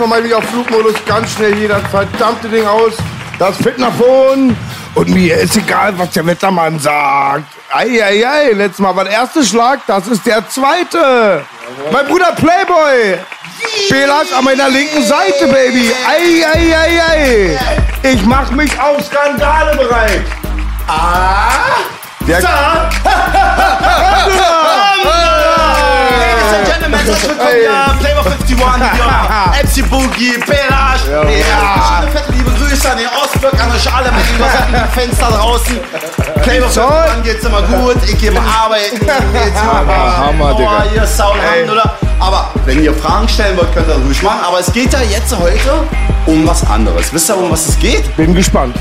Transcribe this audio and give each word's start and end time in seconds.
Oh, 0.00 0.02
oh, 0.02 0.06
erstmal 0.06 0.20
mal 0.20 0.24
wieder 0.24 0.38
auf 0.38 0.44
Flugmodus, 0.44 0.94
ganz 1.04 1.30
schnell 1.32 1.54
hier 1.54 1.68
das 1.68 1.82
verdammte 1.90 2.48
Ding 2.48 2.66
aus. 2.66 2.94
Das 3.38 3.58
Fitnachphone. 3.58 4.56
Und 4.94 5.10
mir 5.10 5.36
ist 5.36 5.54
egal, 5.56 5.92
was 5.98 6.12
der 6.12 6.24
Wettermann 6.26 6.78
sagt. 6.78 7.44
Eieiei, 7.70 8.26
ei, 8.26 8.26
ei. 8.26 8.52
letztes 8.52 8.78
Mal 8.78 8.96
war 8.96 9.04
der 9.04 9.12
erste 9.12 9.44
Schlag, 9.44 9.80
das 9.86 10.08
ist 10.08 10.24
der 10.24 10.48
zweite. 10.48 11.44
Mein 11.92 12.06
Bruder 12.06 12.32
Playboy. 12.32 13.18
Belas 13.90 14.32
an 14.32 14.44
meiner 14.44 14.70
linken 14.70 15.04
Seite, 15.04 15.46
Baby. 15.48 15.92
Eieiei, 16.08 16.74
ei, 16.74 17.02
ei. 17.10 17.58
Ich 18.02 18.24
mach 18.24 18.50
mich 18.52 18.72
auf 18.80 19.04
Skandale 19.04 19.76
bereit. 19.76 20.24
Ah, 20.88 21.50
der 22.26 22.40
Ladies 26.50 26.68
and 26.68 26.82
Gentlemen, 26.82 26.98
herzlich 26.98 27.30
willkommen 27.30 27.62
ja, 27.64 27.94
Flavor 28.00 28.24
51 28.26 28.56
hier. 28.58 29.84
MC 29.84 29.88
Boogie, 29.88 30.38
Pelash. 30.38 31.06
Ja. 31.08 31.22
Schöne 31.22 32.10
fette 32.10 32.32
liebe 32.32 32.50
Grüße 32.50 32.90
an 32.90 32.98
den 32.98 33.06
Ostblock, 33.22 33.54
an 33.54 33.70
euch 33.70 33.94
alle 33.94 34.10
mit 34.10 34.28
den 34.28 34.40
wasserlichen 34.40 34.90
Fenster 34.92 35.28
draußen. 35.30 35.78
Flavor 36.42 36.68
51 36.68 37.22
geht's 37.22 37.44
immer 37.44 37.62
gut, 37.62 37.96
ich 38.04 38.18
gehe 38.18 38.32
mal 38.32 38.42
arbeiten, 38.64 38.98
geht's 38.98 39.62
mal 39.62 39.86
Hammer, 39.86 40.54
Digga. 40.54 40.84
hier 40.92 41.06
Sound 41.06 41.38
oder? 41.70 41.94
Aber 42.18 42.50
wenn 42.64 42.82
ihr 42.82 42.94
Fragen 42.94 43.28
stellen 43.28 43.56
wollt, 43.56 43.72
könnt 43.72 43.86
ihr 43.86 43.94
das 43.94 44.02
ruhig 44.02 44.20
machen. 44.22 44.40
Aber 44.44 44.58
es 44.58 44.72
geht 44.72 44.92
ja 44.92 45.02
jetzt 45.02 45.32
heute 45.38 45.86
um 46.26 46.46
was 46.48 46.68
anderes. 46.68 47.12
Wisst 47.12 47.30
ihr, 47.30 47.36
um 47.36 47.50
was 47.50 47.68
es 47.68 47.78
geht? 47.78 48.16
Bin 48.16 48.34
gespannt. 48.34 48.74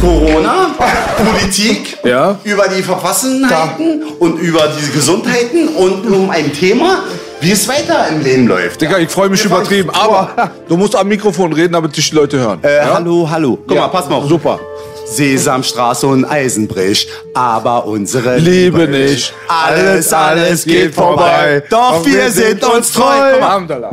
Corona, 0.00 0.70
Politik, 1.16 1.96
Ja. 2.04 2.38
über 2.44 2.68
die 2.68 2.82
Verfassenheiten 2.82 4.02
und 4.18 4.38
über 4.38 4.68
diese 4.78 4.92
Gesundheiten 4.92 5.68
und 5.68 6.06
um 6.12 6.30
ein 6.30 6.52
Thema, 6.52 6.98
wie 7.40 7.50
es 7.52 7.66
weiter 7.68 8.06
im 8.10 8.22
Leben 8.22 8.46
läuft. 8.46 8.80
Digga, 8.80 8.98
ich 8.98 9.08
freue 9.08 9.28
mich 9.28 9.40
Wir 9.44 9.50
übertrieben. 9.50 9.90
Aber 9.90 10.50
du 10.68 10.76
musst 10.76 10.94
am 10.96 11.08
Mikrofon 11.08 11.52
reden, 11.52 11.72
damit 11.72 11.96
dich 11.96 12.10
die 12.10 12.16
Leute 12.16 12.38
hören. 12.38 12.58
Äh, 12.62 12.80
Hallo, 12.92 13.28
hallo. 13.30 13.58
Guck 13.66 13.74
Ja. 13.76 13.82
mal, 13.82 13.88
pass 13.88 14.08
mal 14.08 14.16
auf. 14.16 14.28
Super. 14.28 14.60
Sesamstraße 15.06 16.06
und 16.06 16.24
Eisenbrich, 16.24 17.08
aber 17.34 17.86
unsere 17.86 18.38
Liebe 18.38 18.88
nicht. 18.88 19.32
Alles, 19.48 20.12
alles 20.12 20.64
geht 20.64 20.94
vorbei. 20.94 21.62
Doch 21.70 22.04
wir 22.04 22.30
sind 22.30 22.62
uns 22.64 22.92
treu. 22.92 23.04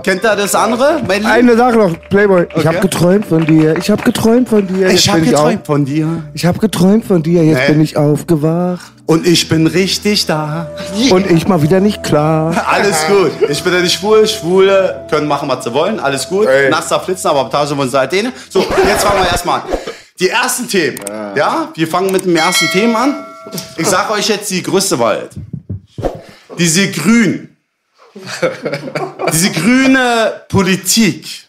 Kennt 0.03 0.23
ihr 0.23 0.35
das 0.35 0.55
andere? 0.55 1.01
Eine 1.25 1.55
Sache 1.55 1.77
noch, 1.77 1.95
Playboy. 2.09 2.47
Ich 2.55 2.65
hab 2.65 2.81
geträumt 2.81 3.25
von 3.27 3.45
dir. 3.45 3.77
Ich 3.77 3.89
hab 3.89 4.03
geträumt 4.03 4.49
von 4.49 4.67
dir. 4.67 4.89
Jetzt 4.89 4.93
Ich 5.05 5.09
hab 5.09 5.15
bin 5.15 5.25
geträumt 5.29 5.59
auf- 5.61 5.65
von 5.65 5.85
dir 5.85 6.23
Ich 6.33 6.45
hab 6.45 6.59
geträumt 6.59 7.05
von 7.05 7.21
dir. 7.23 7.43
Jetzt 7.43 7.59
Nee. 7.67 7.73
bin 7.73 7.81
ich 7.81 7.95
aufgewacht. 7.97 8.81
und 9.05 9.27
ich 9.27 9.47
bin 9.49 9.67
richtig 9.67 10.25
da. 10.25 10.69
Und 11.11 11.29
ich 11.29 11.47
mal 11.47 11.61
wieder 11.61 11.79
nicht 11.79 12.03
klar. 12.03 12.65
Alles 12.71 13.05
gut. 13.07 13.31
Ich 13.49 13.61
bin 13.63 13.73
ja 13.73 13.81
nicht 13.81 13.99
schwul. 13.99 14.25
Schwule 14.27 15.05
können 15.09 15.27
machen, 15.27 15.47
was 15.49 15.63
sie 15.63 15.73
wollen. 15.73 15.99
Alles 15.99 16.27
gut. 16.27 16.47
Nasser 16.69 16.99
flitzen, 16.99 17.27
aber 17.27 17.49
Tage 17.49 17.75
von 17.75 17.89
Seitene. 17.89 18.31
So, 18.49 18.59
jetzt 18.61 19.03
fangen 19.03 19.21
wir 19.21 19.29
erstmal 19.29 19.59
an. 19.59 19.63
Die 20.19 20.29
ersten 20.29 20.67
Themen. 20.67 20.99
Ja, 21.35 21.71
wir 21.73 21.87
fangen 21.87 22.11
mit 22.11 22.25
dem 22.25 22.35
ersten 22.35 22.67
Thema 22.67 23.03
an. 23.03 23.25
Ich 23.77 23.87
sage 23.87 24.13
euch 24.13 24.29
jetzt 24.29 24.49
die 24.51 24.61
größte 24.61 24.97
Wahrheit. 24.99 25.31
Diese 26.57 26.89
Grün. 26.91 27.55
Diese 29.33 29.51
grüne 29.51 30.43
Politik. 30.49 31.47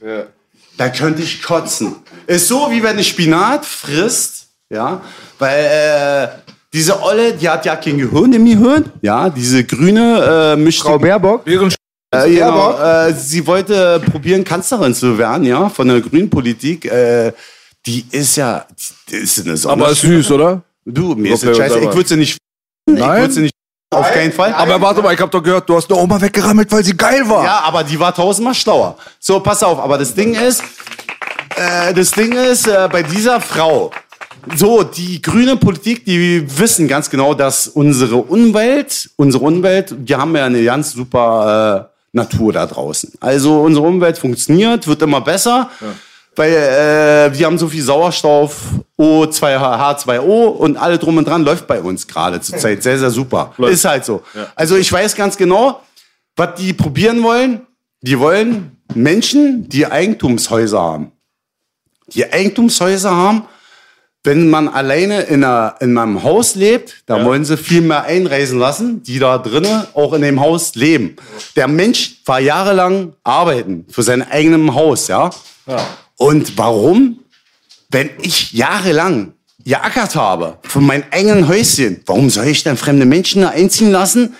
Da 0.76 0.88
könnte 0.88 1.22
ich 1.22 1.42
kotzen. 1.42 1.96
Ist 2.26 2.48
so, 2.48 2.68
wie 2.70 2.82
wenn 2.82 2.96
du 2.96 3.04
Spinat 3.04 3.64
frisst. 3.64 4.46
Ja, 4.70 5.02
weil 5.38 5.64
äh, 5.64 6.28
diese 6.72 7.00
Olle, 7.00 7.34
die 7.34 7.48
hat 7.48 7.64
ja 7.66 7.76
kein 7.76 7.98
Gehirn 7.98 8.32
im 8.32 8.46
Gehirn. 8.46 8.90
Ja, 9.02 9.28
diese 9.28 9.62
grüne 9.62 10.54
äh, 10.54 10.56
mischt 10.56 10.82
Frau 10.82 10.98
Baerbock. 10.98 11.42
Während 11.44 11.76
äh, 12.10 12.30
genau, 12.30 12.78
äh, 12.78 13.12
sie 13.12 13.46
wollte 13.46 14.00
probieren, 14.10 14.42
Kanzlerin 14.42 14.94
zu 14.94 15.18
werden, 15.18 15.44
ja, 15.44 15.68
von 15.68 15.86
der 15.86 16.00
Grünen 16.00 16.30
Politik. 16.30 16.86
Äh, 16.86 17.32
die 17.86 18.06
ist 18.10 18.36
ja, 18.36 18.66
die 19.08 19.16
ist 19.16 19.40
eine 19.40 19.58
aber 19.72 19.90
ist 19.90 20.00
süß, 20.00 20.30
oder? 20.30 20.62
Du, 20.84 21.14
mir 21.14 21.34
ist 21.34 21.44
das 21.44 21.56
scheiße. 21.56 21.80
Ich 21.80 21.94
würde 21.94 22.08
sie 22.08 22.16
nicht. 22.16 22.38
Ich 22.86 22.94
Nein? 22.94 23.20
würde 23.20 23.34
sie 23.34 23.40
nicht. 23.42 23.54
Auf 23.90 24.12
keinen 24.12 24.32
Fall. 24.32 24.52
Aber 24.54 24.80
warte 24.80 25.02
mal, 25.02 25.14
ich 25.14 25.20
hab 25.20 25.30
doch 25.30 25.42
gehört, 25.42 25.68
du 25.68 25.76
hast 25.76 25.90
eine 25.90 26.00
Oma 26.00 26.20
weggerammelt, 26.20 26.70
weil 26.72 26.84
sie 26.84 26.96
geil 26.96 27.28
war. 27.28 27.44
ja, 27.44 27.60
aber 27.60 27.84
die 27.84 27.98
war 27.98 28.14
tausendmal 28.14 28.54
schlauer. 28.54 28.96
So, 29.20 29.40
pass 29.40 29.62
auf. 29.62 29.78
Aber 29.78 29.98
das 29.98 30.14
Ding 30.14 30.34
ist, 30.34 30.62
äh, 31.56 31.94
das 31.94 32.10
Ding 32.10 32.32
ist, 32.32 32.66
äh, 32.66 32.88
bei 32.90 33.02
dieser 33.02 33.40
Frau, 33.40 33.92
so, 34.56 34.82
die 34.82 35.22
grüne 35.22 35.56
Politik, 35.56 36.04
die 36.04 36.44
wissen 36.58 36.88
ganz 36.88 37.08
genau, 37.08 37.34
dass 37.34 37.68
unsere 37.68 38.16
Umwelt, 38.16 39.10
unsere 39.16 39.44
Umwelt, 39.44 39.94
wir 39.96 40.18
haben 40.18 40.36
ja 40.36 40.44
eine 40.44 40.62
ganz 40.64 40.92
super 40.92 41.90
äh, 41.90 42.16
Natur 42.16 42.52
da 42.52 42.66
draußen. 42.66 43.12
Also 43.20 43.62
unsere 43.62 43.86
Umwelt 43.86 44.18
funktioniert, 44.18 44.86
wird 44.86 45.02
immer 45.02 45.20
besser, 45.20 45.70
weil 46.36 46.52
äh, 46.52 47.38
wir 47.38 47.46
haben 47.46 47.58
so 47.58 47.68
viel 47.68 47.82
Sauerstoff, 47.82 48.62
O2, 48.98 49.56
H2O 49.56 50.48
und 50.48 50.76
alle 50.76 50.98
drum 50.98 51.16
und 51.16 51.26
dran 51.26 51.44
läuft 51.44 51.66
bei 51.66 51.80
uns 51.80 52.06
gerade 52.06 52.40
zurzeit 52.40 52.82
sehr, 52.82 52.98
sehr 52.98 53.10
super. 53.10 53.52
Ist 53.58 53.84
halt 53.84 54.04
so. 54.04 54.22
Also 54.54 54.76
ich 54.76 54.90
weiß 54.90 55.14
ganz 55.14 55.36
genau, 55.36 55.82
was 56.36 56.54
die 56.56 56.72
probieren 56.72 57.22
wollen. 57.22 57.66
Die 58.02 58.18
wollen 58.18 58.76
Menschen, 58.94 59.68
die 59.68 59.86
Eigentumshäuser 59.86 60.80
haben. 60.80 61.12
Die 62.08 62.30
Eigentumshäuser 62.30 63.10
haben, 63.10 63.44
wenn 64.24 64.48
man 64.48 64.68
alleine 64.68 65.22
in, 65.22 65.44
einer, 65.44 65.76
in 65.80 65.96
einem 65.98 66.22
Haus 66.22 66.54
lebt, 66.54 67.02
da 67.06 67.24
wollen 67.24 67.44
sie 67.44 67.58
viel 67.58 67.82
mehr 67.82 68.04
einreisen 68.04 68.58
lassen, 68.58 69.02
die 69.02 69.18
da 69.18 69.36
drinnen 69.36 69.84
auch 69.92 70.14
in 70.14 70.22
dem 70.22 70.40
Haus 70.40 70.74
leben. 70.74 71.16
Der 71.56 71.68
Mensch 71.68 72.16
war 72.24 72.40
jahrelang 72.40 73.12
arbeiten 73.22 73.84
für 73.90 74.02
sein 74.02 74.22
eigenes 74.22 74.74
Haus, 74.74 75.08
ja. 75.08 75.30
Und 76.16 76.56
warum? 76.56 77.20
Wenn 77.90 78.10
ich 78.22 78.52
jahrelang 78.52 79.34
geackert 79.64 80.16
habe 80.16 80.58
für 80.62 80.80
mein 80.80 81.04
eigenen 81.12 81.48
Häuschen, 81.48 82.02
warum 82.06 82.28
soll 82.30 82.48
ich 82.48 82.64
dann 82.64 82.76
fremde 82.76 83.06
Menschen 83.06 83.42
da 83.42 83.50
einziehen 83.50 83.90
lassen? 83.90 84.34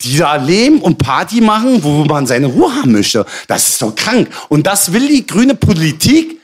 die 0.00 0.18
da 0.18 0.36
leben 0.36 0.80
und 0.80 0.98
Party 0.98 1.40
machen, 1.40 1.82
wo 1.82 2.04
man 2.04 2.26
seine 2.26 2.46
Ruhe 2.46 2.72
haben 2.72 2.92
möchte. 2.92 3.26
Das 3.48 3.68
ist 3.68 3.82
doch 3.82 3.94
krank. 3.94 4.28
Und 4.48 4.66
das 4.66 4.92
will 4.92 5.08
die 5.08 5.26
grüne 5.26 5.54
Politik 5.54 6.40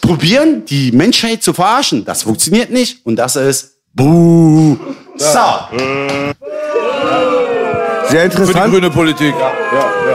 probieren, 0.00 0.64
die 0.64 0.92
Menschheit 0.92 1.42
zu 1.42 1.52
verarschen. 1.52 2.04
Das 2.04 2.22
funktioniert 2.22 2.70
nicht. 2.70 3.04
Und 3.06 3.16
das 3.16 3.36
ist 3.36 3.74
Buh. 3.92 4.76
So. 5.16 5.38
Sehr 8.08 8.22
Für 8.22 8.28
die 8.28 8.42
interessant. 8.42 8.72
grüne 8.72 8.90
Politik. 8.90 9.34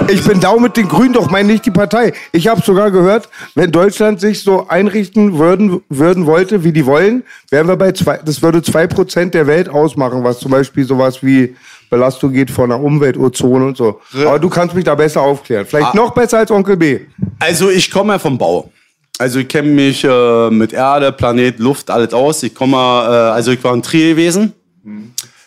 Ich 0.07 0.23
bin 0.23 0.39
da 0.39 0.55
mit 0.55 0.77
den 0.77 0.87
Grünen, 0.87 1.13
doch 1.13 1.29
meine 1.29 1.51
nicht 1.51 1.65
die 1.65 1.71
Partei. 1.71 2.13
Ich 2.31 2.47
habe 2.47 2.61
sogar 2.61 2.91
gehört, 2.91 3.29
wenn 3.55 3.71
Deutschland 3.71 4.21
sich 4.21 4.43
so 4.43 4.67
einrichten 4.67 5.37
würden, 5.37 5.81
würden 5.89 6.25
wollte, 6.25 6.63
wie 6.63 6.71
die 6.71 6.85
wollen, 6.85 7.23
wären 7.49 7.67
wir 7.67 7.75
bei 7.75 7.91
zwei, 7.91 8.19
das 8.23 8.41
würde 8.41 8.61
zwei 8.61 8.87
Prozent 8.87 9.33
der 9.33 9.47
Welt 9.47 9.69
ausmachen, 9.69 10.23
was 10.23 10.39
zum 10.39 10.51
Beispiel 10.51 10.85
sowas 10.85 11.23
wie 11.23 11.55
Belastung 11.89 12.31
geht 12.31 12.51
von 12.51 12.69
der 12.69 12.79
Umwelt, 12.79 13.17
Ozon 13.17 13.63
und 13.63 13.77
so. 13.77 13.99
Aber 14.13 14.39
du 14.39 14.49
kannst 14.49 14.75
mich 14.75 14.85
da 14.85 14.95
besser 14.95 15.21
aufklären. 15.21 15.65
Vielleicht 15.65 15.95
noch 15.95 16.13
besser 16.13 16.39
als 16.39 16.51
Onkel 16.51 16.77
B. 16.77 16.99
Also 17.39 17.69
ich 17.69 17.89
komme 17.89 18.13
ja 18.13 18.19
vom 18.19 18.37
Bau. 18.37 18.71
Also 19.17 19.39
ich 19.39 19.47
kenne 19.49 19.69
mich 19.69 20.03
äh, 20.05 20.49
mit 20.49 20.71
Erde, 20.71 21.11
Planet, 21.11 21.59
Luft, 21.59 21.89
alles 21.89 22.13
aus. 22.13 22.41
Ich 22.43 22.55
komme, 22.55 22.77
äh, 22.77 22.79
also 22.79 23.51
ich 23.51 23.61
war 23.63 23.73
in 23.73 23.81
Trier 23.81 24.11
gewesen. 24.11 24.53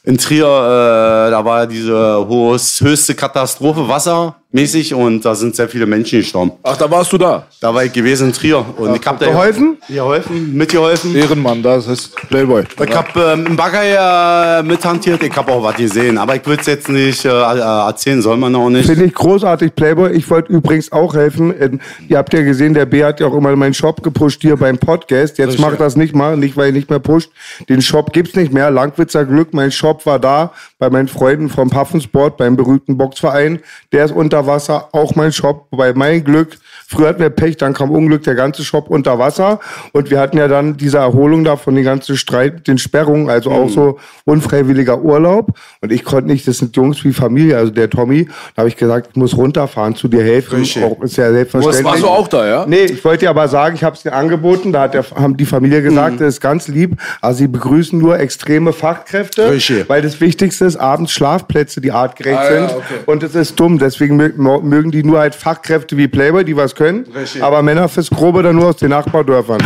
In 0.05 0.19
Trier, 0.19 0.47
äh, 0.47 1.31
da 1.31 1.45
war 1.45 1.67
diese 1.67 2.27
höchste 2.27 3.15
Katastrophe, 3.15 3.87
Wasser. 3.87 4.42
Mäßig 4.53 4.95
und 4.95 5.25
da 5.25 5.35
sind 5.35 5.57
sehr 5.57 5.69
viele 5.69 5.87
Menschen 5.87 6.21
gestorben. 6.21 6.53
Ach, 6.63 6.77
da 6.77 6.91
warst 6.91 7.13
du 7.13 7.19
da. 7.19 7.47
Da 7.61 7.75
war 7.75 7.85
ich 7.85 7.93
gewesen 7.93 8.29
in 8.29 8.33
Trier 8.33 8.65
und 8.77 8.95
ich 8.95 9.07
hab 9.07 9.19
da 9.19 9.27
Geholfen? 9.27 9.79
geholfen, 9.89 10.57
mitgeholfen. 10.57 11.15
Ehrenmann, 11.17 11.63
das 11.63 11.87
ist 11.87 12.15
Playboy. 12.29 12.65
Ich 12.85 12.95
hab 12.95 13.17
ähm, 13.17 13.47
im 13.47 13.57
Bagger 13.57 14.59
äh, 14.59 14.63
mithantiert, 14.63 15.23
ich 15.23 15.37
hab 15.37 15.51
auch 15.51 15.63
was 15.63 15.77
gesehen, 15.77 16.19
aber 16.19 16.37
ich 16.37 16.47
würde 16.47 16.61
es 16.61 16.67
jetzt 16.67 16.89
nicht 16.89 17.25
äh, 17.25 17.29
äh, 17.29 17.59
erzählen, 17.61 18.23
soll 18.23 18.37
man 18.37 18.55
auch 18.55 18.69
nicht. 18.69 18.87
Finde 18.87 19.05
ich 19.05 19.15
großartig, 19.15 19.75
Playboy. 19.75 20.13
Ich 20.13 20.29
wollte 20.31 20.53
übrigens 20.53 20.93
auch 20.93 21.15
helfen. 21.15 21.55
Ähm, 21.59 21.81
Ihr 22.09 22.19
habt 22.19 22.33
ja 22.35 22.43
gesehen, 22.43 22.75
der 22.75 22.87
B 22.87 23.05
hat 23.05 23.21
ja 23.21 23.27
auch 23.27 23.35
immer 23.35 23.55
meinen 23.57 23.75
Shop 23.75 24.03
gepusht 24.03 24.43
hier 24.43 24.57
beim 24.57 24.79
Podcast. 24.79 25.39
Jetzt 25.39 25.59
macht 25.59 25.81
das 25.81 25.97
nicht 25.97 26.15
mal, 26.15 26.37
nicht 26.37 26.57
weil 26.57 26.69
ich 26.69 26.75
nicht 26.75 26.91
mehr 26.91 26.99
pusht. 26.99 27.31
Den 27.69 27.81
Shop 27.81 28.13
gibt's 28.13 28.37
nicht 28.37 28.53
mehr. 28.53 28.71
Langwitzer 28.71 29.25
Glück, 29.25 29.55
mein 29.55 29.73
Shop 29.73 30.05
war 30.05 30.19
da 30.19 30.53
bei 30.79 30.91
meinen 30.91 31.09
Freunden 31.09 31.49
vom 31.49 31.71
Paffensport, 31.71 32.37
beim 32.37 32.57
berühmten 32.57 32.97
Boxverein. 32.99 33.61
Der 33.93 34.05
ist 34.05 34.13
unter 34.13 34.42
Wasser, 34.47 34.89
auch 34.93 35.15
mein 35.15 35.33
Shop. 35.33 35.67
Bei 35.71 35.93
mein 35.95 36.25
Glück. 36.25 36.57
Früher 36.89 37.09
hatten 37.09 37.21
wir 37.21 37.31
Pech, 37.31 37.57
dann 37.57 37.73
kam 37.73 37.91
Unglück, 37.91 38.23
der 38.25 38.35
ganze 38.35 38.63
Shop 38.65 38.91
unter 38.91 39.19
Wasser. 39.19 39.61
Und 39.93 40.11
wir 40.11 40.21
hatten 40.21 40.37
ja 40.37 40.47
dann 40.47 40.77
diese 40.77 40.99
Erholung 40.99 41.43
da 41.43 41.57
von 41.57 41.75
den 41.75 41.85
ganzen 41.85 42.19
Streit 42.19 42.67
den 42.67 42.77
Sperrungen, 42.77 43.31
also 43.31 43.51
auch 43.51 43.71
so 43.71 43.99
unfreiwilliger 44.27 45.01
Urlaub. 45.01 45.57
Und 45.81 45.91
ich 45.91 46.05
konnte 46.05 46.29
nicht, 46.31 46.47
das 46.47 46.59
sind 46.59 46.77
Jungs 46.77 47.03
wie 47.05 47.13
Familie, 47.15 47.57
also 47.57 47.73
der 47.73 47.89
Tommy. 47.89 48.27
Da 48.55 48.59
habe 48.61 48.69
ich 48.69 48.77
gesagt, 48.77 49.09
ich 49.11 49.17
muss 49.17 49.37
runterfahren, 49.37 49.95
zu 49.97 50.09
dir 50.09 50.23
helfen. 50.23 50.59
Richtig. 50.59 50.85
Auch, 50.85 51.01
ist 51.03 51.17
ja 51.17 51.31
selbstverständlich. 51.33 51.85
Warst 51.85 52.03
du 52.03 52.09
auch 52.09 52.29
da, 52.29 52.47
ja? 52.47 52.67
Nee, 52.67 52.85
ich 52.85 53.03
wollte 53.05 53.21
dir 53.21 53.31
aber 53.31 53.49
sagen, 53.49 53.75
ich 53.75 53.85
habe 53.85 53.97
es 53.97 54.03
dir 54.03 54.13
angeboten, 54.13 54.73
da 54.73 54.83
hat 54.83 54.95
der, 54.95 55.05
haben 55.15 55.37
die 55.37 55.47
Familie 55.47 55.83
gesagt, 55.83 56.21
das 56.21 56.35
ist 56.35 56.41
ganz 56.41 56.69
lieb, 56.69 56.97
aber 57.21 57.35
sie 57.35 57.49
begrüßen 57.49 57.99
nur 57.99 58.19
extreme 58.19 58.73
Fachkräfte, 58.73 59.51
Richtig. 59.51 59.89
weil 59.89 60.03
das 60.03 60.21
Wichtigste 60.21 60.67
ist 60.67 60.77
abends 60.77 61.13
Schlafplätze, 61.13 61.81
die 61.81 61.91
artgerecht 61.91 62.39
Ah, 62.39 62.53
ja, 62.53 62.69
sind 62.69 62.77
okay. 62.77 62.95
und 63.07 63.23
es 63.23 63.35
ist 63.35 63.59
dumm, 63.59 63.79
deswegen 63.79 64.17
mögen 64.37 64.91
die 64.91 65.03
nur 65.03 65.19
halt 65.19 65.35
Fachkräfte 65.35 65.97
wie 65.97 66.09
Playboy, 66.09 66.45
die 66.45 66.57
was 66.57 66.75
können, 66.75 67.07
Richtig. 67.15 67.43
aber 67.43 67.63
Männer 67.63 67.89
fürs 67.89 68.11
Grobe 68.11 68.43
dann 68.43 68.57
nur 68.57 68.69
aus 68.69 68.77
den 68.77 68.91
Nachbardörfern. 68.91 69.61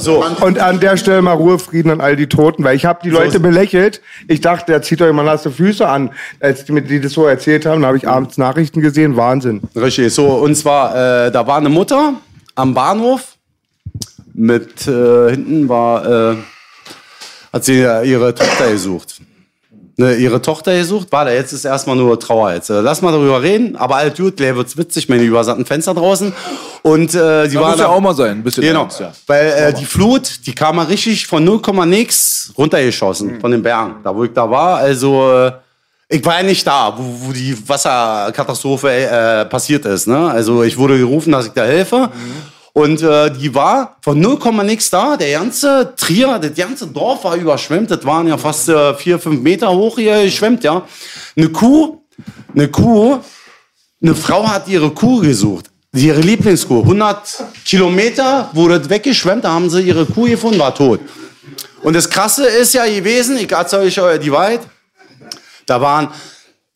So, 0.00 0.24
Und 0.44 0.58
an 0.58 0.80
der 0.80 0.96
Stelle 0.96 1.22
mal 1.22 1.32
Ruhe, 1.32 1.58
Frieden 1.58 1.90
an 1.90 2.00
all 2.00 2.16
die 2.16 2.26
Toten, 2.28 2.64
weil 2.64 2.76
ich 2.76 2.84
habe 2.84 3.00
die 3.02 3.10
Leute 3.10 3.40
belächelt. 3.40 4.00
Ich 4.28 4.40
dachte, 4.40 4.72
der 4.72 4.82
zieht 4.82 5.02
euch 5.02 5.12
mal 5.12 5.24
nasse 5.24 5.50
Füße 5.50 5.86
an. 5.86 6.10
Als 6.40 6.64
die 6.64 6.72
mir 6.72 6.82
die 6.82 7.00
das 7.00 7.12
so 7.12 7.26
erzählt 7.26 7.66
haben, 7.66 7.82
da 7.82 7.88
habe 7.88 7.96
ich 7.96 8.08
abends 8.08 8.38
Nachrichten 8.38 8.80
gesehen. 8.80 9.16
Wahnsinn. 9.16 9.60
richtig. 9.76 10.12
So, 10.14 10.26
und 10.28 10.54
zwar, 10.56 11.26
äh, 11.26 11.30
da 11.30 11.46
war 11.46 11.58
eine 11.58 11.68
Mutter 11.68 12.14
am 12.54 12.74
Bahnhof 12.74 13.36
mit, 14.34 14.86
äh, 14.86 15.30
hinten 15.30 15.68
war, 15.68 16.32
äh, 16.32 16.36
hat 17.52 17.64
sie 17.64 17.80
ihre 17.80 18.34
Tochter 18.34 18.70
gesucht. 18.70 19.20
Ne, 20.02 20.16
ihre 20.16 20.42
Tochter 20.42 20.76
gesucht, 20.76 21.06
warte, 21.10 21.30
jetzt 21.30 21.52
ist 21.52 21.64
erstmal 21.64 21.94
nur 21.94 22.18
Trauer 22.18 22.52
jetzt. 22.52 22.70
Äh, 22.70 22.80
Lass 22.80 23.02
mal 23.02 23.12
darüber 23.12 23.40
reden, 23.40 23.76
aber 23.76 23.96
alt 23.96 24.16
gut, 24.16 24.36
gleich 24.36 24.56
wird's 24.56 24.76
witzig, 24.76 25.08
meine 25.08 25.22
übersatten 25.22 25.64
Fenster 25.64 25.94
draußen. 25.94 26.32
Und 26.82 27.14
äh, 27.14 27.46
die 27.46 27.54
Da 27.54 27.60
waren 27.60 27.70
muss 27.70 27.80
ja 27.80 27.86
auch 27.86 28.00
mal 28.00 28.12
sein, 28.12 28.38
ein 28.38 28.42
bisschen 28.42 28.64
Genau, 28.64 28.80
ernst, 28.82 28.98
ja. 28.98 29.12
weil 29.28 29.46
äh, 29.46 29.72
die 29.72 29.84
Flut, 29.84 30.44
die 30.44 30.54
kam 30.56 30.74
mal 30.74 30.86
richtig 30.86 31.28
von 31.28 31.44
0, 31.44 31.60
nix 31.86 32.52
runtergeschossen 32.58 33.40
von 33.40 33.52
den 33.52 33.62
Bergen, 33.62 33.96
da 34.02 34.12
wo 34.12 34.24
ich 34.24 34.32
da 34.32 34.50
war. 34.50 34.78
Also 34.78 35.32
äh, 35.32 35.52
ich 36.08 36.24
war 36.24 36.38
ja 36.38 36.42
nicht 36.42 36.66
da, 36.66 36.92
wo, 36.96 37.28
wo 37.28 37.32
die 37.32 37.56
Wasserkatastrophe 37.68 38.90
äh, 38.90 39.44
passiert 39.44 39.84
ist. 39.84 40.08
Ne? 40.08 40.28
Also 40.32 40.64
ich 40.64 40.76
wurde 40.76 40.98
gerufen, 40.98 41.30
dass 41.30 41.46
ich 41.46 41.52
da 41.52 41.62
helfe. 41.64 42.10
Und 42.74 43.02
äh, 43.02 43.30
die 43.30 43.54
war 43.54 43.98
von 44.00 44.18
0, 44.18 44.38
nix 44.64 44.88
da. 44.88 45.16
Der 45.16 45.38
ganze 45.38 45.92
Trier, 45.96 46.38
das 46.38 46.54
ganze 46.54 46.86
Dorf 46.86 47.24
war 47.24 47.36
überschwemmt. 47.36 47.90
Das 47.90 48.04
waren 48.04 48.26
ja 48.26 48.38
fast 48.38 48.68
äh, 48.68 48.94
vier, 48.94 49.18
fünf 49.18 49.42
Meter 49.42 49.70
hoch 49.70 49.98
hier 49.98 50.24
geschwemmt, 50.24 50.64
ja. 50.64 50.86
Eine 51.36 51.50
Kuh, 51.50 52.00
eine 52.54 52.68
Kuh, 52.68 53.18
eine 54.02 54.14
Frau 54.14 54.48
hat 54.48 54.68
ihre 54.68 54.90
Kuh 54.90 55.20
gesucht. 55.20 55.66
Ihre 55.94 56.20
Lieblingskuh. 56.20 56.80
100 56.80 57.44
Kilometer 57.66 58.48
wurde 58.54 58.88
weggeschwemmt, 58.88 59.44
da 59.44 59.52
haben 59.52 59.68
sie 59.68 59.82
ihre 59.82 60.06
Kuh 60.06 60.24
gefunden, 60.24 60.58
war 60.58 60.74
tot. 60.74 61.00
Und 61.82 61.94
das 61.94 62.08
Krasse 62.08 62.46
ist 62.46 62.72
ja 62.72 62.86
gewesen, 62.86 63.36
ich 63.36 63.52
erzähle 63.52 63.82
euch 63.82 63.98
äh, 63.98 64.18
die 64.18 64.32
Wahrheit, 64.32 64.60
da 65.66 65.80
waren 65.82 66.08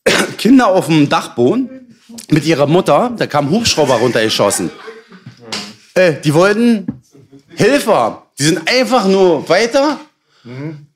Kinder 0.37 0.67
auf 0.67 0.85
dem 0.85 1.09
Dachboden 1.09 1.97
mit 2.29 2.45
ihrer 2.45 2.67
Mutter, 2.67 3.11
da 3.17 3.25
kam 3.25 3.49
Hubschrauber 3.49 3.95
runtergeschossen. 3.95 4.69
Äh, 5.97 6.21
die 6.21 6.33
wollten 6.33 6.85
haben. 7.87 8.17
Die 8.37 8.43
sind 8.43 8.69
einfach 8.69 9.07
nur 9.07 9.47
weiter. 9.49 9.99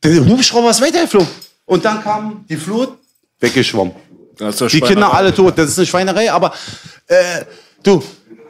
Der 0.04 0.26
Hubschrauber 0.26 0.70
ist 0.70 0.82
weitergeflogen. 0.82 1.28
Und 1.66 1.84
dann 1.84 2.04
kam 2.04 2.46
die 2.48 2.56
Flut, 2.56 2.98
weggeschwommen. 3.40 3.94
Die 4.72 4.82
Kinder 4.82 5.14
alle 5.14 5.34
tot. 5.34 5.58
Das 5.58 5.70
ist 5.70 5.78
eine 5.78 5.88
Schweinerei, 5.88 6.32
aber 6.32 6.54
äh, 7.08 7.46
du, 7.84 8.02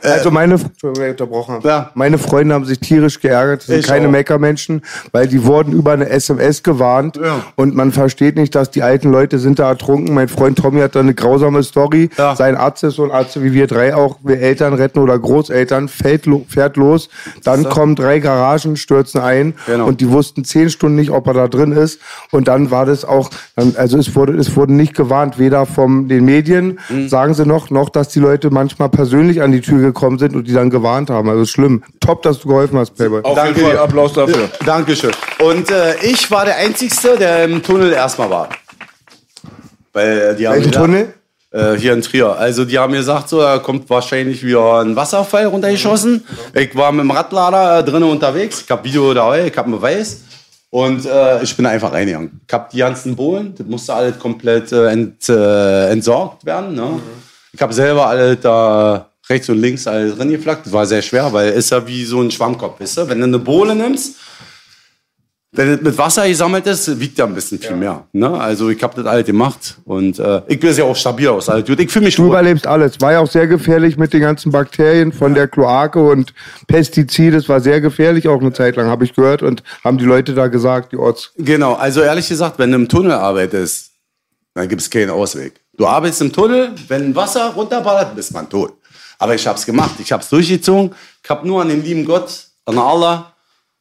Also 0.04 0.32
meine, 0.32 0.58
unterbrochen. 0.84 1.60
Ja. 1.64 1.92
meine 1.96 2.18
Freunde 2.18 2.54
haben 2.56 2.66
sich 2.66 2.80
tierisch 2.80 3.20
geärgert. 3.20 3.62
Das 3.62 3.68
sind 3.68 3.80
Ich 3.80 3.88
keine. 3.88 4.08
Meckermenschen, 4.08 4.82
weil 5.12 5.28
die 5.28 5.44
wurden 5.46 5.74
über 5.74 5.92
eine 5.94 6.10
SMS 6.10 6.64
gewarnt. 6.64 7.18
Ja. 7.18 7.44
Und 7.56 7.76
man 7.76 7.92
versteht 7.92 8.36
nicht, 8.36 8.56
dass 8.56 8.72
die 8.72 8.82
alten 8.84 9.12
Leute 9.12 9.40
sind 9.40 9.60
da 9.60 9.70
ertrunken. 9.70 10.14
Mein 10.14 10.28
Freund 10.28 10.58
Tommy 10.58 10.82
hat 10.82 10.96
da 10.96 11.00
eine 11.02 11.14
grausame 11.14 11.62
Story. 11.64 12.10
Ja. 12.18 12.36
Sein 12.36 12.56
Arzt 12.58 12.84
ist 12.84 12.96
so 12.96 13.04
ein 13.04 13.12
Arzt 13.12 13.42
wie 13.42 13.54
wir 13.54 13.68
drei 13.68 13.96
auch. 13.96 14.18
Wir 14.24 14.40
Eltern 14.40 14.74
retten 14.74 15.00
oder 15.00 15.18
Großeltern. 15.18 15.88
Fällt, 15.88 16.26
lo- 16.26 16.46
fährt 16.48 16.78
los. 16.78 17.10
Dann 17.44 17.64
kommen 17.66 17.96
drei 17.96 18.20
Garagen, 18.20 18.76
stürzen 18.78 19.22
ein. 19.22 19.54
Genau. 19.68 19.86
Und 19.88 20.02
die 20.02 20.10
wussten 20.10 20.44
zehn 20.44 20.70
Stunden 20.70 20.96
nicht, 20.96 21.12
ob 21.12 21.28
er 21.28 21.34
da 21.34 21.48
drin 21.48 21.72
ist. 21.72 22.00
Und 22.32 22.48
dann 22.48 22.72
war 22.72 22.86
das 22.86 23.06
auch, 23.06 23.30
also 23.76 23.98
es 23.98 24.16
wurde, 24.16 24.34
es 24.38 24.56
wurde 24.56 24.74
nicht 24.74 24.96
gewarnt, 24.96 25.38
weder 25.40 25.66
von 25.66 26.08
den 26.08 26.26
Medien, 26.26 26.80
Mhm. 26.90 27.08
sagen 27.08 27.34
sie 27.34 27.46
noch, 27.46 27.70
noch, 27.70 27.90
dass 27.90 28.10
die 28.10 28.20
Leute 28.20 28.50
manchmal 28.50 28.90
persönlich 28.90 29.42
an 29.42 29.52
die 29.52 29.62
Tür 29.62 29.82
gekommen 29.94 30.20
sind 30.20 30.36
und 30.36 30.48
die 30.48 30.54
dann 30.54 30.70
gewarnt 30.70 31.10
haben. 31.10 31.30
Also 31.30 31.46
schlimm. 31.46 31.84
Top, 32.00 32.22
dass 32.24 32.40
du 32.40 32.48
geholfen 32.48 32.78
hast, 32.80 32.92
Playboy. 32.92 33.22
Auf 33.24 33.36
Danke 33.36 33.60
jeden 33.60 33.72
Fall. 33.72 33.80
Applaus 33.80 34.14
dafür. 34.14 34.50
Dankeschön. 34.66 35.12
Und 35.40 35.70
äh, 35.72 35.96
ich 36.04 36.30
war 36.32 36.46
der 36.46 36.58
Einzige, 36.58 37.18
der 37.18 37.46
im 37.46 37.62
Tunnel 37.64 37.92
erstmal 37.94 38.30
war. 38.30 38.50
Weil 39.94 40.18
äh, 40.20 40.36
die 40.36 40.48
haben 40.48 40.56
Welchen 40.56 40.72
gesagt- 40.72 40.86
Tunnel? 40.86 41.14
Äh, 41.54 41.74
hier 41.78 41.92
in 41.92 42.02
Trier. 42.02 42.38
Also 42.38 42.64
die 42.64 42.80
haben 42.80 42.92
mir 42.92 43.00
gesagt, 43.00 43.28
so, 43.28 43.42
da 43.42 43.58
kommt 43.60 43.90
wahrscheinlich 43.90 44.42
wieder 44.42 44.80
ein 44.80 44.96
Wasserfall 44.96 45.48
runtergeschossen. 45.48 46.24
Ich 46.54 46.74
war 46.78 46.94
mit 46.94 47.04
dem 47.04 47.12
Radlader 47.12 47.80
äh, 47.80 47.84
drinnen 47.84 48.10
unterwegs. 48.10 48.62
Ich 48.62 48.72
hab 48.72 48.86
Video 48.86 49.14
dabei, 49.14 49.48
ich 49.48 49.58
hab 49.58 49.66
einen 49.66 49.74
Beweis. 49.76 50.22
Und 50.70 51.06
äh, 51.06 51.44
ich 51.44 51.58
bin 51.58 51.66
einfach 51.66 51.92
reingegangen. 51.92 52.40
Ich 52.48 52.54
hab 52.54 52.70
die 52.70 52.78
ganzen 52.78 53.18
Bohlen, 53.18 53.54
das 53.58 53.68
musste 53.68 53.94
alles 53.94 54.18
komplett 54.18 54.72
äh, 54.72 54.88
ent, 54.92 55.28
äh, 55.28 55.90
entsorgt 55.90 56.46
werden. 56.46 56.74
Ne? 56.74 57.02
Ich 57.52 57.62
habe 57.62 57.74
selber 57.74 58.08
alles 58.08 58.40
da 58.40 59.10
rechts 59.32 59.50
und 59.50 59.58
links 59.60 59.88
alles 59.88 60.16
drin 60.18 60.30
geflackt. 60.30 60.66
Das 60.66 60.74
war 60.74 60.86
sehr 60.86 61.02
schwer, 61.02 61.32
weil 61.34 61.52
ist 61.54 61.72
ja 61.72 61.86
wie 61.88 62.04
so 62.06 62.22
ein 62.22 62.30
Schwammkopf, 62.32 62.80
weißt 62.80 62.98
du? 62.98 63.10
Wenn 63.10 63.20
du 63.20 63.26
eine 63.26 63.40
Bohle 63.40 63.76
nimmst, 63.76 64.16
wenn 65.54 65.68
es 65.74 65.82
mit 65.82 65.98
Wasser 65.98 66.26
gesammelt 66.30 66.66
ist, 66.66 66.98
wiegt 66.98 67.18
ja 67.18 67.26
ein 67.26 67.36
bisschen 67.36 67.60
viel 67.60 67.76
mehr. 67.76 68.06
Ne? 68.14 68.30
Also 68.40 68.70
ich 68.70 68.82
habe 68.82 68.96
das 68.96 69.06
alles 69.06 69.26
gemacht 69.26 69.78
und 69.84 70.18
äh, 70.18 70.42
ich 70.48 70.58
bin 70.62 70.74
ja 70.74 70.86
auch 70.86 70.96
stabil 70.96 71.28
aus. 71.28 71.50
alles 71.50 71.68
gut. 71.68 71.78
Ich 71.82 71.92
fühle 71.92 72.06
mich 72.06 72.16
Du 72.16 72.22
gut. 72.24 72.32
überlebst 72.32 72.66
alles. 72.66 73.02
War 73.02 73.12
ja 73.12 73.20
auch 73.20 73.30
sehr 73.30 73.48
gefährlich 73.48 73.98
mit 73.98 74.14
den 74.14 74.22
ganzen 74.22 74.54
Bakterien 74.54 75.12
von 75.12 75.34
der 75.34 75.50
Kloake 75.50 76.00
und 76.02 76.34
Pestizide. 76.68 77.36
Es 77.36 77.50
war 77.50 77.60
sehr 77.60 77.82
gefährlich 77.82 78.30
auch 78.30 78.40
eine 78.40 78.54
Zeit 78.54 78.78
lang, 78.78 78.88
habe 78.88 79.04
ich 79.04 79.14
gehört. 79.14 79.42
Und 79.44 79.62
haben 79.84 79.98
die 79.98 80.06
Leute 80.06 80.34
da 80.34 80.48
gesagt, 80.48 80.94
die 80.94 80.98
Orts. 80.98 81.32
Genau, 81.38 81.74
also 81.74 82.00
ehrlich 82.02 82.30
gesagt, 82.30 82.58
wenn 82.58 82.70
du 82.72 82.78
im 82.78 82.88
Tunnel 82.88 83.12
arbeitest, 83.12 83.92
dann 84.54 84.70
gibt 84.70 84.82
es 84.82 84.90
keinen 84.90 85.10
Ausweg. 85.10 85.60
Du 85.78 85.86
arbeitest 85.86 86.22
im 86.22 86.32
Tunnel, 86.32 86.72
wenn 86.88 87.14
Wasser 87.14 87.50
runterballert, 87.50 88.16
bist 88.16 88.34
man 88.34 88.48
tot. 88.50 88.74
Aber 89.22 89.36
ich 89.36 89.46
habe 89.46 89.56
es 89.56 89.68
gemacht, 89.68 89.92
ich 90.00 90.12
habe 90.12 90.24
es 90.24 90.30
durchgezogen. 90.30 90.96
Ich 91.24 91.30
habe 91.30 91.48
nur 91.48 91.62
an 91.62 91.70
den 91.70 91.84
lieben 91.84 92.06
Gott, 92.06 92.48
an 92.66 92.80
Allah, 92.80 93.32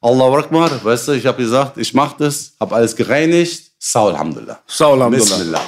Allah 0.03 0.39
Akbar, 0.39 0.71
weißt 0.85 1.09
du, 1.09 1.13
ich 1.13 1.25
habe 1.25 1.43
gesagt, 1.43 1.79
ich 1.79 1.95
mache 1.95 2.17
das, 2.19 2.53
habe 2.61 2.75
alles 2.75 2.95
gereinigt. 2.95 3.71
Saul 3.79 4.13
Alhamdulillah. 4.13 4.61
Saul 4.67 5.01
Alhamdulillah. 5.01 5.37
Bismillah. 5.39 5.63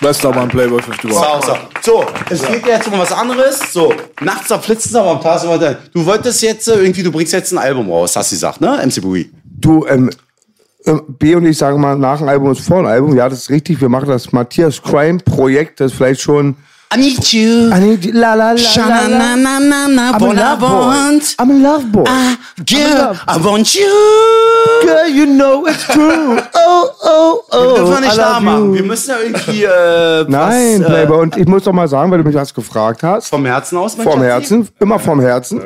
Bester 0.00 0.32
Mann, 0.32 0.48
Playboy 0.48 0.80
50 0.80 1.12
Sau, 1.12 1.40
sau. 1.42 1.58
So, 1.82 2.06
es 2.30 2.40
geht 2.46 2.64
jetzt 2.64 2.86
um 2.86 3.00
was 3.00 3.10
anderes. 3.10 3.72
So, 3.72 3.92
nachts 4.20 4.46
da 4.46 4.60
flitzen 4.60 4.94
aber 4.96 5.10
am 5.10 5.20
Tag. 5.20 5.92
Du 5.92 6.06
wolltest 6.06 6.40
jetzt 6.42 6.68
äh, 6.68 6.76
irgendwie, 6.76 7.02
du 7.02 7.10
bringst 7.10 7.32
jetzt 7.32 7.50
ein 7.50 7.58
Album 7.58 7.90
raus, 7.90 8.14
hast 8.14 8.30
du 8.30 8.36
gesagt, 8.36 8.60
ne? 8.60 8.80
MC 8.86 9.02
Boogie. 9.02 9.32
Du, 9.44 9.84
ähm, 9.86 10.08
ähm, 10.86 11.02
B 11.18 11.34
und 11.34 11.46
ich 11.46 11.58
sagen 11.58 11.80
mal, 11.80 11.96
nach 11.96 12.18
dem 12.18 12.28
Album 12.28 12.52
ist 12.52 12.60
vor 12.60 12.76
dem 12.76 12.86
Album. 12.86 13.16
Ja, 13.16 13.28
das 13.28 13.40
ist 13.40 13.50
richtig. 13.50 13.80
Wir 13.80 13.88
machen 13.88 14.08
das 14.08 14.30
Matthias 14.30 14.80
Crime 14.80 15.18
Projekt. 15.18 15.80
Das 15.80 15.92
vielleicht 15.92 16.20
schon. 16.20 16.56
I 16.92 16.96
need 16.96 17.32
you. 17.32 17.70
Ah, 17.72 17.78
nee, 17.78 17.96
die- 17.96 18.10
la, 18.10 18.34
la, 18.34 18.50
la, 18.52 18.86
la, 18.88 19.06
la. 19.06 19.36
na, 19.36 20.10
I'm 20.12 20.22
a 20.22 20.32
love 20.34 20.58
boy. 20.58 21.20
I'm 21.38 21.50
a 21.50 21.54
love 21.54 21.84
boy. 21.92 22.04
Girl, 22.66 23.14
I 23.28 23.36
want 23.38 23.74
you. 23.76 23.86
Girl, 24.82 25.06
you 25.08 25.26
know 25.26 25.66
it's 25.66 25.84
true. 25.86 26.40
Oh, 26.52 26.90
oh, 27.02 27.44
oh. 27.52 27.58
Wir 27.62 27.74
dürfen 27.84 28.02
I 28.02 28.06
nicht 28.06 28.18
da 28.18 28.40
machen. 28.40 28.66
you. 28.70 28.74
Wir 28.74 28.82
müssen 28.82 29.10
ja 29.10 29.16
irgendwie 29.22 29.64
äh, 29.64 30.24
Nein, 30.28 30.80
was, 30.80 30.86
äh, 30.86 30.90
Playboy. 30.90 31.18
Und 31.22 31.36
ich 31.36 31.46
muss 31.46 31.62
doch 31.64 31.72
mal 31.72 31.86
sagen, 31.88 32.10
weil 32.10 32.18
du 32.18 32.24
mich 32.24 32.34
das 32.34 32.52
gefragt 32.52 33.02
hast. 33.04 33.28
vom 33.28 33.44
Herzen 33.46 33.78
aus. 33.78 33.96
mein 33.96 34.06
Vom. 34.06 34.22
Herzen, 34.22 34.68
immer 34.80 34.98
vom 34.98 35.20
Herzen. 35.20 35.60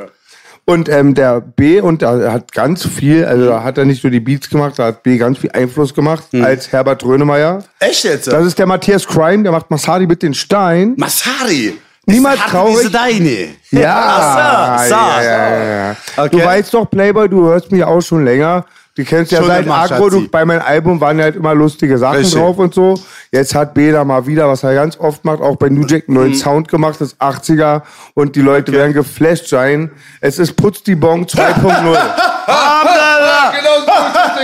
Und 0.66 0.88
ähm, 0.88 1.14
der 1.14 1.40
B 1.42 1.80
und 1.80 2.02
er 2.02 2.32
hat 2.32 2.52
ganz 2.52 2.86
viel, 2.86 3.24
also 3.26 3.46
da 3.46 3.62
hat 3.62 3.76
er 3.76 3.84
nicht 3.84 4.02
nur 4.02 4.10
die 4.10 4.20
Beats 4.20 4.48
gemacht, 4.48 4.78
da 4.78 4.86
hat 4.86 5.02
B 5.02 5.18
ganz 5.18 5.38
viel 5.38 5.50
Einfluss 5.52 5.92
gemacht 5.92 6.24
als 6.32 6.72
Herbert 6.72 7.04
Rönemeyer. 7.04 7.62
Echt 7.80 8.04
jetzt? 8.04 8.28
Das 8.28 8.46
ist 8.46 8.58
der 8.58 8.66
Matthias 8.66 9.06
Crime, 9.06 9.42
der 9.42 9.52
macht 9.52 9.70
Masadi 9.70 10.06
mit 10.06 10.22
den 10.22 10.32
Stein. 10.32 10.94
Masari. 10.96 11.74
Niemals 12.06 12.40
traurig. 12.40 12.90
Deine. 12.90 13.48
Ja, 13.70 14.76
Ach 14.76 14.82
so, 14.82 14.88
so. 14.88 14.94
ja, 14.94 15.22
ja, 15.22 15.64
ja. 15.64 15.96
Okay. 16.16 16.28
Du 16.30 16.44
weißt 16.44 16.74
doch, 16.74 16.90
Playboy, 16.90 17.28
du 17.28 17.44
hörst 17.44 17.70
mich 17.72 17.82
auch 17.82 18.00
schon 18.00 18.24
länger. 18.24 18.64
Du 18.96 19.02
kennst 19.02 19.32
ja 19.32 19.38
Schon 19.38 19.48
seit 19.48 19.64
immer, 19.66 19.74
Agro, 19.74 20.08
du, 20.08 20.28
bei 20.28 20.44
meinem 20.44 20.62
Album 20.62 21.00
waren 21.00 21.18
ja 21.18 21.24
halt 21.24 21.34
immer 21.34 21.52
lustige 21.52 21.98
Sachen 21.98 22.18
Richtig. 22.18 22.38
drauf 22.38 22.58
und 22.58 22.74
so. 22.74 22.94
Jetzt 23.32 23.52
hat 23.52 23.74
Beda 23.74 24.04
mal 24.04 24.24
wieder, 24.28 24.48
was 24.48 24.62
er 24.62 24.72
ganz 24.74 24.96
oft 25.00 25.24
macht, 25.24 25.40
auch 25.40 25.56
bei 25.56 25.68
New 25.68 25.84
Jack 25.84 26.04
einen 26.06 26.16
neuen 26.16 26.30
Mhm. 26.30 26.34
Sound 26.36 26.68
gemacht, 26.68 27.00
das 27.00 27.18
80er. 27.20 27.82
Und 28.14 28.36
die 28.36 28.40
Leute 28.40 28.70
werden 28.70 28.92
geflasht 28.92 29.48
sein. 29.48 29.90
Es 30.20 30.38
ist 30.38 30.52
Putz 30.54 30.84
die 30.84 30.94
Bon 30.94 31.26
2.0. 31.26 31.96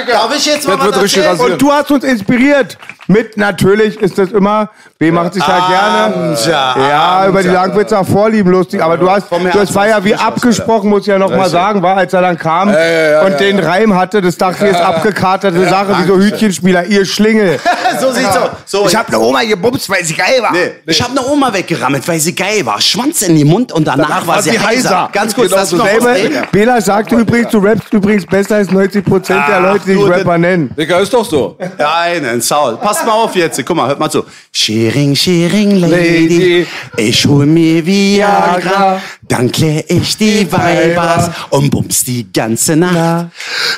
Darf 0.07 0.37
ich 0.37 0.47
jetzt 0.47 0.66
mal 0.66 0.76
Das 0.76 0.85
wird 0.87 0.97
was 0.97 1.02
richtig 1.02 1.25
erzählen? 1.25 1.38
rasiert. 1.38 1.52
und 1.52 1.62
du 1.62 1.73
hast 1.73 1.90
uns 1.90 2.04
inspiriert. 2.04 2.78
Mit, 3.07 3.37
natürlich 3.37 4.00
ist 4.00 4.19
das 4.19 4.30
immer, 4.30 4.71
B 4.97 5.11
macht 5.11 5.35
sich 5.35 5.45
ja 5.45 5.66
gerne. 5.69 6.37
Amja, 6.37 6.75
Ja, 6.78 7.26
über 7.26 7.42
die 7.42 7.49
Langwitzer 7.49 8.04
Vorlieben 8.04 8.52
lustig. 8.52 8.80
Aber 8.80 8.97
du 8.97 9.11
hast, 9.11 9.26
Vom 9.28 9.50
das 9.50 9.75
war 9.75 9.88
ja 9.88 10.04
wie 10.04 10.14
abgesprochen, 10.14 10.88
muss 10.88 11.00
ich 11.00 11.07
ja 11.09 11.19
noch 11.19 11.30
mal 11.30 11.49
sagen, 11.50 11.83
war, 11.83 11.97
als 11.97 12.12
er 12.12 12.21
dann 12.23 12.38
kam 12.38 12.69
ja, 12.69 12.78
ja, 13.11 13.23
und 13.23 13.33
ja, 13.33 13.38
den 13.38 13.59
Reim 13.59 13.97
hatte, 13.97 14.21
das 14.21 14.37
dachte 14.37 14.64
ich, 14.66 14.71
ist 14.73 14.80
abgekaterte 14.80 15.69
Sache, 15.69 15.97
wie 15.99 16.07
so 16.07 16.19
Hütchenspieler, 16.19 16.85
ihr 16.85 17.04
Schlingel. 17.04 17.59
so 18.00 18.12
sieht's 18.12 18.37
aus. 18.37 18.50
So, 18.64 18.87
Ich 18.87 18.95
hab 18.95 19.09
eine 19.09 19.19
Oma 19.19 19.42
gebumst, 19.42 19.90
weil 19.90 20.04
sie 20.04 20.14
geil 20.14 20.40
war. 20.40 20.52
Nee, 20.52 20.71
ich 20.87 21.02
habe 21.02 21.19
eine 21.19 21.26
Oma 21.26 21.52
weggerammelt, 21.52 22.07
weil 22.07 22.21
sie 22.21 22.35
geil 22.35 22.64
war. 22.64 22.80
Schwanz 22.80 23.23
in 23.23 23.37
den 23.37 23.49
Mund 23.49 23.73
und 23.73 23.85
danach, 23.88 24.25
war 24.25 24.40
sie 24.40 24.57
heiser. 24.57 25.09
Ganz 25.12 25.35
kurz, 25.35 25.49
Genau 25.49 25.61
lass 25.61 25.71
so 25.71 25.76
mich 25.78 25.85
noch 25.85 25.92
was 25.92 26.04
Selber, 26.04 26.14
reden. 26.14 26.47
Bela 26.52 26.80
sagte 26.80 27.16
übrigens, 27.16 27.50
du 27.50 27.59
rappst 27.59 27.89
übrigens 27.92 28.26
besser 28.26 28.56
als 28.56 28.70
90 28.70 29.04
Prozent 29.04 29.42
der 29.49 29.61
Leute, 29.61 29.85
die 29.87 29.94
das- 29.94 30.09
Rapper 30.09 30.38
nennen. 30.38 30.70
Digga, 30.76 30.99
ist 31.00 31.12
doch 31.12 31.25
so. 31.25 31.56
Einen 31.78 32.40
Saul. 32.40 32.76
Passt 32.76 33.04
mal 33.06 33.12
auf 33.12 33.35
jetzt. 33.37 33.61
Guck 33.64 33.76
mal, 33.76 33.88
hört 33.88 33.99
mal 34.00 34.11
zu. 34.11 34.25
Sharing, 34.52 35.14
sharing, 35.14 35.80
lady. 35.80 36.20
Lady. 36.28 36.66
Ich 36.97 37.25
hol 37.26 37.47
mir 37.47 37.85
Viagra. 37.85 39.00
Dann 39.28 39.50
klär 39.50 39.85
ich 39.88 40.16
die 40.16 40.50
Weibers 40.50 41.30
und 41.50 41.70
bums 41.70 42.04
die 42.04 42.32
ganze 42.32 42.75
Nacht. 42.76 43.26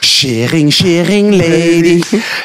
Sharing, 0.01 0.71
sharing, 0.71 1.33
lady. 1.33 2.03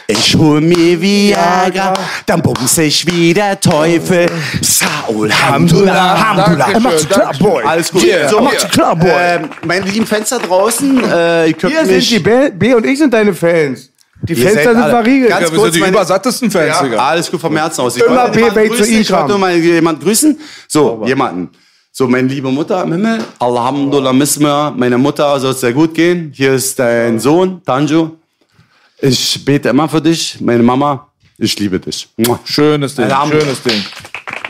Ich 0.07 0.35
hol 0.35 0.59
mir 0.61 0.99
Viagra. 1.01 1.93
Dann 2.25 2.41
bums 2.41 2.77
ich 2.79 3.05
wie 3.07 3.33
der 3.33 3.59
Teufel. 3.59 4.27
Saul, 4.61 5.31
Hamdullah, 5.31 6.29
Hamdullah. 6.29 6.57
Dankeschön, 6.57 6.83
Mach's 6.83 7.07
klar. 7.09 7.33
Boy. 7.39 7.63
Alles 7.63 7.91
gut. 7.91 8.01
Hier, 8.01 8.27
so, 8.29 8.39
hier. 8.39 8.43
macht's 8.49 8.67
klar, 8.69 8.95
Boy. 8.95 9.09
Ähm, 9.13 9.49
meine 9.65 9.85
lieben 9.85 10.05
Fenster 10.05 10.39
draußen, 10.39 11.01
äh, 11.11 11.53
könnt 11.57 11.73
Hier 11.73 11.85
sind 11.85 11.95
mich... 11.95 12.09
die 12.09 12.19
B, 12.19 12.49
B 12.51 12.73
und 12.73 12.85
ich 12.85 12.97
sind 12.97 13.13
deine 13.13 13.33
Fans. 13.33 13.91
Die 14.23 14.33
Ihr 14.33 14.47
Fenster 14.49 14.73
sind 14.73 14.81
alle- 14.81 14.91
verriegelt. 14.91 15.29
Ganz 15.29 15.41
wir 15.51 15.57
kurz, 15.57 15.63
sind 15.65 15.75
die 15.75 15.79
meine- 15.81 15.91
übersattesten 15.93 16.49
Fans, 16.51 16.79
Digga. 16.81 16.97
Alles 16.97 17.29
gut 17.29 17.39
vom 17.39 17.55
Herzen 17.55 17.81
aus. 17.81 17.95
Ich 17.97 18.03
Immer 18.03 18.29
B-Bay 18.29 18.71
zu 18.71 18.83
Ich 18.83 19.11
wollte 19.11 19.37
mal 19.37 19.55
jemanden 19.55 20.01
grüßen. 20.03 20.39
So, 20.67 21.03
jemanden. 21.05 21.49
So, 21.91 22.07
meine 22.07 22.27
liebe 22.27 22.49
Mutter 22.51 22.83
im 22.83 22.91
Himmel. 22.93 23.23
Alhamdulillah, 23.39 24.13
Mismir. 24.13 24.73
Meine 24.75 24.97
Mutter 24.97 25.39
soll 25.39 25.51
es 25.51 25.61
sehr 25.61 25.73
gut 25.73 25.93
gehen. 25.93 26.31
Hier 26.33 26.53
ist 26.53 26.77
dein 26.77 27.19
Sohn, 27.19 27.61
Tanjo. 27.65 28.17
Ich 28.99 29.43
bete 29.45 29.69
immer 29.69 29.87
für 29.87 30.01
dich. 30.01 30.39
Meine 30.41 30.63
Mama, 30.63 31.07
ich 31.37 31.57
liebe 31.59 31.79
dich. 31.79 32.07
Schönes 32.45 32.95
Ding, 32.95 33.07
schönes 33.29 33.61
Ding. 33.63 33.83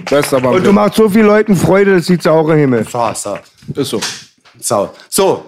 Bester 0.09 0.39
Mann. 0.39 0.55
Und 0.55 0.65
du 0.65 0.71
machst 0.71 0.95
so 0.95 1.09
vielen 1.09 1.27
Leuten 1.27 1.55
Freude, 1.55 1.95
das 1.95 2.05
sieht 2.05 2.25
auch 2.27 2.47
im 2.49 2.57
Himmel. 2.57 2.81
Ist 2.81 3.89
so. 3.89 3.99
So, 4.59 4.93
so. 5.09 5.45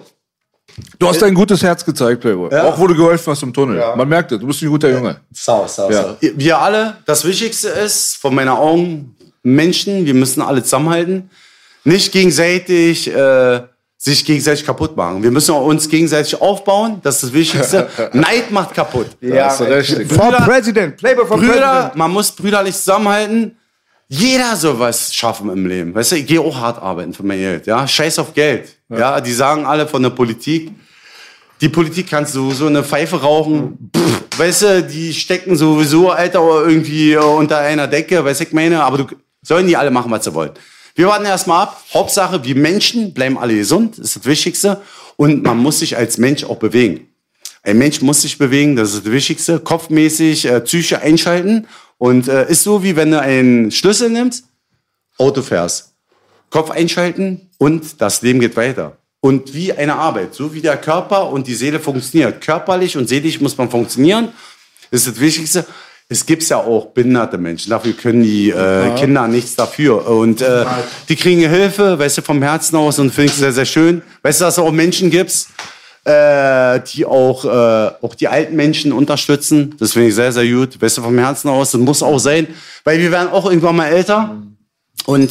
Du 0.98 1.08
hast 1.08 1.20
dein 1.22 1.34
gutes 1.34 1.62
Herz 1.62 1.84
gezeigt, 1.84 2.20
Playboy. 2.20 2.54
Auch 2.58 2.78
wo 2.78 2.86
du 2.86 2.94
geholfen 2.94 3.30
hast 3.32 3.42
im 3.42 3.52
Tunnel. 3.52 3.82
Man 3.96 4.08
merkt 4.08 4.32
es, 4.32 4.38
du 4.38 4.46
bist 4.46 4.62
ein 4.62 4.68
guter 4.68 4.90
Junge. 4.90 5.20
So, 5.32 5.64
so, 5.66 5.90
Ja. 5.90 6.02
so. 6.20 6.28
Wir 6.36 6.58
alle, 6.58 6.96
das 7.06 7.24
Wichtigste 7.24 7.68
ist, 7.68 8.16
von 8.16 8.34
meiner 8.34 8.58
Augen, 8.58 9.14
Menschen, 9.42 10.04
wir 10.04 10.14
müssen 10.14 10.42
alle 10.42 10.62
zusammenhalten. 10.62 11.30
Nicht 11.84 12.12
gegenseitig, 12.12 13.10
äh, 13.14 13.60
sich 13.96 14.24
gegenseitig 14.24 14.64
kaputt 14.66 14.96
machen. 14.96 15.22
Wir 15.22 15.30
müssen 15.30 15.54
uns 15.54 15.88
gegenseitig 15.88 16.40
aufbauen, 16.40 17.00
das 17.02 17.16
ist 17.16 17.22
das 17.24 17.32
Wichtigste. 17.32 17.88
Neid 18.12 18.50
macht 18.50 18.74
kaputt. 18.74 19.06
Ja, 19.20 19.54
du 19.56 19.64
recht. 19.64 19.90
For 20.12 20.26
Brüder- 20.30 20.44
President, 20.44 20.96
Playboy 20.96 21.26
for 21.26 21.36
Brüder, 21.38 21.52
President. 21.52 21.96
man 21.96 22.10
muss 22.10 22.30
brüderlich 22.32 22.74
zusammenhalten. 22.76 23.56
Jeder 24.08 24.56
soll 24.56 24.78
was 24.78 25.14
schaffen 25.14 25.50
im 25.50 25.66
Leben. 25.66 25.94
Weißt 25.94 26.12
du, 26.12 26.16
ich 26.16 26.26
gehe 26.26 26.40
auch 26.40 26.56
hart 26.58 26.82
arbeiten 26.82 27.12
für 27.14 27.22
mein 27.22 27.38
Geld. 27.38 27.66
Ja, 27.66 27.86
scheiß 27.86 28.18
auf 28.18 28.34
Geld. 28.34 28.76
Ja, 28.90 29.20
die 29.20 29.32
sagen 29.32 29.66
alle 29.66 29.86
von 29.86 30.02
der 30.02 30.10
Politik. 30.10 30.72
Die 31.60 31.68
Politik 31.68 32.08
kannst 32.08 32.34
du 32.34 32.52
so 32.52 32.66
eine 32.66 32.82
Pfeife 32.82 33.20
rauchen. 33.20 33.90
Pff, 33.94 34.38
weißt 34.38 34.62
du, 34.62 34.82
die 34.82 35.12
stecken 35.12 35.56
sowieso, 35.56 36.10
Alter, 36.10 36.40
irgendwie 36.66 37.16
unter 37.16 37.58
einer 37.58 37.86
Decke. 37.86 38.24
Weißt 38.24 38.40
du, 38.40 38.44
ich 38.44 38.52
meine, 38.52 38.82
aber 38.82 38.98
du, 38.98 39.06
sollen 39.42 39.66
die 39.66 39.76
alle 39.76 39.90
machen, 39.90 40.10
was 40.10 40.24
sie 40.24 40.34
wollen. 40.34 40.52
Wir 40.94 41.06
warten 41.06 41.24
erstmal 41.24 41.62
ab. 41.64 41.82
Hauptsache, 41.94 42.42
wir 42.44 42.56
Menschen 42.56 43.14
bleiben 43.14 43.38
alle 43.38 43.54
gesund. 43.54 43.98
Das 43.98 44.08
ist 44.08 44.16
das 44.16 44.24
Wichtigste. 44.26 44.80
Und 45.16 45.44
man 45.44 45.58
muss 45.58 45.78
sich 45.80 45.96
als 45.96 46.18
Mensch 46.18 46.44
auch 46.44 46.56
bewegen. 46.56 47.08
Ein 47.62 47.78
Mensch 47.78 48.00
muss 48.00 48.22
sich 48.22 48.38
bewegen, 48.38 48.74
das 48.74 48.94
ist 48.94 49.04
das 49.04 49.12
Wichtigste. 49.12 49.60
Kopfmäßig 49.60 50.46
äh, 50.46 50.60
Psyche 50.60 51.02
einschalten. 51.02 51.66
Und 51.98 52.26
äh, 52.26 52.50
ist 52.50 52.62
so, 52.62 52.82
wie 52.82 52.96
wenn 52.96 53.10
du 53.10 53.20
einen 53.20 53.70
Schlüssel 53.70 54.08
nimmst, 54.08 54.44
Auto 55.18 55.42
fährst. 55.42 55.89
Kopf 56.50 56.70
einschalten 56.70 57.48
und 57.58 58.00
das 58.00 58.22
Leben 58.22 58.40
geht 58.40 58.56
weiter. 58.56 58.96
Und 59.20 59.54
wie 59.54 59.72
eine 59.72 59.96
Arbeit, 59.96 60.34
so 60.34 60.52
wie 60.54 60.60
der 60.60 60.76
Körper 60.76 61.30
und 61.30 61.46
die 61.46 61.54
Seele 61.54 61.78
funktioniert. 61.78 62.40
Körperlich 62.40 62.96
und 62.96 63.08
seelisch 63.08 63.40
muss 63.40 63.56
man 63.56 63.70
funktionieren. 63.70 64.30
Das 64.90 65.02
ist 65.02 65.16
das 65.16 65.20
Wichtigste. 65.20 65.66
Es 66.08 66.26
gibt 66.26 66.42
ja 66.48 66.56
auch 66.56 66.86
behinderte 66.86 67.38
Menschen, 67.38 67.70
dafür 67.70 67.92
können 67.92 68.24
die 68.24 68.50
äh, 68.50 68.96
Kinder 68.96 69.28
nichts 69.28 69.54
dafür. 69.54 70.08
Und 70.08 70.42
äh, 70.42 70.64
die 71.08 71.14
kriegen 71.14 71.48
Hilfe, 71.48 72.00
weißt 72.00 72.18
du, 72.18 72.22
vom 72.22 72.42
Herzen 72.42 72.74
aus 72.76 72.98
und 72.98 73.14
finde 73.14 73.30
ich 73.30 73.38
sehr, 73.38 73.52
sehr 73.52 73.64
schön. 73.64 74.02
Weißt 74.22 74.40
du, 74.40 74.44
dass 74.46 74.54
es 74.54 74.58
auch 74.58 74.72
Menschen 74.72 75.10
gibt, 75.10 75.46
äh, 76.04 76.80
die 76.92 77.04
auch, 77.04 77.44
äh, 77.44 77.92
auch 78.04 78.16
die 78.16 78.26
alten 78.26 78.56
Menschen 78.56 78.92
unterstützen. 78.92 79.76
Das 79.78 79.92
finde 79.92 80.08
ich 80.08 80.16
sehr, 80.16 80.32
sehr 80.32 80.48
gut. 80.48 80.82
Weißt 80.82 80.98
du, 80.98 81.02
vom 81.02 81.16
Herzen 81.16 81.48
aus. 81.48 81.70
Das 81.70 81.80
muss 81.80 82.02
auch 82.02 82.18
sein, 82.18 82.48
weil 82.82 82.98
wir 82.98 83.12
werden 83.12 83.28
auch 83.28 83.46
irgendwann 83.46 83.76
mal 83.76 83.86
älter. 83.86 84.36
Und 85.06 85.30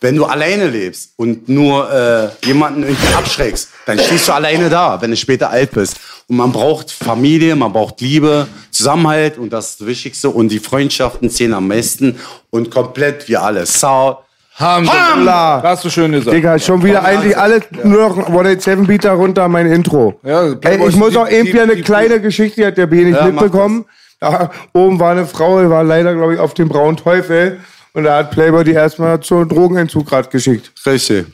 wenn 0.00 0.16
du 0.16 0.24
alleine 0.24 0.66
lebst 0.68 1.12
und 1.16 1.48
nur 1.48 1.90
äh, 1.92 2.46
jemanden 2.46 2.82
irgendwie 2.84 3.14
abschreckst, 3.14 3.68
dann 3.86 3.98
stehst 3.98 4.28
du 4.28 4.32
alleine 4.32 4.68
da, 4.70 5.00
wenn 5.02 5.10
du 5.10 5.16
später 5.16 5.50
alt 5.50 5.72
bist. 5.72 5.96
Und 6.28 6.36
man 6.36 6.52
braucht 6.52 6.90
Familie, 6.90 7.54
man 7.56 7.72
braucht 7.72 8.00
Liebe, 8.00 8.46
Zusammenhalt 8.70 9.36
und 9.36 9.52
das 9.52 9.70
ist 9.70 9.80
das 9.80 9.86
Wichtigste. 9.86 10.30
Und 10.30 10.48
die 10.48 10.58
Freundschaften 10.60 11.28
zählen 11.28 11.54
am 11.54 11.68
meisten 11.68 12.18
und 12.50 12.70
komplett 12.70 13.28
wie 13.28 13.36
alles. 13.36 13.78
Sau. 13.78 14.22
Hamdullah. 14.56 15.62
Hast 15.62 15.84
du 15.84 15.90
schön 15.90 16.12
gesagt. 16.12 16.36
Digga, 16.36 16.58
schon 16.58 16.82
wieder 16.84 17.02
eigentlich 17.04 17.36
alles 17.36 17.62
nur 17.82 18.08
noch 18.10 18.16
187 18.28 18.86
Beater 18.86 19.12
runter, 19.12 19.48
mein 19.48 19.66
Intro. 19.70 20.20
Ja, 20.22 20.52
Ey, 20.62 20.86
ich 20.88 20.96
muss 20.96 21.16
auch 21.16 21.28
irgendwie 21.28 21.52
die- 21.52 21.60
eine 21.60 21.76
die- 21.76 21.82
kleine 21.82 22.20
Geschichte, 22.20 22.60
die 22.60 22.66
hat 22.66 22.76
der 22.76 22.86
B 22.86 23.04
nicht 23.04 23.16
Ja, 23.16 23.24
mitbekommen. 23.26 23.86
Da 24.20 24.50
oben 24.74 25.00
war 25.00 25.12
eine 25.12 25.26
Frau, 25.26 25.62
die 25.62 25.70
war 25.70 25.82
leider, 25.82 26.14
glaube 26.14 26.34
ich, 26.34 26.40
auf 26.40 26.52
dem 26.54 26.68
braunen 26.68 26.96
Teufel. 26.98 27.58
Und 27.92 28.04
da 28.04 28.18
hat 28.18 28.30
Playboy 28.30 28.62
die 28.62 28.72
erstmal 28.72 29.18
zur 29.20 29.46
Drogenentzug 29.46 30.06
grad 30.06 30.30
geschickt. 30.30 30.70
Richtig. 30.86 31.26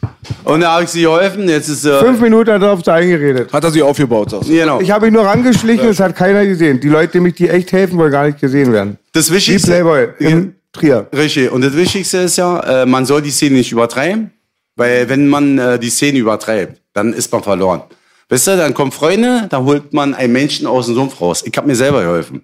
Und 0.44 0.60
da 0.62 0.72
habe 0.72 0.84
ich 0.84 0.90
sie 0.90 1.02
geholfen. 1.02 1.48
Jetzt 1.48 1.68
ist 1.68 1.84
äh, 1.84 1.98
Fünf 1.98 2.18
Minuten 2.20 2.50
hat 2.50 2.62
er 2.62 2.72
auf 2.72 2.82
sie 2.82 2.92
eingeredet. 2.92 3.52
Hat 3.52 3.62
er 3.62 3.70
sich 3.70 3.82
aufgebaut, 3.82 4.30
sagst 4.30 4.48
du. 4.48 4.52
genau. 4.54 4.80
Ich 4.80 4.90
habe 4.90 5.08
ihn 5.08 5.12
nur 5.12 5.24
rangeschlichen, 5.26 5.86
das 5.86 6.00
hat 6.00 6.16
keiner 6.16 6.46
gesehen. 6.46 6.80
Die 6.80 6.88
Leute, 6.88 7.12
die 7.12 7.20
mich 7.20 7.34
die 7.34 7.48
echt 7.50 7.72
helfen, 7.72 7.98
wollen 7.98 8.10
gar 8.10 8.26
nicht 8.26 8.40
gesehen 8.40 8.72
werden. 8.72 8.98
Das 9.12 9.30
Wie 9.30 9.34
Wichtigste. 9.34 9.68
Playboy 9.70 10.08
in 10.18 10.54
Trier. 10.72 11.06
Richtig. 11.14 11.52
Und 11.52 11.62
das 11.62 11.76
Wichtigste 11.76 12.18
ist 12.18 12.36
ja, 12.36 12.82
äh, 12.82 12.86
man 12.86 13.04
soll 13.04 13.20
die 13.20 13.30
Szene 13.30 13.56
nicht 13.56 13.72
übertreiben, 13.72 14.30
weil 14.76 15.08
wenn 15.10 15.28
man 15.28 15.58
äh, 15.58 15.78
die 15.78 15.90
Szene 15.90 16.18
übertreibt, 16.18 16.80
dann 16.94 17.12
ist 17.12 17.30
man 17.32 17.42
verloren. 17.42 17.82
Weißt 18.30 18.46
du, 18.48 18.56
dann 18.56 18.72
kommen 18.74 18.92
Freunde, 18.92 19.46
da 19.50 19.62
holt 19.62 19.92
man 19.92 20.14
einen 20.14 20.32
Menschen 20.32 20.66
aus 20.66 20.86
dem 20.86 20.94
Sumpf 20.94 21.20
raus. 21.20 21.44
Ich 21.46 21.56
habe 21.56 21.66
mir 21.66 21.76
selber 21.76 22.02
geholfen. 22.02 22.42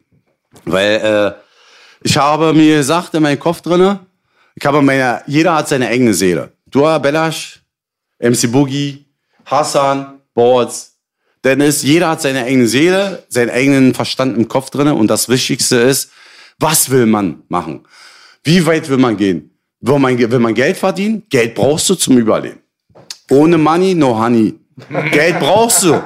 Weil 0.66 0.97
äh, 0.97 1.33
ich 2.02 2.16
habe 2.16 2.52
mir 2.52 2.78
gesagt 2.78 3.14
in 3.14 3.23
meinem 3.23 3.38
Kopf 3.38 3.61
drinne, 3.61 4.00
ich 4.54 4.64
habe 4.66 4.82
meine, 4.82 5.23
jeder 5.26 5.54
hat 5.54 5.68
seine 5.68 5.88
eigene 5.88 6.14
Seele. 6.14 6.52
Dua, 6.66 6.99
Belash, 6.99 7.61
MC 8.18 8.50
Boogie, 8.50 9.04
Hassan, 9.44 10.21
Boards, 10.35 10.92
Dennis, 11.44 11.82
jeder 11.82 12.11
hat 12.11 12.23
seine 12.23 12.44
eigene 12.44 12.68
Seele, 12.68 13.25
seinen 13.28 13.50
eigenen 13.50 13.94
Verstand 13.94 14.37
im 14.37 14.47
Kopf 14.47 14.71
drinne 14.71 14.94
und 14.94 15.09
das 15.09 15.28
Wichtigste 15.28 15.76
ist, 15.76 16.11
was 16.59 16.90
will 16.90 17.06
man 17.06 17.42
machen? 17.49 17.85
Wie 18.44 18.64
weit 18.64 18.88
will 18.88 18.99
man 18.99 19.16
gehen? 19.16 19.50
Will 19.80 19.99
man, 19.99 20.16
will 20.16 20.38
man 20.38 20.54
Geld 20.54 20.76
verdienen? 20.76 21.25
Geld 21.28 21.54
brauchst 21.54 21.88
du 21.90 21.94
zum 21.97 22.18
Überleben. 22.18 22.61
Ohne 23.30 23.59
Money, 23.59 23.94
no 23.94 24.16
honey. 24.16 24.54
Geld 25.11 25.40
brauchst 25.40 25.82
du. 25.82 26.00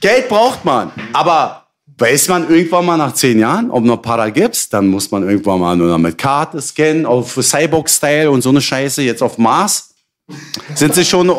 Geld 0.00 0.28
braucht 0.28 0.64
man. 0.64 0.90
Aber 1.12 1.67
weiß 1.98 2.28
man 2.28 2.48
irgendwann 2.48 2.86
mal 2.86 2.96
nach 2.96 3.12
zehn 3.12 3.38
Jahren, 3.40 3.70
ob 3.70 3.84
noch 3.84 3.98
Para 3.98 4.30
gibt's, 4.30 4.68
dann 4.68 4.86
muss 4.86 5.10
man 5.10 5.28
irgendwann 5.28 5.60
mal 5.60 5.76
nur 5.76 5.88
noch 5.88 5.98
mit 5.98 6.16
Karte 6.16 6.60
scannen, 6.60 7.04
auf 7.04 7.38
Cyborg-Style 7.40 8.30
und 8.30 8.42
so 8.42 8.50
eine 8.50 8.60
Scheiße, 8.60 9.02
jetzt 9.02 9.22
auf 9.22 9.36
Mars. 9.36 9.94
Sind 10.74 10.94
sie 10.94 11.04
schon 11.04 11.28
äh, 11.30 11.32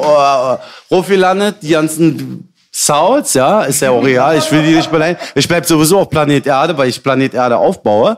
hochgelandet, 0.89 1.57
die 1.61 1.69
ganzen 1.69 2.51
Souths, 2.71 3.33
ja, 3.33 3.63
ist 3.63 3.81
ja 3.81 3.91
auch 3.91 4.03
real. 4.03 4.37
Ich 4.37 4.51
will 4.51 4.63
die 4.63 4.75
nicht 4.75 4.91
beleidigen. 4.91 5.19
Ich 5.35 5.47
bleib 5.47 5.65
sowieso 5.65 5.99
auf 5.99 6.09
Planet 6.09 6.45
Erde, 6.45 6.77
weil 6.77 6.89
ich 6.89 7.01
Planet 7.01 7.33
Erde 7.33 7.57
aufbaue. 7.57 8.17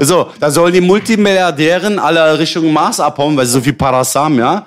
So, 0.00 0.28
da 0.38 0.50
sollen 0.50 0.72
die 0.72 0.80
Multimilliardären 0.80 1.98
alle 1.98 2.38
Richtung 2.38 2.72
Mars 2.72 3.00
abhauen, 3.00 3.36
weil 3.36 3.46
sie 3.46 3.52
so 3.52 3.60
viel 3.60 3.72
Paras 3.72 4.14
haben, 4.14 4.38
ja. 4.38 4.66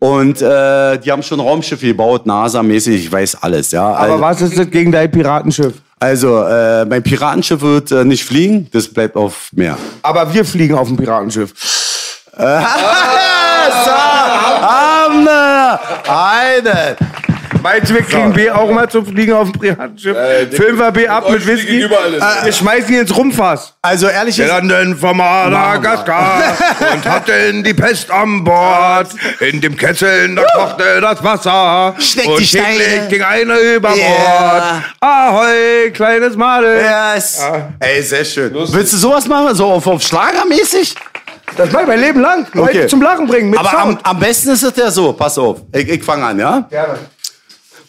Und 0.00 0.40
äh, 0.40 0.98
die 0.98 1.10
haben 1.10 1.22
schon 1.22 1.40
Raumschiffe 1.40 1.86
gebaut, 1.86 2.24
NASA-mäßig, 2.24 2.94
ich 2.94 3.12
weiß 3.12 3.42
alles, 3.42 3.72
ja. 3.72 3.94
Aber 3.94 4.20
was 4.20 4.40
ist 4.40 4.56
das 4.56 4.70
gegen 4.70 4.92
dein 4.92 5.10
Piratenschiff? 5.10 5.74
Also, 6.00 6.42
äh, 6.44 6.84
mein 6.84 7.02
Piratenschiff 7.02 7.60
wird 7.60 7.90
äh, 7.90 8.04
nicht 8.04 8.24
fliegen, 8.24 8.68
das 8.72 8.88
bleibt 8.88 9.16
auf 9.16 9.48
Meer. 9.52 9.76
Aber 10.02 10.32
wir 10.32 10.44
fliegen 10.44 10.74
auf 10.74 10.86
dem 10.88 10.96
Piratenschiff. 10.96 11.52
Hammer! 14.60 15.80
Eine! 16.06 16.96
Meinst 16.96 17.00
du, 17.00 17.17
wir 17.62 18.02
kriegen 18.02 18.32
B 18.32 18.50
auch 18.50 18.70
mal 18.70 18.88
zum 18.88 19.04
Fliegen 19.06 19.32
auf 19.32 19.50
dem 19.50 19.60
Piratenschiff? 19.60 20.16
Füllen 20.52 20.78
wir 20.78 20.90
B 20.92 21.08
ab 21.08 21.28
mit 21.30 21.46
Whisky? 21.46 21.88
Wir 21.88 22.52
schmeißen 22.52 22.92
ihn 22.94 23.00
ins 23.00 23.16
Rumfass. 23.16 23.74
Also 23.82 24.08
ehrlich 24.08 24.36
Wir 24.38 24.44
ist, 24.46 24.50
landen 24.50 24.96
vom 24.96 25.16
Madagaskar 25.16 26.56
und 26.94 27.04
hatten 27.06 27.62
die 27.64 27.74
Pest 27.74 28.10
an 28.10 28.44
Bord. 28.44 29.08
In 29.40 29.60
dem 29.60 29.76
Kessel, 29.76 30.34
da 30.34 30.42
kochte 30.54 31.00
das 31.00 31.22
Wasser. 31.22 31.94
Steckt 31.98 32.28
und 32.28 32.40
die 32.40 32.46
Steine. 32.46 32.78
täglich 32.78 33.08
ging 33.08 33.22
einer 33.22 33.58
über 33.58 33.88
Bord. 33.88 33.98
Yeah. 33.98 34.82
Ahoi, 35.00 35.90
kleines 35.92 36.36
Madel. 36.36 36.80
yes. 37.14 37.42
Ey, 37.80 38.02
sehr 38.02 38.24
schön. 38.24 38.52
Willst 38.54 38.92
du 38.92 38.96
sowas 38.96 39.26
machen? 39.26 39.54
So 39.54 39.66
auf, 39.66 39.86
auf 39.86 40.02
Schlagermäßig? 40.02 40.94
Das 41.56 41.72
mache 41.72 41.82
ich 41.84 41.88
mein 41.88 42.00
Leben 42.00 42.20
lang. 42.20 42.46
Leute 42.52 42.78
Okay. 42.80 42.86
zum 42.86 43.00
Lachen 43.02 43.26
bringen 43.26 43.50
mit 43.50 43.58
Aber 43.58 43.76
am, 43.78 43.98
am 44.02 44.18
besten 44.20 44.50
ist 44.50 44.62
es 44.62 44.76
ja 44.76 44.90
so, 44.90 45.12
pass 45.14 45.38
auf. 45.38 45.62
Ich, 45.72 45.88
ich 45.88 46.04
fange 46.04 46.26
an, 46.26 46.38
ja? 46.38 46.66
Gerne. 46.70 46.98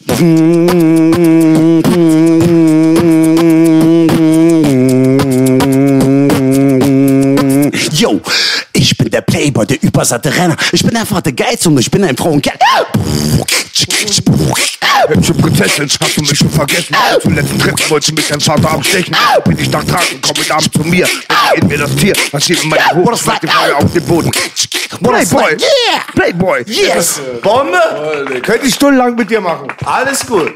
mm-hmm. 0.08 1.80
Ich 9.10 9.12
der 9.12 9.20
Playboy, 9.22 9.66
der 9.66 9.82
übersatte 9.82 10.34
Renner. 10.34 10.56
Ich 10.72 10.84
bin 10.84 10.96
einfach 10.96 11.20
der 11.20 11.32
Geiz 11.32 11.66
und 11.66 11.78
ich 11.78 11.90
bin 11.90 12.04
ein 12.04 12.16
Frauenkerl. 12.16 12.56
Hübsche 15.08 15.34
Prinzessin, 15.34 15.90
hast 16.00 16.16
du 16.16 16.20
mich 16.20 16.38
schon 16.38 16.50
vergessen? 16.50 16.94
Zuletzt 17.20 17.58
Treffen 17.58 17.90
wollte 17.90 18.14
mich 18.14 18.28
dein 18.28 18.40
Vater 18.40 18.70
abstechen. 18.70 19.16
Bin 19.44 19.58
ich 19.58 19.70
nach 19.70 19.84
Tragen, 19.84 20.20
komm 20.22 20.34
mit 20.38 20.50
Abend 20.50 20.72
zu 20.72 20.80
mir. 20.80 21.08
Dann 21.28 21.62
in 21.62 21.68
mir 21.68 21.78
das 21.78 21.94
Tier, 21.96 22.14
was 22.30 22.44
steht 22.44 22.62
in 22.62 22.68
meinem 22.68 22.90
Hof, 22.92 23.20
schmeißt 23.20 23.42
die 23.42 23.48
Frage 23.48 23.76
auf 23.76 23.92
den 23.92 24.04
Boden. 24.04 24.30
Playboy, 24.30 25.56
Yeah! 25.58 26.02
Playboy. 26.14 26.64
Yes! 26.66 27.20
Bombe! 27.42 28.40
Könnte 28.42 28.66
ich 28.66 28.74
stundenlang 28.74 29.14
mit 29.16 29.30
dir 29.30 29.40
machen. 29.40 29.68
Alles 29.84 30.26
gut. 30.26 30.54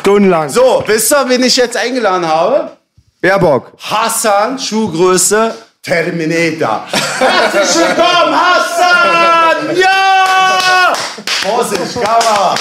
Stundenlang. 0.00 0.48
So, 0.48 0.82
wisst 0.86 1.12
ihr, 1.12 1.28
wen 1.28 1.42
ich 1.42 1.56
jetzt 1.56 1.76
eingeladen 1.76 2.26
habe? 2.26 2.72
Baerbock. 3.20 3.72
Hassan, 3.78 4.58
Schuhgröße, 4.58 5.54
Terminator. 5.82 6.84
Herzlich 7.18 7.76
willkommen, 7.86 8.34
Hassan! 8.38 9.74
Ja! 9.74 10.92
Vorsicht, 11.40 11.94
Kamera. 11.94 12.54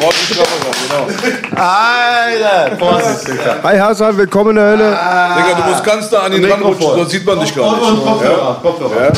Ordentlich 0.00 0.38
Kamera, 0.38 1.08
genau. 1.50 1.60
Alter, 1.60 2.76
Vorsicht, 2.78 3.26
Digga. 3.26 3.56
Hi 3.64 3.78
Hassan, 3.78 4.16
willkommen 4.16 4.50
in 4.50 4.56
der 4.56 4.64
Hölle. 4.66 4.90
Digga, 4.90 5.54
du 5.60 5.70
musst 5.70 5.82
ganz 5.82 6.08
nah 6.12 6.18
an 6.20 6.32
ihn 6.34 6.44
ranrutschen, 6.44 6.86
sonst 6.94 7.10
sieht 7.10 7.26
man 7.26 7.40
dich 7.40 7.52
gar 7.52 7.68
nicht. 7.76 8.04
Kopfhörer, 8.04 8.60
Kopfhörer. 8.62 9.06
Ja? 9.06 9.12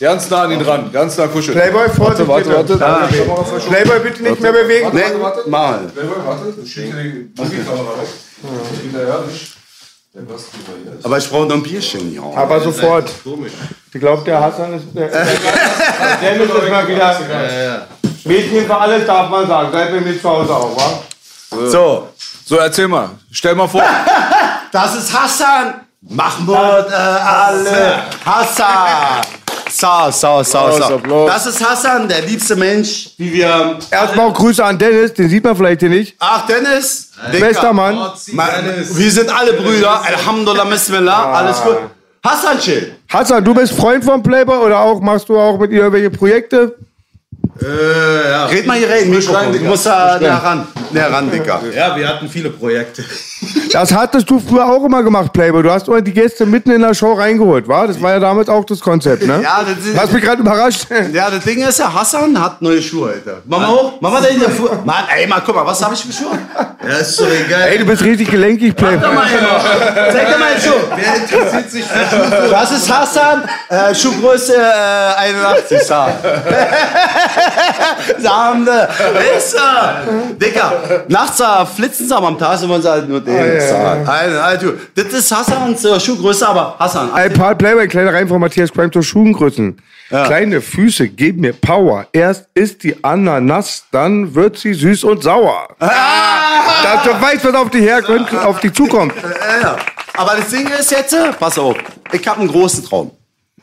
Ganz 0.00 0.28
nah 0.28 0.42
an 0.42 0.50
ihn 0.50 0.60
ran, 0.60 0.92
ganz 0.92 1.16
nah 1.16 1.26
kuscheln. 1.28 1.56
Playboy, 1.56 1.88
Vorsicht 1.88 2.28
Warte, 2.28 2.50
bitte. 2.50 2.80
warte, 2.80 3.28
warte. 3.28 3.66
Playboy, 3.66 4.00
bitte 4.00 4.22
nicht 4.24 4.40
mehr 4.42 4.52
bewegen. 4.52 4.90
Nee, 4.92 5.02
mal. 5.46 5.78
Playboy, 5.94 6.16
warte, 6.26 6.52
ich 6.62 6.70
schicke 6.70 6.96
die 7.02 7.30
Mobilkamera 7.34 7.98
weg. 7.98 8.08
Der 8.42 8.52
Basti 8.52 8.94
war 8.94 9.22
hier. 9.30 9.59
Aber 11.02 11.18
ich 11.18 11.30
brauche 11.30 11.46
noch 11.46 11.54
ein 11.54 11.62
Bierchen, 11.62 12.12
ja. 12.14 12.22
Aber 12.34 12.60
sofort. 12.60 13.10
Ich 13.92 14.00
glaube, 14.00 14.24
der 14.24 14.40
Hassan 14.40 14.74
ist... 14.74 14.86
Der, 14.92 15.08
der, 15.08 15.24
Dennis 16.20 16.50
ist 16.50 16.70
mal 16.70 16.88
wieder... 16.88 17.86
Mädchen 18.24 18.66
für 18.66 18.76
alles 18.76 19.06
darf 19.06 19.30
man 19.30 19.46
sagen. 19.46 19.70
Seid 19.72 19.92
mir 19.92 20.00
mit 20.00 20.20
zu 20.20 20.28
Hause 20.28 20.54
auch, 20.54 20.76
wa? 20.76 21.02
So, 21.68 22.08
So, 22.44 22.56
erzähl 22.56 22.88
mal. 22.88 23.10
Stell 23.30 23.54
mal 23.54 23.68
vor. 23.68 23.82
das 24.72 24.94
ist 24.96 25.12
Hassan. 25.12 25.86
Mahmoud 26.02 26.90
äh, 26.90 26.94
alle. 26.94 28.02
Hassan. 28.24 29.20
So, 29.70 29.86
Applaus, 29.86 30.50
so. 30.50 30.58
Applaus. 30.94 31.30
Das 31.30 31.46
ist 31.46 31.64
Hassan, 31.68 32.08
der 32.08 32.22
liebste 32.22 32.56
Mensch, 32.56 33.10
wie 33.18 33.32
wir. 33.32 33.78
Erstmal 33.90 34.32
Grüße 34.32 34.64
an 34.64 34.78
Dennis, 34.78 35.14
den 35.14 35.28
sieht 35.28 35.44
man 35.44 35.56
vielleicht 35.56 35.80
hier 35.80 35.88
nicht. 35.90 36.16
Ach, 36.18 36.46
Dennis. 36.46 37.10
Dicker. 37.32 37.46
Bester 37.46 37.72
Mann. 37.72 37.94
Ma- 38.32 38.48
Wir 38.92 39.10
sind 39.10 39.30
alle 39.36 39.52
Brüder. 39.54 40.02
Alhamdulillah, 40.04 40.64
Bismillah. 40.64 41.32
Alles 41.32 41.60
gut. 41.62 41.76
Hassan, 42.24 42.58
chill. 42.58 42.96
Hassan, 43.08 43.44
du 43.44 43.54
bist 43.54 43.72
Freund 43.72 44.04
von 44.04 44.22
Playboy 44.22 44.58
oder 44.58 44.80
auch 44.80 45.00
machst 45.00 45.28
du 45.28 45.38
auch 45.38 45.58
mit 45.58 45.70
ihr 45.70 45.78
irgendwelche 45.80 46.10
Projekte? 46.10 46.76
Red 47.62 48.66
mal 48.66 48.76
hier 48.78 48.88
rein, 48.90 49.10
Mikrofon. 49.10 49.52
Du 49.52 49.58
musst 49.64 49.86
da 49.86 50.18
näher 50.18 50.40
ran. 50.42 50.66
Näher 50.92 51.12
ran, 51.12 51.30
Dicker. 51.30 51.60
Ja, 51.74 51.94
wir 51.96 52.08
hatten 52.08 52.28
viele 52.28 52.50
Projekte. 52.50 53.04
Das 53.72 53.94
hattest 53.94 54.28
du 54.28 54.38
früher 54.38 54.66
auch 54.66 54.84
immer 54.84 55.02
gemacht, 55.02 55.32
Playboy. 55.32 55.62
Du 55.62 55.70
hast 55.70 55.86
immer 55.88 56.02
die 56.02 56.12
Gäste 56.12 56.44
mitten 56.44 56.72
in 56.72 56.82
der 56.82 56.92
Show 56.92 57.12
reingeholt, 57.14 57.66
wa? 57.68 57.86
Das 57.86 58.00
war 58.02 58.10
ja 58.12 58.18
damals 58.20 58.48
auch 58.48 58.64
das 58.64 58.80
Konzept, 58.80 59.24
ne? 59.26 59.40
Ja, 59.42 59.62
das 59.64 59.86
ist- 59.86 59.98
Hast 59.98 60.12
mich 60.12 60.22
gerade 60.22 60.42
überrascht. 60.42 60.86
Ja, 61.12 61.30
das 61.30 61.44
Ding 61.44 61.62
ist 61.66 61.78
ja, 61.78 61.92
Hassan 61.92 62.38
hat 62.40 62.60
neue 62.60 62.82
Schuhe, 62.82 63.12
Alter. 63.12 63.38
Mama 63.46 63.68
hoch. 63.68 64.00
Mama 64.00 64.20
da 64.20 64.26
in 64.28 64.40
der 64.40 64.50
Fu 64.50 64.68
Mann, 64.84 65.04
ey, 65.16 65.26
mal, 65.26 65.40
guck 65.46 65.54
mal, 65.54 65.64
was 65.64 65.82
habe 65.82 65.94
ich 65.94 66.02
für 66.04 66.12
Schuhe? 66.12 66.38
Ja, 66.86 66.96
ist 66.98 67.16
so 67.16 67.24
egal. 67.26 67.68
Ey, 67.70 67.78
du 67.78 67.84
bist 67.86 68.02
richtig 68.04 68.30
gelenkig, 68.30 68.74
Playboy. 68.76 68.98
Zeig 69.00 70.28
dir 70.32 70.38
mal 70.38 70.52
den 70.54 70.60
Schuh. 70.62 70.80
Wer 70.96 71.16
interessiert 71.22 71.70
sich 71.70 71.84
für 71.84 72.16
Schuhe? 72.16 72.48
Das 72.50 72.70
ist 72.72 72.92
Hassan, 72.92 73.42
äh, 73.68 73.94
Schuhgröße 73.94 74.54
äh, 74.56 75.16
81, 75.16 75.82
Sam. 75.82 76.10
Samde, 78.18 78.88
ist 79.36 79.54
er. 79.54 80.02
Dicker, 80.36 80.72
nachts 81.08 81.40
äh, 81.40 81.66
flitzen 81.66 82.08
sie 82.08 82.16
am 82.16 82.38
Tag, 82.38 82.58
sind 82.58 82.68
wir 82.68 82.76
uns 82.76 82.86
halt 82.86 83.08
nur 83.08 83.20
den. 83.20 83.36
Alter, 83.38 84.44
Alter, 84.44 84.72
das 84.94 85.06
ist 85.06 85.30
Hassans 85.30 85.84
äh, 85.84 86.00
Schuhgröße, 86.00 86.46
aber 86.46 86.76
Hassan. 86.78 87.12
Ein 87.12 87.32
paar 87.32 87.54
Playboy, 87.54 87.88
kleine 87.88 88.12
Rein 88.12 88.28
von 88.28 88.40
Matthias 88.40 88.72
Crime 88.72 88.90
zur 88.90 89.02
Schuhengrößen. 89.02 89.80
Kleine 90.10 90.60
Füße 90.60 91.08
geben 91.08 91.42
mir 91.42 91.52
Power. 91.52 92.04
Erst 92.12 92.48
ist 92.54 92.82
die 92.82 92.96
Ananas, 93.04 93.84
dann 93.92 94.34
wird 94.34 94.58
sie 94.58 94.74
süß 94.74 95.04
und 95.04 95.22
sauer. 95.22 95.68
Dass 95.78 97.04
du 97.04 97.10
weißt, 97.10 97.44
was 97.44 97.54
auf 97.54 97.70
dich 97.70 97.82
herkommt, 97.82 98.34
auf 98.34 98.58
dich 98.58 98.72
zukommt. 98.72 99.14
Ja, 99.22 99.60
ja. 99.62 99.76
Aber 100.16 100.36
das 100.36 100.48
Ding 100.48 100.68
ist 100.68 100.90
jetzt, 100.90 101.12
äh, 101.12 101.32
pass 101.38 101.56
auf, 101.58 101.76
ich 102.10 102.26
habe 102.26 102.40
einen 102.40 102.48
großen 102.48 102.84
Traum. 102.84 103.12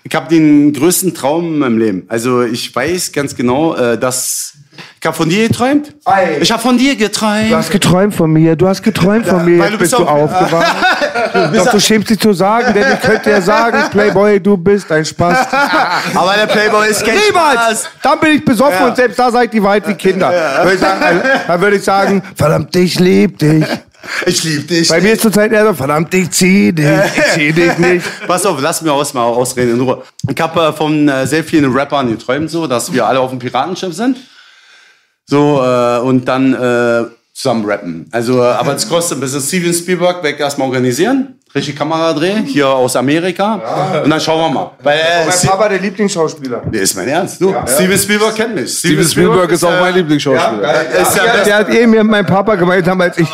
Ich 0.10 0.16
habe 0.16 0.30
den 0.30 0.72
größten 0.72 1.14
Traum 1.14 1.46
in 1.54 1.60
meinem 1.60 1.78
Leben. 1.78 2.06
Also 2.08 2.44
ich 2.44 2.74
weiß 2.74 3.12
ganz 3.12 3.36
genau, 3.36 3.76
äh, 3.76 3.98
dass 3.98 4.54
ich 5.00 5.06
habe 5.06 5.16
von 5.16 5.30
dir 5.30 5.48
geträumt. 5.48 5.94
Ei. 6.06 6.38
Ich 6.40 6.52
habe 6.52 6.62
von 6.62 6.78
dir 6.78 6.96
geträumt. 6.96 7.52
Du 7.52 7.56
hast 7.56 7.72
geträumt 7.72 8.16
von 8.16 8.32
mir, 8.32 8.56
du 8.56 8.68
hast 8.68 8.84
geträumt 8.84 9.26
von 9.26 9.44
mir, 9.44 9.60
weil 9.60 9.72
du 9.72 9.78
bist 9.78 9.92
bist 9.92 10.02
du 10.02 10.08
aufgewacht. 10.08 10.76
Doch 11.56 11.72
du 11.72 11.80
schämst 11.80 12.10
dich 12.10 12.20
zu 12.20 12.34
sagen, 12.34 12.74
denn 12.74 12.94
ich 12.94 13.02
könnte 13.02 13.30
ja 13.30 13.42
sagen, 13.42 13.90
Playboy, 13.92 14.40
du 14.40 14.56
bist 14.58 14.92
ein 14.92 15.04
Spaß. 15.06 15.48
Aber 16.14 16.34
der 16.34 16.48
Playboy 16.48 16.90
ist 16.90 17.06
kein 17.06 17.16
Niemals! 17.16 17.82
Spaß. 17.82 17.90
Dann 18.04 18.20
bin 18.20 18.32
ich 18.36 18.46
besoffen 18.46 18.88
und 18.88 18.96
selbst 18.96 19.20
da 19.20 19.32
seid 19.32 19.52
die 19.54 19.62
Wahrheit 19.62 19.88
wie 19.88 19.94
Kinder. 19.94 20.32
Würde 20.62 20.74
ich 20.76 20.80
sagen, 20.80 21.04
also, 21.04 21.22
dann 21.48 21.62
würde 21.62 21.76
ich 21.76 21.84
sagen, 21.84 22.24
verdammt, 22.36 22.76
ich 22.76 23.00
lieb 23.00 23.38
dich. 23.40 23.66
Ich 24.26 24.44
liebe 24.44 24.64
dich. 24.64 24.90
Bei 24.90 25.02
mir 25.02 25.14
ist 25.14 25.22
zurzeit 25.22 25.52
eher 25.52 25.66
so, 25.68 25.74
verdammt, 25.74 26.14
ich 26.14 26.32
zieh 26.32 26.72
dich, 26.72 26.86
ich 26.86 27.34
zieh 27.34 27.52
dich 27.52 27.78
nicht. 27.78 28.06
Pass 28.28 28.46
auf, 28.46 28.60
lass 28.62 28.82
mir 28.82 28.94
aus, 28.94 29.14
mal 29.14 29.24
ausreden 29.24 29.76
in 29.76 29.82
Ruhe. 29.82 30.04
Ich 30.30 30.40
habe 30.40 30.62
äh, 30.62 30.74
von 30.74 31.08
äh, 31.08 31.26
sehr 31.28 31.44
vielen 31.44 31.72
Rappern 31.72 32.10
geträumt, 32.10 32.50
so, 32.50 32.68
dass 32.68 32.92
wir 32.92 33.06
alle 33.06 33.20
auf 33.20 33.30
dem 33.30 33.40
Piratenschiff 33.40 33.94
sind. 33.94 34.18
So, 35.26 35.62
äh, 35.62 36.00
und 36.00 36.26
dann 36.26 36.54
äh, 36.54 37.06
zusammen 37.34 37.66
rappen. 37.66 38.08
Also, 38.12 38.42
äh, 38.42 38.46
aber 38.46 38.76
es 38.76 38.88
kostet 38.88 39.18
ein 39.18 39.22
bisschen. 39.22 39.42
Steven 39.42 39.74
Spielberg 39.74 40.24
weg 40.24 40.40
erstmal 40.40 40.68
organisieren. 40.68 41.37
Richtig 41.56 41.76
Kamera 41.78 42.14
drehen, 42.14 42.44
hier 42.46 42.68
aus 42.68 42.96
Amerika. 42.96 44.02
Und 44.04 44.10
dann 44.10 44.20
schauen 44.20 44.42
wir 44.42 44.50
mal. 44.60 44.72
Weil, 44.84 44.98
äh, 45.00 45.26
Mein 45.28 45.50
Papa, 45.50 45.70
der 45.70 45.80
Lieblingsschauspieler. 45.80 46.62
Nee, 46.70 46.80
ist 46.80 46.96
mein 46.96 47.08
Ernst. 47.08 47.42
Du, 47.42 47.56
Steven 47.66 47.98
Spielberg 47.98 48.36
kennt 48.36 48.54
mich. 48.56 48.78
Steven 48.78 49.04
Spielberg 49.08 49.50
ist 49.52 49.64
auch 49.64 49.80
mein 49.80 49.96
Lieblingsschauspieler. 49.96 50.74
Ist 51.02 51.16
der, 51.16 51.44
Der 51.46 51.56
hat 51.56 51.70
eh 51.74 51.88
mir 51.88 52.04
mein 52.04 52.26
Papa 52.26 52.54
gemeint 52.56 52.86
damals 52.86 53.18
ich. 53.18 53.28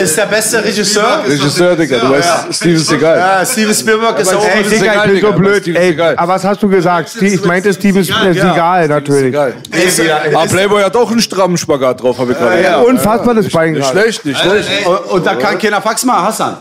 ist 0.00 0.16
der 0.16 0.26
beste 0.26 0.64
Regisseur. 0.64 1.22
Regisseur, 1.28 1.76
Digga, 1.76 1.98
du 1.98 2.10
weißt, 2.10 2.54
Steven 2.54 2.76
ist 2.76 2.90
egal. 2.92 3.18
Ja, 3.18 3.46
Steven 3.46 3.74
Spielberg 3.74 4.18
ist 4.18 4.34
auch 4.34 4.44
Ey, 4.44 4.62
ist 4.62 4.72
Digga, 4.72 5.04
ich 5.04 5.12
bin 5.12 5.20
so 5.20 5.32
blöd. 5.32 5.62
Steven 5.62 5.76
ist 5.76 5.82
Ey, 5.82 5.90
egal. 5.90 6.14
aber 6.16 6.32
was 6.34 6.44
hast 6.44 6.62
du 6.62 6.68
gesagt? 6.68 7.14
Ich 7.22 7.44
meinte 7.44 7.72
Steven 7.72 8.02
Seagal, 8.02 8.88
natürlich. 8.88 9.26
Egal. 9.26 9.52
Ist, 9.70 10.00
Aber 10.34 10.46
Playboy 10.46 10.82
hat 10.82 10.96
auch 10.96 11.10
einen 11.10 11.20
strammen 11.20 11.56
Spagat 11.58 12.02
drauf, 12.02 12.18
habe 12.18 12.32
ich 12.32 12.38
gerade. 12.38 12.62
Ja, 12.62 12.78
Unfassbar 12.78 13.34
das 13.34 13.48
Bein 13.50 13.72
Nicht 13.74 13.82
gerade. 13.82 14.00
schlecht, 14.00 14.24
nicht 14.24 14.40
schlecht. 14.40 14.86
und, 14.86 14.96
und 15.12 15.26
da 15.26 15.34
kann 15.34 15.58
keiner 15.58 15.80
Fax 15.82 16.04
machen, 16.04 16.24
Hassan. 16.26 16.56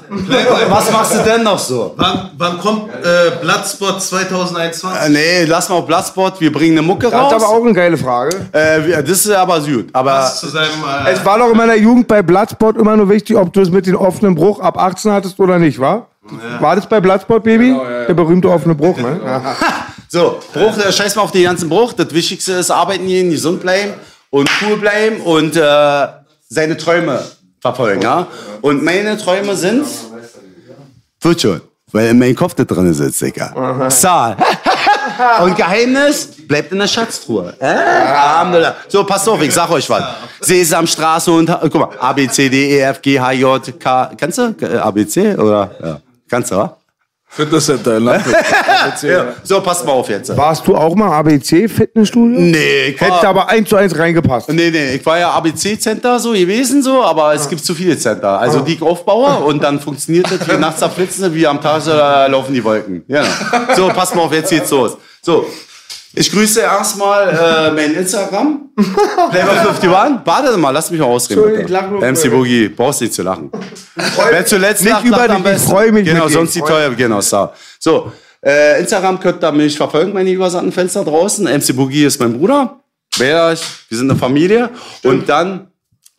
Was 0.70 0.91
machst 0.97 1.13
du 1.15 1.23
denn 1.23 1.43
noch 1.43 1.60
so? 1.60 1.93
Wann, 1.97 2.31
wann 2.38 2.57
kommt 2.60 2.89
äh, 2.93 3.31
Bloodspot 3.41 4.01
2021? 4.01 5.05
Äh, 5.05 5.10
nee, 5.10 5.45
lass 5.45 5.69
mal 5.69 5.75
auf 5.75 5.86
Bloodspot, 5.88 6.39
wir 6.41 6.51
bringen 6.51 6.77
eine 6.77 6.86
Mucke 6.88 7.10
Das 7.10 7.13
raus. 7.13 7.33
ist 7.33 7.43
aber 7.43 7.53
auch 7.53 7.63
eine 7.63 7.73
geile 7.73 7.97
Frage. 7.97 8.36
äh, 8.51 9.03
das 9.03 9.25
ist 9.25 9.29
aber 9.31 9.60
gut. 9.60 9.89
Aber 9.93 10.25
seinem. 10.27 10.69
Äh, 11.05 11.12
Es 11.12 11.23
war 11.25 11.38
doch 11.39 11.49
in 11.51 11.57
meiner 11.57 11.75
Jugend 11.75 12.07
bei 12.07 12.21
Bloodsport 12.21 12.77
immer 12.77 12.95
nur 12.97 13.10
wichtig, 13.10 13.36
ob 13.36 13.53
du 13.53 13.62
es 13.62 13.69
mit 13.69 13.86
dem 13.86 13.95
offenen 13.95 14.36
Bruch 14.36 14.60
ab 14.60 14.77
18 14.77 15.12
hattest 15.12 15.39
oder 15.39 15.60
nicht, 15.60 15.79
wa? 15.79 16.07
War 16.60 16.75
das 16.75 16.88
bei 16.88 16.99
Bloodsport, 16.99 17.43
Baby? 17.43 17.73
Der 18.07 18.13
berühmte 18.13 18.49
offene 18.49 18.75
Bruch, 18.75 18.97
ne? 18.97 19.19
Ja. 19.23 19.55
so, 20.10 20.39
Bruch, 20.53 20.77
äh, 20.77 20.91
scheiß 20.91 21.15
mal 21.15 21.21
auf 21.21 21.31
den 21.31 21.43
ganzen 21.43 21.69
Bruch. 21.69 21.93
Das 21.93 22.13
Wichtigste 22.13 22.53
ist 22.53 22.69
arbeiten 22.71 23.07
gehen, 23.07 23.29
gesund 23.29 23.62
bleiben 23.62 23.93
und 24.29 24.49
cool 24.62 24.77
bleiben 24.77 25.21
und 25.21 25.55
äh, 25.55 26.07
seine 26.49 26.75
Träume 26.75 27.21
verfolgen. 27.62 28.01
Ja? 28.01 28.27
Und 28.62 28.83
meine 28.83 29.17
Träume 29.17 29.55
sind. 29.55 29.86
Wird 31.21 31.41
schon. 31.41 31.62
Weil 31.91 32.10
in 32.10 32.19
meinem 32.19 32.36
Kopf 32.36 32.53
da 32.53 32.65
drin 32.65 32.93
sitzt, 32.93 33.21
Digga. 33.21 33.89
Zahl. 33.89 34.36
Und 35.41 35.56
Geheimnis 35.56 36.27
bleibt 36.47 36.71
in 36.71 36.80
der 36.80 36.88
Schatztruhe. 36.88 37.53
Äh? 37.60 38.71
So, 38.89 39.03
passt 39.03 39.27
auf, 39.30 39.41
ich 39.41 39.53
sag 39.53 39.69
euch 39.71 39.89
was. 39.89 40.03
Sesamstraße 40.41 41.32
und, 41.32 41.49
guck 41.62 41.75
mal, 41.75 41.89
A, 41.99 42.13
B, 42.13 42.27
C, 42.27 42.49
D, 42.49 42.77
E, 42.77 42.80
F, 42.82 43.01
G, 43.01 43.19
H, 43.19 43.32
J, 43.32 43.80
K. 43.80 44.12
Kennst 44.17 44.38
du? 44.38 44.56
Äh, 44.62 44.77
A, 44.77 44.91
B, 44.91 45.08
C? 45.08 45.36
Oder? 45.36 45.71
Ja. 45.82 46.01
Kannst 46.30 46.51
du, 46.51 46.58
wa? 46.58 46.77
Fitnesscenter 47.38 47.97
in 47.97 48.04
Landwirt. 48.04 48.36
Ja. 49.04 49.26
So, 49.43 49.62
passt 49.62 49.86
mal 49.86 49.91
auf 49.91 50.10
jetzt. 50.10 50.36
Warst 50.36 50.65
du 50.67 50.76
auch 50.76 50.95
mal 50.95 51.12
ABC 51.12 51.67
Fitnessstudio? 51.69 52.39
Nee, 52.39 52.88
ich 52.89 53.02
war, 53.02 53.17
Hätte 53.17 53.28
aber 53.28 53.47
eins 53.50 53.69
zu 53.69 53.76
eins 53.76 53.97
reingepasst. 53.97 54.50
nee, 54.50 54.69
nee, 54.71 54.95
ich 54.95 55.06
war 55.06 55.19
ja 55.19 55.30
ABC-Center 55.32 56.19
so 56.19 56.32
gewesen, 56.32 56.82
so, 56.82 57.04
aber 57.04 57.34
es 57.36 57.47
gibt 57.47 57.63
zu 57.63 57.76
viele 57.76 57.97
Center. 57.97 58.39
Also 58.39 58.62
die 58.62 58.73
ich 58.73 58.82
aufbaue 58.82 59.38
und 59.45 59.62
dann 59.63 59.80
funktioniert 59.80 60.26
das 60.32 60.47
wie 60.50 60.58
nachts 60.58 60.80
zerflitzen, 60.80 61.34
wie 61.34 61.45
am 61.45 61.62
Tag 61.62 61.86
äh, 61.86 62.28
laufen 62.32 62.54
die 62.54 62.63
Wolken. 62.63 63.04
Ja. 63.08 63.23
So, 63.76 63.88
passt 63.89 64.15
mal 64.15 64.23
auf, 64.23 64.34
jetzt 64.34 64.50
geht's 64.50 64.71
los. 64.71 64.97
So, 65.21 65.45
ich 66.13 66.32
grüße 66.32 66.62
erstmal 66.62 67.30
äh, 67.30 67.72
mein 67.72 67.93
Instagram. 67.93 68.70
Playboy 69.32 69.58
51. 69.58 69.89
Warte 70.24 70.58
mal, 70.58 70.72
lass 70.72 70.89
mich 70.91 71.00
mal 71.00 71.06
ausreden. 71.08 71.67
Nur 71.91 72.02
MC. 72.02 72.30
Boogie, 72.32 72.70
brauchst 72.70 73.02
nicht 73.02 73.13
zu 73.13 73.24
lachen. 73.24 73.52
Wer 74.32 74.46
zuletzt 74.46 74.84
Nicht 74.84 74.93
lacht, 74.93 75.06
über 75.06 75.17
lacht 75.17 75.30
dich, 75.30 75.38
ich 75.38 75.43
besten. 75.43 75.70
freu 75.70 75.91
mich 75.91 76.06
Genau, 76.06 76.28
sonst 76.28 76.56
die 76.56 76.62
teuer, 76.62 76.89
genau, 76.91 77.22
so. 77.22 77.50
So, 77.80 78.12
äh, 78.43 78.80
Instagram 78.80 79.20
könnt 79.20 79.43
ihr 79.43 79.52
mich 79.52 79.78
verfolgen, 79.78 80.13
meine 80.13 80.32
übersandten 80.32 80.72
Fenster 80.72 81.04
draußen. 81.04 81.46
MC 81.46 81.76
Boogie 81.76 82.06
ist 82.06 82.20
mein 82.20 82.38
Bruder. 82.38 82.80
Wer 83.17 83.54
ich, 83.54 83.62
wir 83.89 83.98
sind 83.98 84.10
eine 84.10 84.20
Familie. 84.20 84.70
Und 85.04 85.28
dann, 85.28 85.67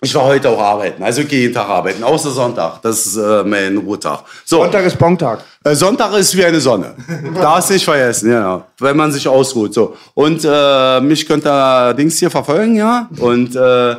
ich 0.01 0.15
war 0.15 0.25
heute 0.25 0.49
auch 0.49 0.61
arbeiten, 0.61 1.03
also 1.03 1.23
ich 1.23 1.29
gehe 1.29 1.41
jeden 1.41 1.55
Tag 1.55 1.69
arbeiten, 1.69 2.05
außer 2.05 2.31
Sonntag. 2.31 2.81
Das 2.83 3.05
ist 3.05 3.17
äh, 3.17 3.43
mein 3.43 3.77
Ruhetag. 3.79 4.21
So, 4.45 4.59
Sonntag 4.63 4.85
ist 4.85 4.97
Bontag. 4.97 5.41
äh, 5.65 5.75
Sonntag 5.75 6.13
ist 6.15 6.37
wie 6.37 6.45
eine 6.45 6.61
Sonne. 6.61 6.95
Darfst 7.35 7.71
nicht 7.71 7.85
vergessen, 7.85 8.31
genau. 8.31 8.65
Wenn 8.79 8.97
man 8.97 9.11
sich 9.11 9.27
ausruht. 9.27 9.75
So. 9.75 9.97
Und 10.15 10.45
äh, 10.49 11.01
mich 11.01 11.27
könnt 11.27 11.45
ihr 11.45 11.95
Dings 11.95 12.17
hier 12.19 12.31
verfolgen, 12.31 12.77
ja. 12.77 13.09
Und 13.19 13.57
äh, 13.57 13.59
ihr 13.59 13.97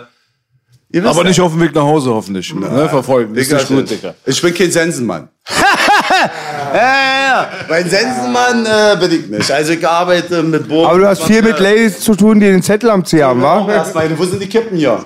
wisst 0.92 1.06
Aber 1.08 1.24
ja. 1.24 1.28
nicht 1.28 1.42
auf 1.42 1.52
dem 1.52 1.60
Weg 1.60 1.76
nach 1.76 1.84
Hause, 1.84 2.12
hoffentlich. 2.14 2.56
Ne, 2.56 2.88
verfolgen. 2.88 3.36
Ist 3.36 3.52
Digga, 3.52 3.58
nicht 3.60 3.68
gut, 3.68 3.90
Digga. 3.90 4.16
Ich 4.26 4.42
bin 4.42 4.54
kein 4.54 4.72
Sensenmann. 4.72 5.28
ja, 6.74 6.82
ja, 6.82 7.28
ja. 7.28 7.50
Mein 7.68 7.90
Sensenmann 7.90 8.66
äh, 8.66 8.96
bin 9.02 9.12
ich 9.20 9.28
nicht. 9.28 9.52
Also 9.52 9.74
ich 9.74 9.86
arbeite 9.86 10.44
mit 10.44 10.66
Bogen. 10.70 10.88
Aber 10.90 10.98
du 11.00 11.08
hast 11.08 11.24
viel 11.24 11.42
mit 11.42 11.60
Ladies 11.60 12.00
zu 12.00 12.16
tun, 12.16 12.40
die 12.40 12.46
den 12.48 12.64
Zettel 12.64 12.90
am 12.90 13.04
Zeh 13.04 13.22
haben, 13.22 13.42
wa? 13.42 13.70
Erstmal, 13.70 14.18
wo 14.18 14.24
sind 14.24 14.42
die 14.42 14.48
Kippen 14.48 14.78
hier? 14.78 15.04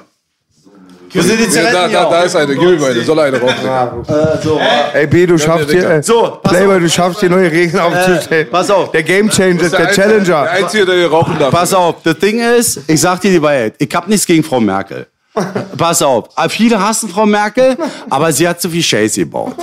Wo 1.13 1.21
sind 1.21 1.39
die 1.39 1.49
Zigaretten 1.49 1.73
da, 1.75 1.87
hier? 1.87 1.97
da, 1.99 2.09
da 2.09 2.21
ist 2.23 2.35
eine. 2.35 2.55
Gib 2.55 2.63
ihm 2.63 2.83
eine. 2.83 3.01
Soll 3.03 3.19
eine 3.19 3.39
rauchen. 3.39 3.53
Äh, 4.13 4.41
so. 4.43 4.59
Ey, 4.93 5.07
B, 5.07 5.25
du 5.25 5.37
schaffst 5.37 5.69
hier, 5.71 5.89
äh, 5.89 6.03
So, 6.03 6.39
pass 6.41 6.51
Playboy, 6.53 6.79
du 6.79 6.89
schaffst 6.89 7.19
hier 7.19 7.29
neue 7.29 7.51
Regeln 7.51 7.79
aufzustellen. 7.79 8.47
pass 8.51 8.69
auf. 8.69 8.91
Der 8.91 9.03
Game 9.03 9.29
Changer, 9.29 9.69
der 9.69 9.69
Der 9.69 9.91
Challenger. 9.91 10.41
Einzige, 10.49 10.85
der 10.85 10.95
hier 10.95 11.09
rauchen 11.09 11.37
darf. 11.39 11.51
Pass 11.51 11.73
auf, 11.73 11.95
das 12.03 12.17
Ding 12.19 12.39
ist, 12.39 12.81
ich 12.87 12.99
sag 12.99 13.21
dir 13.21 13.31
die 13.31 13.41
Wahrheit, 13.41 13.75
ich 13.77 13.93
hab 13.95 14.07
nichts 14.07 14.25
gegen 14.25 14.43
Frau 14.43 14.59
Merkel. 14.59 15.07
Pass 15.77 16.01
auf, 16.01 16.29
viele 16.49 16.79
hassen 16.79 17.09
Frau 17.09 17.25
Merkel, 17.25 17.75
aber 18.09 18.31
sie 18.31 18.47
hat 18.47 18.61
so 18.61 18.69
viel 18.69 18.83
Scheiße 18.83 19.21
gebaut. 19.21 19.55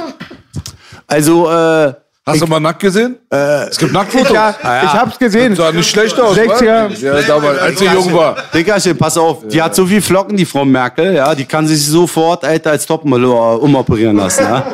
Also, 1.07 1.49
äh, 1.51 1.93
Hast 2.27 2.43
du 2.43 2.47
mal 2.47 2.61
nackt 2.61 2.81
gesehen? 2.81 3.17
es 3.31 3.79
gibt 3.79 3.93
Nacktfotos. 3.93 4.31
Ja, 4.31 4.51
ich 4.51 4.93
hab's 4.93 5.19
gesehen. 5.19 5.57
Sah 5.57 5.73
nicht 5.73 5.91
schlecht 5.91 6.19
aus, 6.21 6.37
60er. 6.37 6.91
wa? 6.91 6.95
Ja, 6.95 7.23
damals, 7.23 7.59
als 7.59 7.79
sie 7.79 7.87
jung 7.87 8.13
war. 8.13 8.37
Diggerchen, 8.53 8.97
pass 8.97 9.17
auf, 9.17 9.49
die 9.49 9.61
hat 9.61 9.75
so 9.75 9.87
viel 9.87 10.03
Flocken, 10.03 10.37
die 10.37 10.45
Frau 10.45 10.65
Merkel, 10.65 11.15
ja, 11.15 11.35
die 11.35 11.47
kann 11.47 11.67
sich 11.67 11.85
sofort, 11.85 12.45
Alter, 12.45 12.73
als 12.73 12.87
Topmodel 12.87 13.25
äh, 13.25 13.57
umoperieren 13.57 14.17
lassen, 14.17 14.45
ja. 14.45 14.63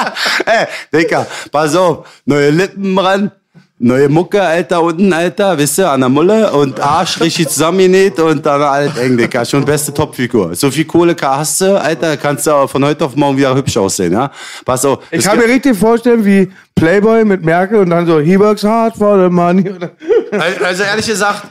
Ey, 0.46 0.66
Digga, 0.92 1.26
pass 1.52 1.74
auf, 1.76 2.06
neue 2.24 2.50
Lippen 2.50 2.98
ran, 2.98 3.30
neue 3.82 4.08
Mucke, 4.10 4.40
Alter, 4.42 4.82
unten, 4.82 5.10
Alter, 5.12 5.56
wisst 5.56 5.78
ihr, 5.78 5.90
an 5.90 6.00
der 6.00 6.10
Mulle 6.10 6.52
und 6.52 6.78
Arsch 6.78 7.18
richtig 7.20 7.48
zusammengenäht 7.48 8.18
und 8.20 8.44
dann 8.44 8.60
alt 8.60 8.96
eng, 8.98 9.16
Digga, 9.16 9.42
schon 9.44 9.64
beste 9.64 9.92
Topfigur. 9.92 10.54
So 10.54 10.70
viel 10.70 10.84
Kohle 10.84 11.16
hast 11.20 11.62
du, 11.62 11.80
Alter, 11.80 12.16
kannst 12.18 12.46
du 12.46 12.66
von 12.68 12.84
heute 12.84 13.06
auf 13.06 13.16
morgen 13.16 13.38
wieder 13.38 13.54
hübsch 13.54 13.76
aussehen, 13.78 14.12
ja. 14.12 14.30
Pass 14.66 14.84
auf. 14.84 14.98
Ich 15.10 15.24
kann 15.24 15.38
mir 15.38 15.46
richtig 15.48 15.76
vorstellen, 15.78 16.22
wie 16.24 16.50
Playboy 16.74 17.24
mit 17.24 17.42
Merkel 17.42 17.78
und 17.78 17.88
dann 17.90 18.06
so, 18.06 18.20
he 18.20 18.38
works 18.38 18.62
hard 18.62 18.94
for 18.96 19.16
the 19.22 19.30
money. 19.30 19.68
Al- 20.30 20.64
Also 20.64 20.82
ehrlich 20.82 21.06
gesagt, 21.06 21.44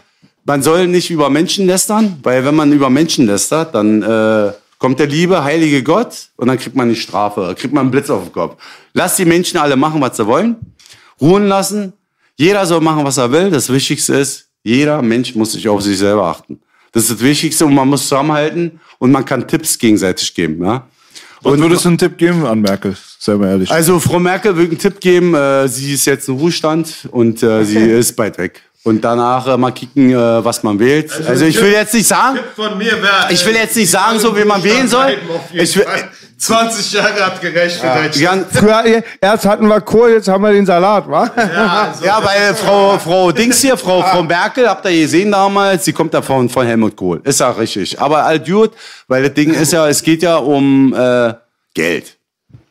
man 0.46 0.62
soll 0.62 0.88
nicht 0.88 1.10
über 1.10 1.30
Menschen 1.32 1.66
lästern, 1.66 2.18
weil 2.22 2.46
wenn 2.46 2.56
man 2.56 2.72
über 2.72 2.92
Menschen 2.92 3.26
lästert, 3.26 3.74
dann 3.74 4.04
äh, 4.04 4.52
kommt 4.78 5.00
der 5.00 5.08
liebe, 5.08 5.44
heilige 5.44 5.82
Gott 5.82 6.30
und 6.38 6.48
dann 6.48 6.60
kriegt 6.60 6.76
man 6.76 6.86
eine 6.90 6.96
Strafe, 6.96 7.56
kriegt 7.58 7.74
man 7.74 7.82
einen 7.82 7.92
Blitz 7.92 8.10
auf 8.12 8.24
den 8.24 8.32
Kopf. 8.34 8.56
Lass 8.94 9.16
die 9.16 9.26
Menschen 9.26 9.60
alle 9.60 9.76
machen, 9.76 10.00
was 10.00 10.16
sie 10.18 10.26
wollen, 10.28 10.56
ruhen 11.20 11.48
lassen. 11.48 11.94
Jeder 12.40 12.66
soll 12.66 12.80
machen, 12.80 13.04
was 13.04 13.18
er 13.18 13.30
will. 13.30 13.52
Das 13.52 13.68
Wichtigste 13.68 14.16
ist, 14.16 14.48
jeder 14.64 15.02
Mensch 15.02 15.36
muss 15.36 15.52
sich 15.52 15.68
auf 15.68 15.82
sich 15.82 15.98
selber 15.98 16.24
achten. 16.24 16.62
Das 16.94 17.04
ist 17.04 17.12
das 17.12 17.20
Wichtigste 17.22 17.66
und 17.66 17.76
man 17.76 17.90
muss 17.90 18.04
zusammenhalten 18.04 18.80
und 18.98 19.12
man 19.12 19.26
kann 19.26 19.46
Tipps 19.46 19.78
gegenseitig 19.78 20.34
geben. 20.34 20.64
Ja? 20.64 20.88
Und 21.44 21.60
würdest 21.60 21.84
du 21.84 21.90
einen 21.90 21.98
Tipp 21.98 22.18
geben 22.18 22.46
an 22.46 22.62
Merkel? 22.62 22.96
Sei 23.20 23.36
mal 23.36 23.50
ehrlich. 23.50 23.70
Also 23.70 24.00
Frau 24.00 24.20
Merkel 24.20 24.56
will 24.56 24.68
einen 24.68 24.78
Tipp 24.78 25.02
geben. 25.02 25.36
Äh, 25.36 25.68
sie 25.68 25.94
ist 25.94 26.06
jetzt 26.06 26.30
im 26.30 26.36
Ruhestand 26.36 27.10
und 27.12 27.44
äh, 27.44 27.66
sie 27.66 27.78
ist 27.78 28.16
bald 28.16 28.38
weg. 28.38 28.62
Und 28.84 29.04
danach 29.04 29.46
äh, 29.46 29.58
mal 29.58 29.72
kicken, 29.72 30.12
äh, 30.12 30.16
was 30.16 30.64
man 30.64 30.80
wählt. 30.80 31.12
Also, 31.28 31.44
ich 31.44 31.62
will 31.62 31.74
jetzt 31.74 31.94
nicht 31.94 32.08
sagen, 32.08 32.40
ich 33.30 33.46
will 33.46 33.56
jetzt 33.56 33.76
nicht 33.76 33.92
sagen, 33.92 34.18
so 34.18 34.36
wie 34.38 34.46
man 34.46 34.64
wählen 34.64 34.88
soll. 34.88 35.18
Ich 35.52 35.76
will, 35.76 35.86
20 36.40 36.94
Jahre 36.94 37.26
hat 37.26 37.42
gereicht 37.42 37.82
für 37.82 38.20
ja, 38.20 38.38
Früher, 38.50 39.04
erst 39.20 39.46
hatten 39.46 39.68
wir 39.68 39.82
Kohl, 39.82 40.12
jetzt 40.12 40.30
haben 40.30 40.42
wir 40.42 40.54
den 40.54 40.66
Salat, 40.66 41.08
wa? 41.10 41.30
ja, 42.04 42.24
weil 42.24 42.56
Frau, 42.56 42.98
Frau 42.98 43.32
Dings 43.32 43.60
hier, 43.60 43.76
Frau, 43.76 44.02
Frau 44.02 44.24
Merkel, 44.24 44.68
habt 44.70 44.86
ihr 44.86 45.02
gesehen 45.02 45.32
damals, 45.32 45.84
sie 45.84 45.92
kommt 45.92 46.14
da 46.14 46.22
von, 46.22 46.48
von 46.48 46.66
Helmut 46.66 46.96
Kohl. 46.96 47.20
Ist 47.26 47.42
ja 47.42 47.52
richtig. 47.52 48.00
Aber 48.00 48.24
all 48.24 48.40
gut, 48.40 48.72
weil 49.08 49.24
das 49.24 49.34
Ding 49.34 49.54
ist 49.54 49.74
ja, 49.74 49.88
es 49.90 50.02
geht 50.02 50.24
ja 50.24 50.38
um 50.38 50.94
äh, 50.94 51.34
Geld. 51.74 52.18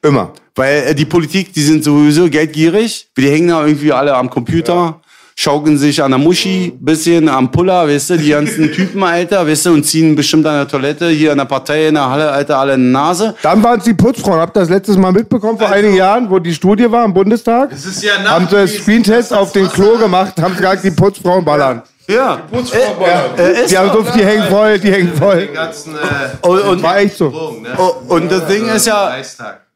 Immer. 0.03 0.33
Weil 0.55 0.89
äh, 0.89 0.95
die 0.95 1.05
Politik, 1.05 1.53
die 1.53 1.63
sind 1.63 1.85
sowieso 1.85 2.31
geldgierig. 2.31 3.09
Die 3.17 3.31
hängen 3.31 3.49
da 3.49 3.67
irgendwie 3.67 3.93
alle 3.93 4.15
am 4.15 4.31
Computer, 4.31 5.01
schaukeln 5.41 5.79
sich 5.79 6.03
an 6.03 6.11
der 6.11 6.19
Muschi, 6.19 6.77
bisschen 6.81 7.29
am 7.29 7.53
Puller, 7.53 7.87
weißt 7.87 8.11
du, 8.11 8.17
die 8.17 8.31
ganzen 8.31 8.73
Typen, 8.73 9.01
Alter, 9.05 9.47
weißt 9.47 9.67
du, 9.67 9.73
und 9.73 9.85
ziehen 9.85 10.17
bestimmt 10.17 10.45
an 10.47 10.57
der 10.57 10.67
Toilette, 10.67 11.11
hier 11.11 11.31
in 11.31 11.39
der 11.39 11.45
Partei, 11.45 11.87
in 11.87 11.95
der 11.95 12.11
Halle, 12.11 12.29
Alter, 12.29 12.59
alle 12.59 12.75
in 12.75 12.87
die 12.87 12.91
Nase. 12.91 13.37
Dann 13.43 13.63
waren 13.63 13.79
es 13.79 13.85
die 13.85 13.95
Putzfrauen. 13.95 14.41
Habt 14.41 14.57
ihr 14.57 14.61
das 14.61 14.69
letztes 14.69 14.97
Mal 14.97 15.13
mitbekommen, 15.13 15.57
vor 15.57 15.71
einigen 15.71 15.95
Jahren, 15.95 16.29
wo 16.29 16.41
die 16.41 16.53
Studie 16.53 16.91
war 16.91 17.05
im 17.05 17.15
Bundestag? 17.15 17.71
Das 17.71 17.87
ist 17.87 18.03
ja 18.03 18.15
Haben 18.25 18.49
sie 18.51 18.57
einen 18.57 18.67
Screentest 18.67 19.33
auf 19.33 19.53
den 19.53 19.69
Klo 19.69 19.97
gemacht, 19.97 20.43
haben 20.43 20.55
sie 20.55 20.61
gesagt, 20.61 20.83
die 20.83 20.91
Putzfrauen 20.91 21.45
ballern. 21.45 21.83
Ja. 22.09 22.41
Äh, 22.51 23.69
die 23.69 23.79
haben 23.79 23.91
so, 23.93 24.03
die 24.03 24.25
hängen 24.25 24.49
voll, 24.49 24.81
die 24.81 24.91
hängen 24.91 25.15
voll. 25.15 25.47
ganzen 25.55 25.95
äh, 25.95 26.47
Und, 26.49 26.61
und, 26.63 26.83
War 26.83 26.99
echt 26.99 27.17
so. 27.17 27.31
Drogen, 27.31 27.63
ne? 27.63 27.69
oh, 27.79 27.95
und 28.09 28.33
das 28.33 28.49
Ding 28.49 28.67
ist 28.67 28.89
ja, 28.89 29.15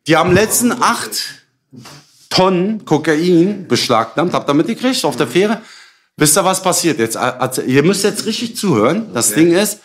die 0.08 0.16
haben 0.16 0.32
letzten 0.32 0.72
acht 0.72 1.42
Tonnen 2.32 2.84
Kokain 2.86 3.66
beschlagnahmt. 3.68 4.32
Habt 4.32 4.48
ihr 4.48 4.54
mitgekriegt 4.54 5.04
auf 5.04 5.16
der 5.16 5.26
Fähre? 5.26 5.60
Wisst 6.16 6.36
ihr, 6.38 6.44
was 6.44 6.62
passiert 6.62 6.98
jetzt? 6.98 7.16
Also, 7.16 7.60
Ihr 7.62 7.82
müsst 7.82 8.04
jetzt 8.04 8.24
richtig 8.24 8.56
zuhören. 8.56 9.12
Das 9.12 9.34
Ding 9.34 9.52
ist, 9.52 9.80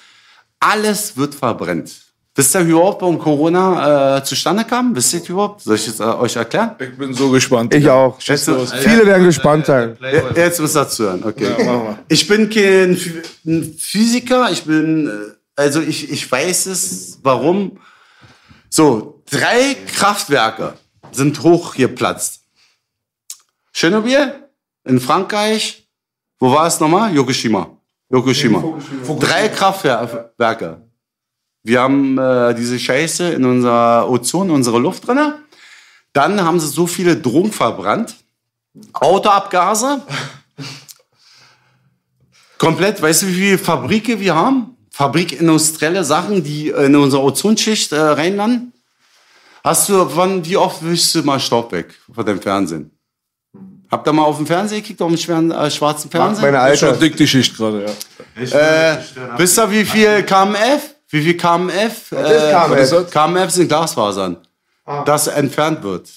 alles 0.60 1.18
wird 1.18 1.36
verbrennt. 1.36 1.92
Wisst 2.36 2.56
ihr 2.56 2.62
überhaupt, 2.62 3.02
warum 3.02 3.18
Corona 3.20 4.18
äh, 4.18 4.24
zustande 4.24 4.64
kam? 4.64 4.96
Wisst 4.96 5.14
ihr 5.14 5.22
überhaupt? 5.28 5.62
Soll 5.62 5.76
ich 5.76 5.88
es 5.88 6.00
äh, 6.00 6.04
euch 6.04 6.36
erklären? 6.38 6.72
Ich 6.80 6.96
bin 6.98 7.14
so 7.14 7.32
gespannt. 7.32 7.74
Ich 7.74 7.90
auch. 7.90 8.22
Schätzt 8.22 8.48
du? 8.48 8.66
Viele 8.66 9.06
werden 9.06 9.26
gespannt 9.26 9.66
sein. 9.66 9.98
Ja, 10.00 10.22
Jetzt 10.44 10.60
müsst 10.62 10.78
ihr 10.78 10.88
zuhören, 10.88 11.24
okay. 11.26 11.54
Ich 12.08 12.28
bin 12.28 12.50
kein 12.50 12.96
Phy- 12.96 13.24
ein 13.46 13.76
Physiker, 13.78 14.50
ich 14.52 14.64
bin, 14.64 15.08
äh, 15.08 15.12
also 15.62 15.82
ich, 15.82 16.12
ich 16.12 16.32
weiß 16.32 16.68
es, 16.68 17.20
warum. 17.24 17.80
So, 18.70 19.22
drei 19.32 19.76
Kraftwerke 19.96 20.74
sind 21.18 21.42
hochgeplatzt. 21.44 22.44
Tschernobyl 23.74 24.34
in 24.86 25.00
Frankreich, 25.00 25.88
wo 26.40 26.52
war 26.52 26.68
es 26.68 26.80
nochmal? 26.80 27.14
Yokoshima. 27.14 27.78
Yokoshima. 28.10 28.64
Drei 29.20 29.50
Kraftwerke. 29.50 30.82
Wir 31.64 31.82
haben 31.82 32.18
äh, 32.18 32.56
diese 32.56 32.80
Scheiße 32.80 33.32
in 33.32 33.44
unserer 33.44 34.10
Ozon, 34.10 34.48
in 34.48 34.56
unserer 34.56 34.80
Luft 34.80 35.06
drinne. 35.08 35.40
Dann 36.14 36.42
haben 36.42 36.60
sie 36.60 36.68
so 36.68 36.88
viele 36.88 37.18
Drogen 37.18 37.52
verbrannt. 37.52 38.16
Autoabgase. 38.94 40.02
Komplett, 42.58 43.02
weißt 43.02 43.24
du, 43.24 43.28
wie 43.28 43.34
viele 43.34 43.58
Fabrike 43.58 44.20
wir 44.20 44.36
haben? 44.36 44.78
Fabrikindustrielle 44.92 46.04
Sachen, 46.04 46.44
die 46.44 46.70
in 46.70 46.96
unsere 46.96 47.22
Ozonschicht 47.22 47.92
äh, 47.92 48.00
reinlanden. 48.00 48.74
Hast 49.68 49.90
du, 49.90 50.16
wann, 50.16 50.46
wie 50.46 50.56
oft 50.56 50.82
wischst 50.82 51.14
du 51.16 51.24
mal 51.24 51.42
Staub 51.42 51.74
weg 51.74 51.94
von 52.16 52.26
deinem 52.26 52.42
Fernsehen? 52.42 52.90
Habt 53.92 54.08
ihr 54.08 54.14
mal 54.14 54.24
auf 54.24 54.38
dem 54.38 54.48
Fernseher 54.48 54.80
gekickt, 54.80 55.02
auf 55.02 55.10
dem 55.10 55.18
schweren, 55.18 55.52
äh, 55.52 55.70
schwarzen 55.70 56.10
Fernsehen? 56.10 56.46
Meine 56.46 56.60
Alter. 56.60 56.92
schon 56.92 57.00
dick 57.02 57.18
die 57.18 57.28
Schicht 57.28 57.58
gerade, 57.58 57.84
ja. 57.84 58.94
Äh, 58.94 58.98
wisst 59.36 59.60
ihr, 59.60 59.70
wie 59.70 59.84
viel 59.84 60.24
KMF? 60.24 60.96
Wie 61.10 61.22
viel 61.22 61.36
KMF? 61.36 62.12
Was 62.12 62.32
ist 62.32 62.50
KMF? 62.50 62.94
äh, 62.94 63.12
KMF 63.12 63.50
sind 63.52 63.68
Glasfasern. 63.68 64.38
Das 65.06 65.28
entfernt 65.28 65.84
wird. 65.84 66.12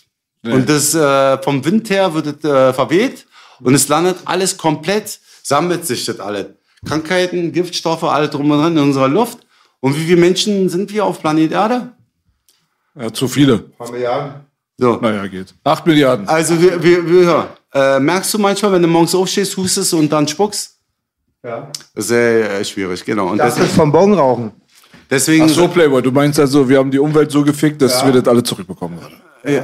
Und 0.45 0.69
das 0.69 0.95
äh, 0.95 1.43
vom 1.43 1.65
Wind 1.65 1.91
her 1.91 2.15
wird 2.15 2.27
es 2.29 2.49
äh, 2.49 2.73
verweht 2.73 3.27
und 3.65 3.75
es 3.75 3.89
landet 3.89 4.19
alles 4.27 4.57
komplett, 4.57 5.19
sammelt 5.43 5.85
sich 5.85 6.05
das 6.05 6.21
alles. 6.21 6.47
Krankheiten, 6.87 7.51
Giftstoffe, 7.51 8.05
alles 8.05 8.31
drum 8.31 8.49
und 8.49 8.61
dran 8.61 8.77
in 8.77 8.83
unserer 8.85 9.09
Luft. 9.09 9.39
Und 9.81 9.97
wie 9.97 10.05
viele 10.05 10.21
Menschen 10.21 10.69
sind 10.69 10.93
wir 10.93 11.05
auf 11.05 11.19
Planet 11.21 11.51
Erde? 11.51 11.93
Ja, 12.95 13.13
zu 13.13 13.29
viele. 13.29 13.65
So. 14.79 14.97
Naja, 14.97 15.27
geht. 15.27 15.55
Acht 15.63 15.87
Milliarden. 15.87 16.27
Also 16.27 16.61
wir, 16.61 16.83
wir, 16.83 17.07
wir 17.07 17.49
äh, 17.75 18.01
merkst 18.01 18.33
du 18.33 18.39
manchmal, 18.39 18.73
wenn 18.73 18.83
du 18.83 18.89
morgens 18.89 19.15
aufstehst, 19.15 19.57
hustest 19.57 19.93
und 19.95 20.11
dann 20.11 20.27
spuckst? 20.27 20.77
Ja. 21.43 21.71
Sehr 21.95 22.61
äh, 22.61 22.65
schwierig, 22.65 23.05
genau. 23.05 23.29
Und 23.29 23.39
Das 23.39 23.59
ist 23.59 23.73
vom 23.73 23.93
Bon 23.93 24.13
rauchen. 24.15 24.53
deswegen 25.11 25.45
Ach 25.45 25.49
so, 25.49 25.69
Playboy, 25.69 26.03
du 26.03 26.11
meinst 26.11 26.39
also, 26.41 26.69
wir 26.69 26.79
haben 26.79 26.91
die 26.91 26.99
Umwelt 26.99 27.31
so 27.31 27.45
gefickt, 27.45 27.81
dass 27.83 28.05
wir 28.05 28.13
das 28.13 28.27
alle 28.27 28.43
zurückbekommen 28.43 29.01
haben. 29.03 29.15
Äh, 29.43 29.61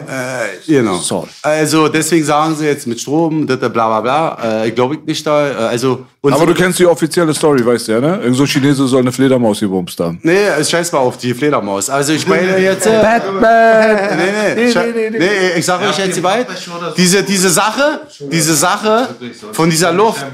genau. 0.66 0.96
Sorry. 0.98 1.28
Also 1.42 1.88
deswegen 1.88 2.24
sagen 2.24 2.56
sie 2.56 2.64
jetzt 2.66 2.86
mit 2.86 3.00
Strom, 3.00 3.46
bla 3.46 3.56
bla 3.56 4.00
bla. 4.00 4.62
Äh, 4.62 4.68
ich 4.68 4.74
glaube 4.74 4.96
nicht 5.04 5.26
da. 5.26 5.48
Äh, 5.48 5.54
also 5.54 6.06
Aber 6.22 6.46
du 6.46 6.54
kennst 6.54 6.78
die 6.78 6.86
offizielle 6.86 7.34
Story, 7.34 7.64
weißt 7.64 7.88
du 7.88 7.92
ja, 7.92 8.00
ne? 8.00 8.20
Irgend 8.22 8.36
so 8.36 8.46
Chinese 8.46 8.86
soll 8.86 9.00
eine 9.00 9.12
Fledermaus 9.12 9.60
gebumst 9.60 10.00
haben. 10.00 10.18
Nee, 10.22 10.46
es 10.58 10.70
scheiß 10.70 10.92
mal 10.92 11.00
auf 11.00 11.18
die 11.18 11.34
Fledermaus. 11.34 11.90
Also 11.90 12.12
ich 12.14 12.26
meine 12.26 12.58
jetzt. 12.58 12.86
Äh, 12.86 13.02
Batman! 13.02 14.16
nee, 14.16 14.64
nee, 14.64 14.72
nee, 14.74 15.10
nee, 15.10 15.18
nee, 15.18 15.58
ich 15.58 15.64
sage 15.64 15.86
euch 15.86 15.98
jetzt 15.98 16.16
die 16.16 16.22
weit. 16.22 16.46
Diese, 16.96 17.22
diese 17.22 17.50
Sache, 17.50 18.00
diese 18.20 18.54
Sache 18.54 19.08
von 19.52 19.68
dieser 19.68 19.92
Luft, 19.92 20.24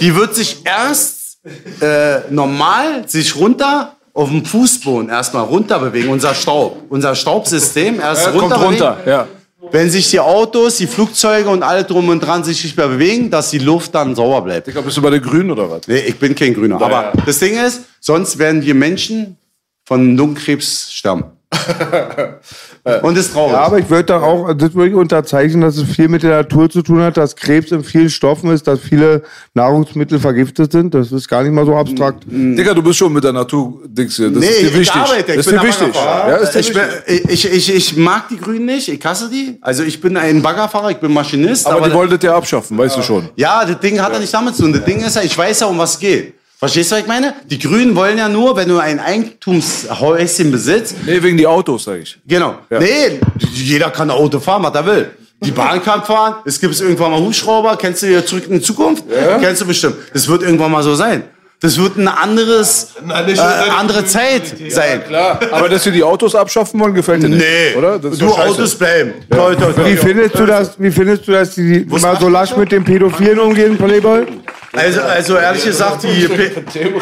die 0.00 0.14
wird 0.14 0.34
sich 0.34 0.62
erst 0.64 1.38
äh, 1.80 2.20
normal 2.30 3.08
sich 3.08 3.36
runter 3.36 3.96
auf 4.14 4.28
dem 4.28 4.44
Fußboden 4.44 5.08
erstmal 5.08 5.44
runter 5.44 5.78
bewegen, 5.78 6.08
unser 6.08 6.34
Staub. 6.34 6.84
Unser 6.88 7.14
Staubsystem 7.14 8.00
erst 8.00 8.26
Ja, 8.26 8.32
runter 8.32 8.56
kommt 8.56 8.66
runter, 8.66 8.98
ja. 9.06 9.28
Wenn 9.70 9.88
sich 9.90 10.10
die 10.10 10.18
Autos, 10.18 10.76
die 10.76 10.88
Flugzeuge 10.88 11.48
und 11.48 11.62
alle 11.62 11.84
drum 11.84 12.08
und 12.08 12.20
dran 12.20 12.42
sich 12.42 12.62
nicht 12.64 12.76
mehr 12.76 12.88
bewegen, 12.88 13.30
dass 13.30 13.50
die 13.50 13.58
Luft 13.58 13.94
dann 13.94 14.14
sauer 14.14 14.42
bleibt. 14.42 14.66
Digga, 14.66 14.80
bist 14.80 14.96
du 14.96 15.02
bei 15.02 15.10
den 15.10 15.22
Grünen 15.22 15.50
oder 15.52 15.70
was? 15.70 15.86
Nee, 15.86 16.00
ich 16.00 16.18
bin 16.18 16.34
kein 16.34 16.52
Grüner. 16.52 16.76
Aber 16.76 16.90
ja. 16.90 17.12
das 17.24 17.38
Ding 17.38 17.56
ist, 17.56 17.82
sonst 18.00 18.38
werden 18.38 18.60
wir 18.62 18.74
Menschen 18.74 19.36
von 19.84 20.16
Lungenkrebs 20.16 20.92
sterben. 20.92 21.24
und 23.02 23.16
ist 23.16 23.32
traurig. 23.32 23.52
Ja, 23.52 23.60
aber 23.60 23.78
ich 23.78 23.88
würde 23.88 24.04
da 24.04 24.20
auch, 24.20 24.52
das 24.54 24.74
würde 24.74 24.90
ich 24.90 24.94
unterzeichnen, 24.94 25.62
dass 25.62 25.76
es 25.76 25.88
viel 25.88 26.08
mit 26.08 26.22
der 26.22 26.38
Natur 26.38 26.68
zu 26.70 26.82
tun 26.82 27.00
hat, 27.02 27.16
dass 27.16 27.36
Krebs 27.36 27.70
in 27.70 27.84
vielen 27.84 28.10
Stoffen 28.10 28.50
ist, 28.50 28.66
dass 28.66 28.80
viele 28.80 29.22
Nahrungsmittel 29.54 30.18
vergiftet 30.18 30.72
sind. 30.72 30.94
Das 30.94 31.12
ist 31.12 31.28
gar 31.28 31.42
nicht 31.42 31.52
mal 31.52 31.66
so 31.66 31.76
abstrakt. 31.76 32.24
Digga, 32.26 32.74
du 32.74 32.82
bist 32.82 32.98
schon 32.98 33.12
mit 33.12 33.24
der 33.24 33.32
Natur, 33.32 33.80
Dings 33.86 34.16
hier. 34.16 34.30
Das 34.30 34.40
nee, 34.40 34.46
ist 34.46 34.60
dir 34.60 34.66
ich 34.66 34.74
wichtig. 34.74 35.02
arbeite. 35.02 35.32
Ich 35.32 35.36
das 35.36 35.46
bin 35.46 35.54
ist 35.54 35.62
dir 35.62 35.68
wichtig. 35.68 35.92
Baggerfahrer. 35.92 36.30
Ja, 36.30 36.36
ist 36.36 36.52
dir 36.52 36.60
ich, 36.60 36.74
wichtig. 36.74 37.30
ich, 37.30 37.52
ich, 37.52 37.74
ich 37.74 37.96
mag 37.96 38.28
die 38.28 38.36
Grünen 38.36 38.66
nicht, 38.66 38.88
ich 38.88 39.04
hasse 39.04 39.30
die. 39.30 39.58
Also 39.60 39.82
ich 39.82 40.00
bin 40.00 40.16
ein 40.16 40.42
Baggerfahrer, 40.42 40.90
ich 40.90 40.98
bin 40.98 41.12
Maschinist. 41.12 41.66
Aber 41.66 41.88
die 41.88 41.94
wollen 41.94 42.10
das 42.10 42.22
ja 42.22 42.36
abschaffen, 42.36 42.76
weißt 42.78 42.96
du 42.96 43.02
schon. 43.02 43.28
Ja, 43.36 43.64
das 43.64 43.78
Ding 43.80 44.00
hat 44.00 44.12
ja 44.12 44.18
nicht 44.18 44.32
damit 44.32 44.56
zu 44.56 44.62
tun. 44.62 44.72
Das 44.72 44.84
Ding 44.84 45.00
ist 45.00 45.16
ja, 45.16 45.22
ich 45.22 45.36
weiß 45.36 45.60
ja, 45.60 45.66
um 45.66 45.78
was 45.78 45.94
es 45.94 45.98
geht. 45.98 46.34
Verstehst 46.62 46.92
du, 46.92 46.94
was 46.94 47.02
ich 47.02 47.08
meine? 47.08 47.34
Die 47.50 47.58
Grünen 47.58 47.96
wollen 47.96 48.16
ja 48.18 48.28
nur, 48.28 48.54
wenn 48.54 48.68
du 48.68 48.78
ein 48.78 49.00
Eigentumshäuschen 49.00 50.52
besitzt, 50.52 50.94
Nee, 51.04 51.20
wegen 51.20 51.36
die 51.36 51.44
Autos, 51.44 51.82
sag 51.82 51.98
ich. 51.98 52.20
Genau. 52.24 52.54
Nee, 52.70 53.18
jeder 53.52 53.90
kann 53.90 54.08
ein 54.12 54.16
Auto 54.16 54.38
fahren, 54.38 54.62
was 54.62 54.72
er 54.72 54.86
will. 54.86 55.10
Die 55.44 55.50
Bahn 55.50 55.82
kann 55.82 56.04
fahren, 56.04 56.36
es 56.44 56.60
gibt 56.60 56.80
irgendwann 56.80 57.10
mal 57.10 57.18
Hubschrauber, 57.18 57.76
kennst 57.76 58.04
du 58.04 58.06
hier 58.06 58.24
zurück 58.24 58.44
in 58.46 58.54
die 58.54 58.60
Zukunft? 58.60 59.02
Kennst 59.40 59.60
du 59.60 59.66
bestimmt. 59.66 59.96
Das 60.12 60.28
wird 60.28 60.44
irgendwann 60.44 60.70
mal 60.70 60.84
so 60.84 60.94
sein. 60.94 61.24
Das 61.62 61.78
wird 61.78 61.96
ein 61.96 62.08
anderes, 62.08 62.88
äh, 63.08 63.40
andere 63.78 64.04
Zeit 64.04 64.42
sein. 64.68 65.04
Klar. 65.06 65.38
Aber 65.52 65.68
dass 65.68 65.84
sie 65.84 65.92
die 65.92 66.02
Autos 66.02 66.34
abschaffen 66.34 66.80
wollen, 66.80 66.92
gefällt 66.92 67.22
dir 67.22 67.28
nicht. 67.28 67.38
Nee, 67.38 67.78
Oder? 67.78 68.00
Das 68.00 68.14
ist 68.14 68.20
du 68.20 68.26
doch 68.26 68.36
scheiße. 68.36 68.50
Autos 68.50 68.74
bleiben. 68.74 69.12
Toi, 69.30 69.54
toi, 69.54 69.72
toi. 69.72 69.84
Wie 69.86 69.96
findest 69.96 70.36
du 70.36 70.44
das, 70.44 70.74
wie 70.78 70.90
findest 70.90 71.28
du, 71.28 71.32
dass 71.32 71.54
die 71.54 71.86
mal 71.88 72.18
so 72.18 72.28
lasch 72.28 72.56
mit 72.56 72.72
den 72.72 72.82
Pädophilen 72.82 73.38
umgehen, 73.38 73.78
Playboy? 73.78 74.26
Also, 74.72 75.02
also 75.02 75.36
ehrlich 75.36 75.64
gesagt, 75.64 76.02
die 76.02 76.26
P 76.26 76.50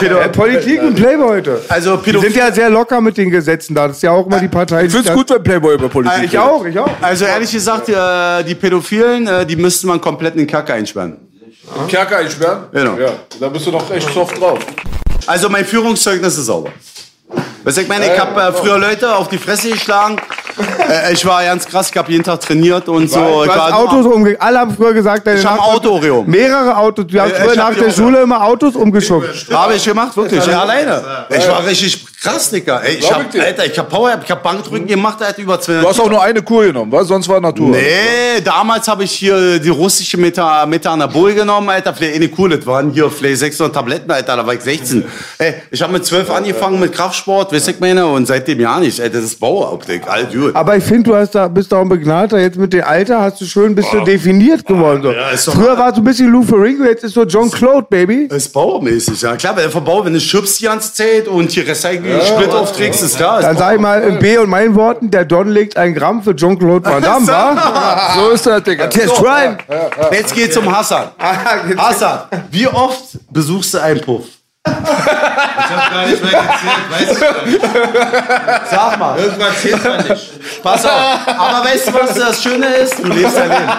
Ja, 0.05 0.29
Politik 0.29 0.83
und 0.83 0.95
Playboy 0.95 1.29
heute. 1.39 1.63
also 1.69 1.97
Die 1.97 2.19
sind 2.19 2.37
ja 2.37 2.53
sehr 2.53 2.69
locker 2.69 3.01
mit 3.01 3.17
den 3.17 3.31
Gesetzen 3.31 3.75
da. 3.75 3.89
Das 3.89 3.97
ist 3.97 4.03
ja 4.03 4.11
auch 4.11 4.27
immer 4.27 4.41
die 4.41 4.49
Partei. 4.49 4.85
Ich 4.85 4.93
find's 4.93 5.11
gut, 5.11 5.31
wenn 5.31 5.43
Playboy 5.43 5.75
über 5.77 5.89
Politik 5.89 6.25
Ich 6.25 6.39
auch, 6.39 6.67
ich 6.67 6.79
auch. 6.79 6.91
Also 7.01 7.25
ehrlich 7.25 7.51
gesagt, 7.51 7.89
äh, 7.89 8.43
die 8.43 8.57
Pädophilen, 8.57 9.27
äh, 9.27 9.47
die 9.47 9.57
müsste 9.57 9.87
man 9.87 10.01
komplett 10.01 10.35
in 10.35 10.41
den 10.41 10.47
Kacke 10.49 10.75
einsperren. 10.75 11.30
Redet. 11.77 11.89
Kerker 11.89 12.17
einsperren? 12.19 12.65
Genau. 12.73 12.99
Ja, 12.99 13.11
da 13.39 13.49
bist 13.49 13.67
du 13.67 13.71
doch 13.71 13.91
echt 13.91 14.13
soft 14.13 14.39
drauf. 14.41 14.59
Also 15.27 15.49
mein 15.49 15.65
Führungszeugnis 15.65 16.37
ist 16.39 16.47
sauber. 16.47 16.71
Weißt 17.65 17.77
du, 17.77 17.83
ich 17.83 17.89
meine, 17.89 18.13
ich 18.13 18.19
habe 18.19 18.41
äh, 18.41 18.53
früher 18.53 18.79
Leute 18.79 19.15
auf 19.15 19.29
die 19.29 19.39
Fresse 19.39 19.71
geschlagen. 19.71 20.17
Äh, 20.59 21.13
ich 21.13 21.25
war 21.25 21.43
ganz 21.45 21.67
krass, 21.67 21.91
ich 21.91 21.97
habe 21.97 22.11
jeden 22.11 22.25
Tag 22.25 22.41
trainiert 22.41 22.89
und 22.89 23.09
so. 23.11 23.19
Du 23.21 23.45
Ich 23.45 23.51
hast 23.51 23.59
war 23.59 23.79
Autos 23.79 24.07
umge... 24.07 24.37
Alle 24.41 24.59
haben 24.61 24.75
früher 24.75 24.93
gesagt, 24.93 25.27
deine 25.27 25.39
Ich 25.39 25.45
hab 25.47 25.53
ein 25.53 25.59
Nachbarn- 25.59 25.77
Auto, 25.77 25.91
Oreo. 25.95 26.25
Mehrere 26.27 26.77
Autos. 26.77 27.07
Du 27.09 27.21
hast 27.21 27.33
Äh, 27.33 27.45
früher 27.45 27.57
nach 27.57 27.75
der 27.75 27.91
Schule 27.91 28.21
immer 28.23 28.43
Autos 28.45 28.75
umgeschubst. 28.77 29.51
Habe 29.53 29.75
ich 29.75 29.85
gemacht, 29.85 30.17
wirklich. 30.17 30.45
Ja, 30.47 30.63
alleine. 30.63 31.03
Ich 31.31 31.47
war 31.49 31.65
richtig 31.67 32.05
krass, 32.23 32.51
Digga. 32.51 32.81
Ey, 32.81 32.97
ich 32.97 33.11
hab. 33.13 33.21
Alter, 33.35 33.67
ich 33.67 33.79
hab 33.79 33.89
Power, 33.89 34.19
ich 34.23 34.31
hab 34.31 34.43
Bankdrücken 34.43 34.87
gemacht, 34.87 35.23
Alter, 35.23 35.41
über 35.41 35.61
200 35.61 35.85
Du 35.85 35.89
hast 35.89 36.01
auch 36.01 36.11
nur 36.11 36.23
eine 36.23 36.43
Kur 36.43 36.65
genommen, 36.65 36.93
was? 36.93 37.07
Sonst 37.09 37.29
war 37.29 37.41
Natur. 37.41 37.69
Nee, 37.71 38.41
damals 38.45 38.87
habe 38.89 39.05
ich 39.05 39.13
hier 39.13 39.59
die 39.59 39.69
russische 39.71 40.17
Meta 40.19 40.67
Methanabol 40.67 41.35
genommen, 41.35 41.69
Alter. 41.69 41.95
Vielleicht 41.95 42.17
eine 42.17 42.31
cool, 42.39 42.51
das 42.57 42.67
waren 42.67 42.91
hier 42.91 43.11
vielleicht 43.11 43.39
600 43.39 43.75
Tabletten, 43.75 44.11
Alter, 44.11 44.37
da 44.37 44.47
war 44.47 44.55
ich 44.55 44.61
16. 44.61 45.05
Ey, 45.39 45.55
ich 45.71 45.81
habe 45.83 45.93
mit 45.93 46.05
12 46.05 46.31
angefangen 46.31 46.79
mit 46.81 46.93
Kraftsport, 46.93 47.53
weißt 47.53 47.69
du, 47.69 47.71
ich 47.73 47.81
meine, 47.81 48.07
und 48.07 48.27
seitdem 48.27 48.61
ja 48.61 48.79
nicht. 48.79 48.99
Ey, 49.01 49.09
das 49.11 49.23
ist 49.25 49.41
Bauoptik, 49.41 50.07
alt 50.09 50.35
gut. 50.41 50.57
Aber 50.57 50.77
ich 50.77 50.85
finde, 50.85 51.11
du 51.11 51.17
hast 51.17 51.35
da, 51.35 51.49
bist 51.49 51.71
da 51.71 51.81
ein 51.81 51.89
Begnadeter. 51.89 52.39
Jetzt 52.39 52.59
mit 52.59 52.73
dem 52.73 52.85
Alter 52.85 53.21
hast 53.21 53.41
du 53.41 53.45
schön, 53.45 53.75
bist 53.75 53.93
du 53.93 54.01
definiert 54.01 54.67
geworden. 54.67 55.03
So. 55.03 55.13
ja, 55.13 55.29
Früher 55.37 55.79
war 55.79 55.91
es 55.91 55.97
so 55.97 56.01
ein 56.01 56.05
bisschen 56.05 56.31
Lou 56.31 56.43
Ferrigno, 56.43 56.85
jetzt 56.87 57.05
ist 57.05 57.15
so 57.15 57.25
John 57.25 57.51
Claude, 57.51 57.87
Baby. 57.89 58.29
Das 58.29 58.39
ist 58.47 58.53
baumäßig, 58.53 59.23
ja 59.23 59.37
klar, 59.37 59.55
weil 59.57 59.63
der 59.65 59.71
Verbau, 59.71 60.05
wenn 60.05 60.13
du 60.15 60.21
schubst 60.21 60.61
die 60.61 60.65
ganze 60.65 60.93
Zeit 60.93 61.29
und 61.29 61.51
hier 61.51 61.67
Recycling-Split 61.67 62.51
aufträgst, 62.51 63.03
ist 63.03 63.17
klar. 63.17 63.41
Dann 63.41 63.57
sag 63.57 63.75
ich 63.75 63.81
mal 63.81 64.03
in 64.03 64.19
B 64.19 64.39
und 64.39 64.49
meinen 64.51 64.75
Worten, 64.75 65.11
der 65.11 65.25
Don 65.25 65.49
legt 65.49 65.77
ein 65.77 65.95
Gramm 65.95 66.23
für 66.23 66.33
John 66.33 66.59
Claude 66.59 66.85
Van 66.89 67.03
Damme, 67.03 67.27
wa? 67.29 68.15
So 68.17 68.31
ist 68.31 68.47
das, 68.47 68.63
Digga. 68.63 68.87
Test 68.89 69.19
Drive. 69.21 69.59
Bau. 69.67 70.11
Jetzt 70.13 70.35
geht's 70.35 70.57
um 70.57 70.75
Hassan. 70.75 71.09
Hassan, 71.77 72.21
wie 72.51 72.67
oft 72.67 73.19
besuchst 73.31 73.75
du 73.75 73.79
einen 73.79 74.01
Puff? 74.01 74.25
Ich 75.71 75.77
hab 75.77 75.91
gar 75.93 76.07
nicht 76.07 76.23
mehr 76.23 76.43
gezählt, 76.43 76.91
weiß 76.91 77.11
ich 77.47 77.53
nicht. 77.53 77.65
Sag 78.71 78.99
mal. 78.99 79.19
Irgendwann 79.19 79.57
zählt 79.57 79.85
man 79.85 80.09
nicht. 80.09 80.63
Pass 80.63 80.85
auf. 80.85 80.93
Aber 81.27 81.65
weißt 81.65 81.89
du, 81.89 81.95
was 81.95 82.15
das 82.15 82.43
Schöne 82.43 82.67
ist? 82.67 82.99
Du 82.99 83.09
lebst 83.09 83.37
dein 83.37 83.51
Leben. 83.51 83.73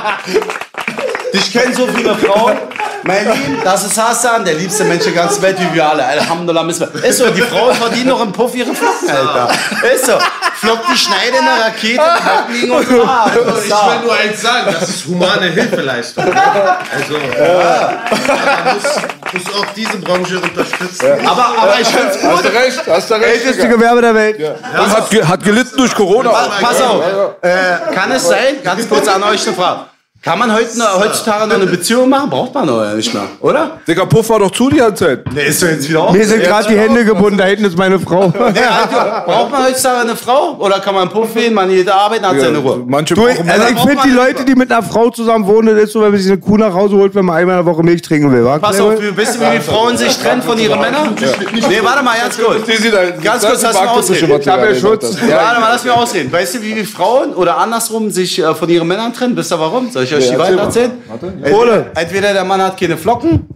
Dich 1.34 1.52
kennen 1.52 1.74
so 1.74 1.88
viele 1.88 2.16
Frauen. 2.16 2.58
Mein 3.04 3.26
Lieben, 3.26 3.58
das 3.64 3.84
ist 3.86 3.98
Hassan, 4.02 4.46
der 4.46 4.54
liebste 4.54 4.84
Mensch 4.84 5.04
der 5.04 5.14
ganzen 5.14 5.42
Welt, 5.42 5.58
wie 5.60 5.74
wir 5.74 5.90
alle. 5.90 6.06
Alhamdulillah, 6.06 6.64
müssen 6.64 6.88
wir. 6.94 7.04
Ist 7.04 7.18
so, 7.18 7.30
die 7.30 7.42
Frauen 7.42 7.74
verdienen 7.76 8.10
noch 8.10 8.22
im 8.22 8.32
Puff 8.32 8.54
ihre 8.56 8.74
Flocken, 8.74 9.10
Alter. 9.10 9.50
Ist 9.94 10.06
so. 10.06 10.14
Flockt 10.56 10.84
die 10.94 10.98
Schneide 10.98 11.38
in 11.40 11.46
der 11.46 11.66
Rakete, 11.66 12.04
die 12.04 12.22
Flocken 12.24 12.54
liegen 12.54 12.72
und. 12.72 13.08
Also, 13.12 13.62
ich 13.64 13.70
will 13.70 14.02
nur 14.04 14.16
eins 14.16 14.42
sagen, 14.42 14.76
das 14.80 14.90
ist 14.90 15.08
humane 15.08 15.48
Hilfeleistung. 15.48 16.24
Also, 16.26 17.14
man 17.14 18.76
muss, 18.76 19.44
muss 19.46 19.56
auch 19.56 19.66
diese 19.76 19.98
Branche 19.98 20.40
unterstützen. 20.40 21.08
Aber, 21.26 21.56
aber 21.58 21.80
ich 21.80 21.88
find's 21.88 22.18
Hast 22.22 22.44
gut. 22.44 22.46
du 22.46 22.58
recht, 22.58 22.82
hast 22.88 23.10
du 23.10 23.14
recht. 23.16 23.46
Älteste. 23.46 23.68
Gewerbe 23.70 24.02
der 24.02 24.14
Welt. 24.16 24.40
Und 24.40 24.96
hat, 24.96 25.28
hat 25.28 25.44
gelitten 25.44 25.78
durch 25.78 25.96
Corona. 25.96 26.30
Pass 26.62 26.82
auf. 26.82 27.04
Äh, 27.42 27.94
kann 27.96 28.12
es 28.12 28.28
sein, 28.28 28.62
ganz 28.64 28.88
kurz 28.88 29.08
an 29.08 29.24
euch 29.24 29.48
eine 29.48 29.56
Frage. 29.56 29.80
Kann 30.24 30.38
man 30.38 30.54
heute, 30.54 30.68
heutzutage 31.00 31.48
noch 31.48 31.56
eine 31.56 31.66
Beziehung 31.66 32.08
machen? 32.08 32.30
Braucht 32.30 32.54
man 32.54 32.68
doch 32.68 32.94
nicht 32.94 33.12
mehr, 33.12 33.24
oder? 33.40 33.80
Digga, 33.88 34.06
Puff 34.06 34.30
war 34.30 34.38
doch 34.38 34.52
zu 34.52 34.70
die 34.70 34.78
ganze 34.78 35.04
Zeit. 35.08 35.24
Der 35.36 35.48
ist 35.48 35.64
doch 35.64 35.68
jetzt 35.68 35.90
wieder 35.90 36.04
auf. 36.04 36.12
Mir 36.14 36.24
sind 36.28 36.44
gerade 36.44 36.68
die 36.68 36.78
Hände 36.78 37.04
gebunden, 37.04 37.40
da 37.40 37.46
hinten 37.46 37.66
ist 37.66 37.76
meine 37.76 38.00
Frau. 38.00 38.32
Ja, 38.54 39.24
braucht 39.26 39.52
man 39.52 39.64
heutzutage 39.66 40.02
eine 40.02 40.16
Frau? 40.16 40.58
Oder 40.60 40.80
kann 40.80 40.94
man 40.94 41.10
Puff 41.10 41.34
gehen, 41.34 41.56
man 41.56 41.70
geht 41.70 41.90
arbeiten, 41.90 42.24
hat 42.28 42.40
seine 42.40 42.60
Ruhe? 42.60 42.84
Manche 42.86 43.16
Du, 43.16 43.24
brauchen 43.26 43.50
also 43.50 43.64
ich 43.74 43.80
finde 43.80 43.98
die 44.06 44.12
Leute, 44.12 44.46
die 44.46 44.54
mit 44.54 44.72
einer 44.72 44.84
Frau 44.84 45.10
zusammen 45.10 45.48
wohnen, 45.48 45.74
das 45.76 45.86
ist 45.86 45.94
so, 45.94 46.02
wenn 46.02 46.12
man 46.12 46.20
sich 46.22 46.32
eine 46.32 46.40
Kuh 46.40 46.56
nach 46.58 46.72
Hause 46.74 46.98
holt, 46.98 47.16
wenn 47.16 47.26
man 47.26 47.38
einmal 47.38 47.58
in 47.60 47.66
der 47.66 47.74
Woche 47.74 47.82
Milch 47.82 48.04
trinken 48.04 48.32
will. 48.32 48.46
Wa? 48.46 48.60
Pass 48.60 48.80
auf, 48.80 49.02
wie- 49.02 49.18
wisst 49.18 49.40
ihr, 49.42 49.48
wie 49.52 49.56
die 49.58 49.64
Frauen 49.64 49.98
sich 49.98 50.16
trennen 50.20 50.44
von 50.44 50.60
ihren 50.60 50.80
Männern? 50.80 51.16
Nee, 51.18 51.80
warte 51.82 52.04
mal, 52.04 52.16
ganz 52.22 52.38
kurz. 52.38 52.58
Ganz 53.24 53.44
kurz, 53.44 53.62
lass 53.64 53.82
mich 53.82 53.90
ausreden. 53.90 54.40
Ich 54.40 54.48
hab 54.48 54.64
ja 54.64 54.76
Schutz. 54.76 55.18
Warte 55.20 55.60
mal, 55.62 55.70
lass 55.72 55.84
mich 55.84 55.94
ausreden. 55.94 56.32
Weißt 56.32 56.54
du, 56.56 56.62
wie 56.62 56.76
die 56.76 56.86
Frauen 56.86 57.34
oder 57.34 57.58
andersrum 57.58 58.12
sich 58.12 58.38
äh, 58.38 58.54
von 58.54 58.70
ihren 58.70 58.88
Männern 58.88 59.12
trennen? 59.14 59.36
Wisst 59.36 59.52
ihr 59.52 59.60
warum? 59.60 59.90
Soll 59.90 60.04
ich 60.20 60.26
euch 60.26 60.32
die 60.32 60.38
weiter 60.40 60.62
erzählen? 60.62 60.92
Ole. 61.54 61.92
Entweder 61.96 62.34
der 62.34 62.44
Mann 62.46 62.62
hat 62.62 62.80
keine 62.80 62.98
Flocken, 62.98 63.48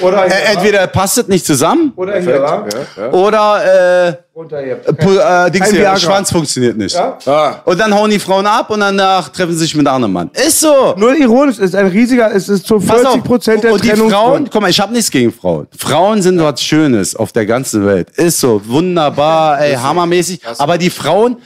Oder 0.00 0.26
äh, 0.26 0.52
entweder 0.54 0.80
er 0.80 0.86
passt 0.88 1.16
es 1.18 1.28
nicht 1.28 1.46
zusammen, 1.46 1.92
Oder 1.96 2.20
hier, 2.20 2.42
wa? 2.42 2.66
oder 3.12 4.08
äh, 4.08 4.14
Unter. 4.34 4.58
Pu- 4.58 5.46
äh, 5.46 5.50
Dings 5.50 5.70
hier. 5.70 5.96
Schwanz 5.96 6.30
funktioniert 6.30 6.76
nicht. 6.76 6.94
Ah, 6.96 7.62
Und 7.64 7.80
dann 7.80 7.94
hauen 7.94 8.10
die 8.10 8.18
Frauen 8.18 8.46
ab 8.46 8.68
und 8.70 8.80
danach 8.80 9.30
treffen 9.30 9.52
sie 9.52 9.60
sich 9.60 9.74
mit 9.74 9.86
einem 9.86 9.94
anderen 9.96 10.12
Mann. 10.12 10.30
Ist 10.46 10.60
so. 10.60 10.94
Nur 10.98 11.14
ironisch, 11.16 11.54
es 11.56 11.62
ist 11.70 11.74
ein 11.76 11.86
riesiger, 11.86 12.34
es 12.34 12.48
ist 12.50 12.66
zu 12.66 12.78
Pass 12.78 13.00
40 13.00 13.24
Prozent 13.24 13.64
der 13.64 13.72
Und 13.72 13.82
die. 13.82 13.90
Frauen, 13.90 14.48
guck 14.52 14.60
mal, 14.60 14.68
ich 14.70 14.78
habe 14.80 14.92
nichts 14.92 15.10
gegen 15.10 15.32
Frauen. 15.32 15.66
Frauen 15.78 16.20
sind 16.20 16.38
was 16.42 16.60
Schönes 16.62 17.16
auf 17.16 17.32
der 17.32 17.46
ganzen 17.46 17.86
Welt. 17.86 18.10
Ist 18.16 18.38
so, 18.40 18.60
wunderbar, 18.66 19.60
ey, 19.60 19.74
hammermäßig. 19.76 20.40
Aber 20.58 20.76
die 20.76 20.90
Frauen, 20.90 21.36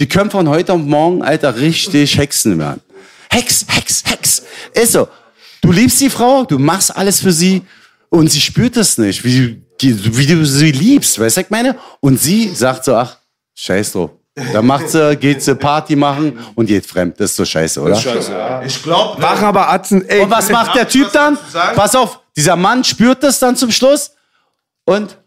die 0.00 0.08
können 0.08 0.30
von 0.30 0.48
heute 0.48 0.72
auf 0.72 0.80
morgen, 0.80 1.22
Alter, 1.22 1.56
richtig 1.56 2.16
Hexen 2.16 2.58
werden. 2.58 2.80
Hex, 3.30 3.66
Hex, 3.68 4.02
Hex. 4.06 4.42
Ist 4.74 4.92
so. 4.92 5.08
Du 5.60 5.72
liebst 5.72 6.00
die 6.00 6.10
Frau, 6.10 6.44
du 6.44 6.58
machst 6.58 6.96
alles 6.96 7.20
für 7.20 7.32
sie 7.32 7.62
und 8.10 8.30
sie 8.30 8.40
spürt 8.40 8.76
es 8.76 8.96
nicht, 8.96 9.24
wie, 9.24 9.60
wie 9.80 10.26
du 10.26 10.44
sie 10.46 10.72
liebst, 10.72 11.18
weißt 11.18 11.36
du, 11.36 11.40
was 11.40 11.44
ich 11.44 11.50
meine? 11.50 11.76
Und 12.00 12.20
sie 12.20 12.48
sagt 12.54 12.84
so, 12.84 12.94
ach, 12.94 13.16
scheiß 13.54 13.92
drauf. 13.92 14.10
Dann 14.52 14.66
macht 14.66 14.88
sie, 14.88 15.16
geht 15.16 15.42
sie 15.42 15.54
Party 15.56 15.96
machen 15.96 16.38
und 16.54 16.66
geht 16.66 16.86
fremd. 16.86 17.18
Das 17.18 17.30
ist 17.30 17.36
so 17.36 17.44
scheiße, 17.44 17.80
oder? 17.80 17.96
Ich 18.64 18.82
glaube, 18.82 19.20
Machen 19.20 19.44
aber 19.44 19.68
Atzen, 19.68 20.08
ey. 20.08 20.22
Und 20.22 20.30
was 20.30 20.48
macht 20.48 20.76
der 20.76 20.88
Typ 20.88 21.10
dann? 21.12 21.36
Pass 21.74 21.96
auf, 21.96 22.20
dieser 22.36 22.54
Mann 22.54 22.84
spürt 22.84 23.22
das 23.22 23.40
dann 23.40 23.56
zum 23.56 23.72
Schluss 23.72 24.12
und 24.84 25.18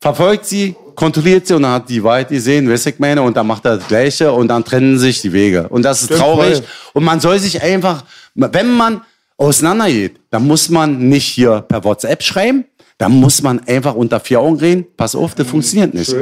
verfolgt 0.00 0.44
sie, 0.46 0.74
kontrolliert 0.98 1.46
sie 1.46 1.54
und 1.54 1.62
dann 1.62 1.72
hat 1.74 1.88
die 1.88 2.02
weit 2.02 2.28
gesehen, 2.28 2.68
weißt 2.68 2.88
ich 2.88 2.98
meine, 2.98 3.22
und 3.22 3.36
dann 3.36 3.46
macht 3.46 3.64
er 3.64 3.76
das 3.76 3.86
Gleiche 3.86 4.32
und 4.32 4.48
dann 4.48 4.64
trennen 4.64 4.98
sich 4.98 5.22
die 5.22 5.32
Wege. 5.32 5.68
Und 5.68 5.84
das 5.84 6.02
ist 6.02 6.12
traurig. 6.12 6.56
voll. 6.56 6.64
Und 6.94 7.04
man 7.04 7.20
soll 7.20 7.38
sich 7.38 7.62
einfach, 7.62 8.02
wenn 8.34 8.76
man 8.76 9.00
auseinandergeht, 9.36 10.16
dann 10.30 10.44
muss 10.44 10.68
man 10.68 10.98
nicht 11.08 11.26
hier 11.26 11.60
per 11.60 11.84
WhatsApp 11.84 12.20
schreiben, 12.22 12.64
dann 12.98 13.12
muss 13.12 13.42
man 13.42 13.60
einfach 13.68 13.94
unter 13.94 14.18
vier 14.18 14.40
Augen 14.40 14.58
reden. 14.58 14.86
Pass 14.96 15.14
auf, 15.14 15.36
das 15.36 15.46
funktioniert 15.46 15.94
nicht. 15.94 16.12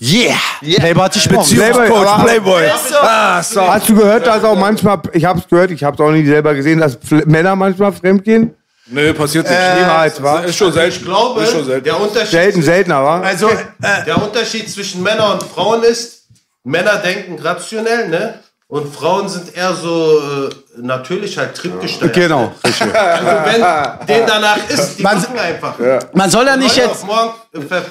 Yeah! 0.00 0.34
Playboy 0.78 1.04
hat 1.04 1.12
gesprochen. 1.12 1.56
Playboy, 1.56 1.86
aber- 2.06 2.24
Playboy. 2.24 2.62
Ah, 3.02 3.36
Hast 3.36 3.88
du 3.88 3.94
gehört, 3.94 4.26
dass 4.26 4.42
auch 4.42 4.58
manchmal, 4.58 5.00
ich 5.12 5.24
hab's 5.24 5.46
gehört, 5.48 5.70
ich 5.70 5.84
hab's 5.84 6.00
auch 6.00 6.10
nicht 6.10 6.26
selber 6.26 6.54
gesehen, 6.54 6.80
dass 6.80 6.98
Männer 7.26 7.54
manchmal 7.54 7.92
fremdgehen? 7.92 8.50
Nee, 8.88 9.12
passiert 9.12 9.48
nicht. 9.48 9.58
Niemals, 9.78 10.22
wa? 10.22 10.40
Ist 10.40 10.56
schon 10.56 10.72
selten. 10.72 10.96
ich 10.96 11.04
glaube, 11.04 11.42
Ist 11.42 11.52
schon 11.52 11.64
selten. 11.64 11.84
der 11.84 12.00
Unterschied, 12.00 12.30
Selten, 12.30 12.62
seltener, 12.62 13.02
wa? 13.04 13.20
Also, 13.20 13.48
äh, 13.48 14.04
der 14.06 14.22
Unterschied 14.22 14.70
zwischen 14.70 15.02
Männern 15.02 15.32
und 15.32 15.42
Frauen 15.42 15.82
ist, 15.82 16.22
Männer 16.62 16.96
denken 16.96 17.38
rationell, 17.42 18.08
ne? 18.08 18.40
Und 18.68 18.92
Frauen 18.94 19.28
sind 19.28 19.56
eher 19.56 19.72
so 19.74 20.18
äh, 20.18 20.50
natürlich 20.78 21.38
halt 21.38 21.54
triebgesteuert. 21.56 22.12
genau, 22.12 22.52
richtig. 22.64 22.92
Also 22.94 23.26
wenn 23.26 24.06
denen 24.08 24.26
danach 24.26 24.58
ist, 24.68 24.98
die 24.98 25.02
Man- 25.02 25.16
machen 25.18 25.38
einfach. 25.38 25.74
Man 26.12 26.30
soll 26.30 26.46
ja 26.46 26.56
nicht 26.56 26.76
jetzt, 26.76 26.88
auf 26.90 27.04
morgen 27.04 27.30
äh, 27.54 27.60
ver 27.60 27.82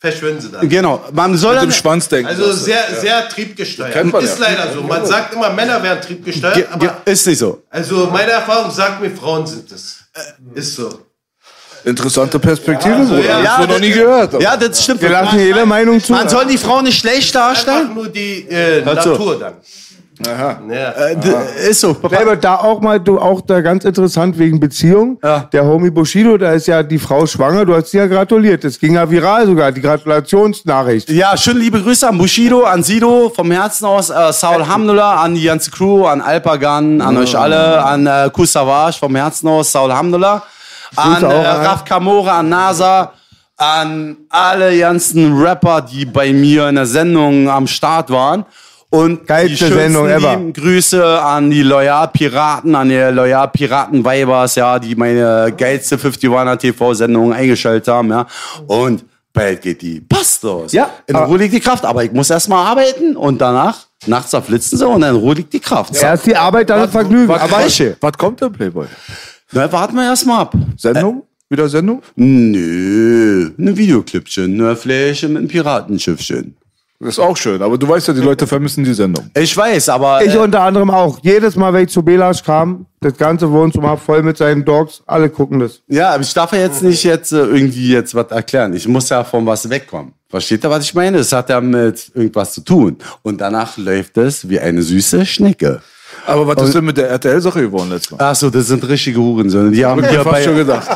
verschwinden 0.00 0.40
sie 0.40 0.50
dann. 0.50 0.68
genau, 0.68 1.04
man 1.12 1.36
soll 1.36 1.54
ja 1.56 1.60
Mit 1.62 1.70
dem 1.70 1.74
Schwanz 1.74 2.08
denken. 2.08 2.28
Also 2.28 2.52
sehr, 2.52 2.82
sehr 3.00 3.28
triebgesteuert. 3.28 3.92
Kennt 3.92 4.12
man 4.12 4.22
ist 4.24 4.38
ja. 4.40 4.46
leider 4.48 4.72
so. 4.72 4.82
Man 4.82 5.04
sagt 5.06 5.34
immer, 5.34 5.50
Männer 5.50 5.80
wären 5.82 6.00
triebgesteuert, 6.00 6.54
Ge- 6.54 6.66
ge- 6.78 6.88
aber 6.88 7.00
ist 7.04 7.26
nicht 7.26 7.38
so. 7.38 7.62
also 7.70 8.06
meine 8.12 8.30
Erfahrung 8.32 8.70
sagt 8.72 9.00
mir, 9.00 9.10
Frauen 9.10 9.46
sind 9.46 9.70
es. 9.72 9.98
Ist 10.54 10.76
so. 10.76 11.00
Interessante 11.84 12.38
Perspektive, 12.38 13.04
Bruder. 13.04 13.22
ja. 13.24 13.56
Hast 13.56 13.64
du 13.68 13.72
noch 13.72 13.78
nie 13.80 13.90
gehört. 13.90 14.42
Ja, 14.42 14.56
das 14.56 14.82
stimmt. 14.82 15.00
Wir 15.00 15.10
lassen 15.10 15.38
jede 15.38 15.64
Meinung 15.64 16.02
zu. 16.02 16.12
Man 16.12 16.28
soll 16.28 16.46
die 16.46 16.58
Frau 16.58 16.82
nicht 16.82 16.98
schlecht 16.98 17.36
Einfach 17.36 17.64
darstellen. 17.64 17.94
nur 17.94 18.08
die 18.08 18.46
äh. 18.48 18.84
Natur 18.84 19.38
dann. 19.38 19.54
Aha. 20.26 20.60
Ja. 20.68 20.90
Äh, 20.90 21.70
Ist 21.70 21.80
so. 21.80 21.96
Selber 22.08 22.36
da 22.36 22.56
auch 22.56 22.80
mal, 22.80 22.98
du 22.98 23.20
auch 23.20 23.40
da 23.40 23.60
ganz 23.60 23.84
interessant 23.84 24.38
wegen 24.38 24.58
Beziehung. 24.58 25.18
Ja. 25.22 25.48
Der 25.52 25.64
Homie 25.64 25.90
Bushido, 25.90 26.36
da 26.36 26.52
ist 26.52 26.66
ja 26.66 26.82
die 26.82 26.98
Frau 26.98 27.26
schwanger, 27.26 27.64
du 27.64 27.74
hast 27.74 27.90
sie 27.90 27.98
ja 27.98 28.06
gratuliert. 28.06 28.64
Das 28.64 28.78
ging 28.78 28.94
ja 28.94 29.08
viral 29.08 29.46
sogar, 29.46 29.70
die 29.70 29.80
Gratulationsnachricht. 29.80 31.08
Ja, 31.10 31.36
schön 31.36 31.58
liebe 31.58 31.80
Grüße 31.80 32.08
an 32.08 32.18
Bushido, 32.18 32.64
an 32.64 32.82
Sido 32.82 33.30
vom 33.34 33.50
Herzen 33.50 33.84
aus, 33.86 34.10
äh, 34.10 34.32
Saul 34.32 34.66
Hamdullah, 34.66 35.22
an 35.22 35.34
die 35.34 35.44
ganze 35.44 35.70
Crew, 35.70 36.06
an 36.06 36.20
Alpagan, 36.20 37.00
an 37.00 37.16
euch 37.16 37.36
alle, 37.36 37.84
an 37.84 38.06
äh, 38.06 38.30
Kusavage 38.32 38.98
vom 38.98 39.14
Herzen 39.14 39.48
aus, 39.48 39.70
Saul 39.70 39.92
Hamdullah, 39.92 40.42
an 40.96 41.22
äh, 41.22 41.26
Raf 41.26 41.84
Kamora, 41.84 42.40
an 42.40 42.48
NASA, 42.48 43.12
an 43.56 44.16
alle 44.30 44.76
ganzen 44.78 45.40
Rapper, 45.40 45.80
die 45.82 46.04
bei 46.06 46.32
mir 46.32 46.68
in 46.68 46.76
der 46.76 46.86
Sendung 46.86 47.48
am 47.48 47.66
Start 47.66 48.10
waren. 48.10 48.44
Und 48.90 49.26
Geilste 49.26 49.66
die 49.66 49.72
Sendung 49.74 50.08
ever. 50.08 50.30
lieben 50.36 50.52
Grüße 50.52 51.04
an 51.20 51.50
die 51.50 51.62
Loyal-Piraten, 51.62 52.74
an 52.74 52.88
die 52.88 52.96
Loyal-Piraten-Weibers, 52.96 54.54
ja, 54.54 54.78
die 54.78 54.94
meine 54.94 55.52
geilste 55.56 55.96
51er 55.96 56.56
TV-Sendung 56.56 57.32
eingeschaltet 57.34 57.86
haben, 57.88 58.08
ja. 58.10 58.26
Und 58.66 59.04
bald 59.32 59.60
geht 59.60 59.82
die 59.82 60.00
Post 60.00 60.42
los. 60.42 60.72
Ja, 60.72 60.90
In 61.06 61.16
Ruhe 61.16 61.36
liegt 61.38 61.52
die 61.54 61.60
Kraft, 61.60 61.84
aber 61.84 62.02
ich 62.04 62.12
muss 62.12 62.30
erstmal 62.30 62.66
arbeiten 62.66 63.14
und 63.14 63.38
danach, 63.40 63.86
nachts 64.06 64.30
zerflitzen 64.30 64.78
sie 64.78 64.86
und 64.86 65.02
in 65.02 65.14
Ruhe 65.16 65.34
liegt 65.34 65.52
die 65.52 65.60
Kraft. 65.60 65.94
Erst 65.94 66.24
die 66.26 66.34
Arbeit, 66.36 66.70
dann 66.70 66.80
das 66.80 66.90
Vergnügen. 66.90 67.28
was- 67.28 67.42
Aber 67.42 67.52
was- 67.64 67.82
Was 68.00 68.12
kommt 68.16 68.40
denn, 68.40 68.52
Playboy? 68.52 68.86
Na, 69.52 69.70
warten 69.70 69.96
wir 69.96 70.04
erstmal 70.04 70.40
ab. 70.40 70.54
Sendung? 70.78 71.24
Wieder 71.50 71.68
Sendung? 71.68 72.02
Nö, 72.16 73.50
ne 73.56 73.76
Videoclipchen, 73.76 74.56
ne 74.56 74.74
Fläche 74.76 75.28
mit 75.28 75.38
einem 75.38 75.48
Piratenschiffchen. 75.48 76.56
Das 77.00 77.10
ist 77.10 77.18
auch 77.20 77.36
schön, 77.36 77.62
aber 77.62 77.78
du 77.78 77.88
weißt 77.88 78.08
ja, 78.08 78.14
die 78.14 78.20
Leute 78.20 78.44
vermissen 78.44 78.82
die 78.82 78.92
Sendung. 78.92 79.30
Ich 79.36 79.56
weiß, 79.56 79.88
aber 79.90 80.20
ich 80.24 80.34
äh, 80.34 80.38
unter 80.38 80.62
anderem 80.62 80.90
auch. 80.90 81.20
Jedes 81.22 81.54
Mal, 81.54 81.72
wenn 81.72 81.84
ich 81.84 81.90
zu 81.90 82.02
Belasch 82.02 82.42
kam, 82.42 82.86
das 83.00 83.16
ganze 83.16 83.48
Wohnzimmer 83.52 83.96
voll 83.96 84.24
mit 84.24 84.36
seinen 84.36 84.64
Dogs, 84.64 85.00
alle 85.06 85.30
gucken 85.30 85.60
das. 85.60 85.80
ja, 85.86 86.10
aber 86.10 86.24
ich 86.24 86.34
darf 86.34 86.52
ja 86.52 86.58
jetzt 86.58 86.82
nicht 86.82 87.04
jetzt 87.04 87.30
äh, 87.30 87.36
irgendwie 87.36 87.92
jetzt 87.92 88.16
was 88.16 88.32
erklären. 88.32 88.74
Ich 88.74 88.88
muss 88.88 89.08
ja 89.10 89.22
von 89.22 89.46
was 89.46 89.70
wegkommen. 89.70 90.12
Versteht 90.28 90.64
ihr, 90.64 90.70
was 90.70 90.84
ich 90.84 90.94
meine? 90.94 91.18
Das 91.18 91.32
hat 91.32 91.48
ja 91.50 91.60
mit 91.60 92.10
irgendwas 92.14 92.52
zu 92.52 92.62
tun. 92.62 92.96
Und 93.22 93.40
danach 93.40 93.76
läuft 93.78 94.18
es 94.18 94.48
wie 94.48 94.58
eine 94.58 94.82
süße 94.82 95.24
Schnecke. 95.24 95.80
Aber 96.28 96.46
was 96.46 96.62
ist 96.62 96.74
denn 96.74 96.84
mit 96.84 96.96
der 96.96 97.08
RTL-Sache 97.08 97.62
geworden 97.62 97.90
letztes 97.90 98.10
Mal? 98.10 98.18
Ach 98.20 98.34
so, 98.34 98.50
das 98.50 98.66
sind 98.66 98.86
richtige 98.86 99.18
Hurensöhne. 99.18 99.70
Die 99.70 99.84
haben 99.84 100.06
hier 100.06 100.22
bei, 100.24 100.46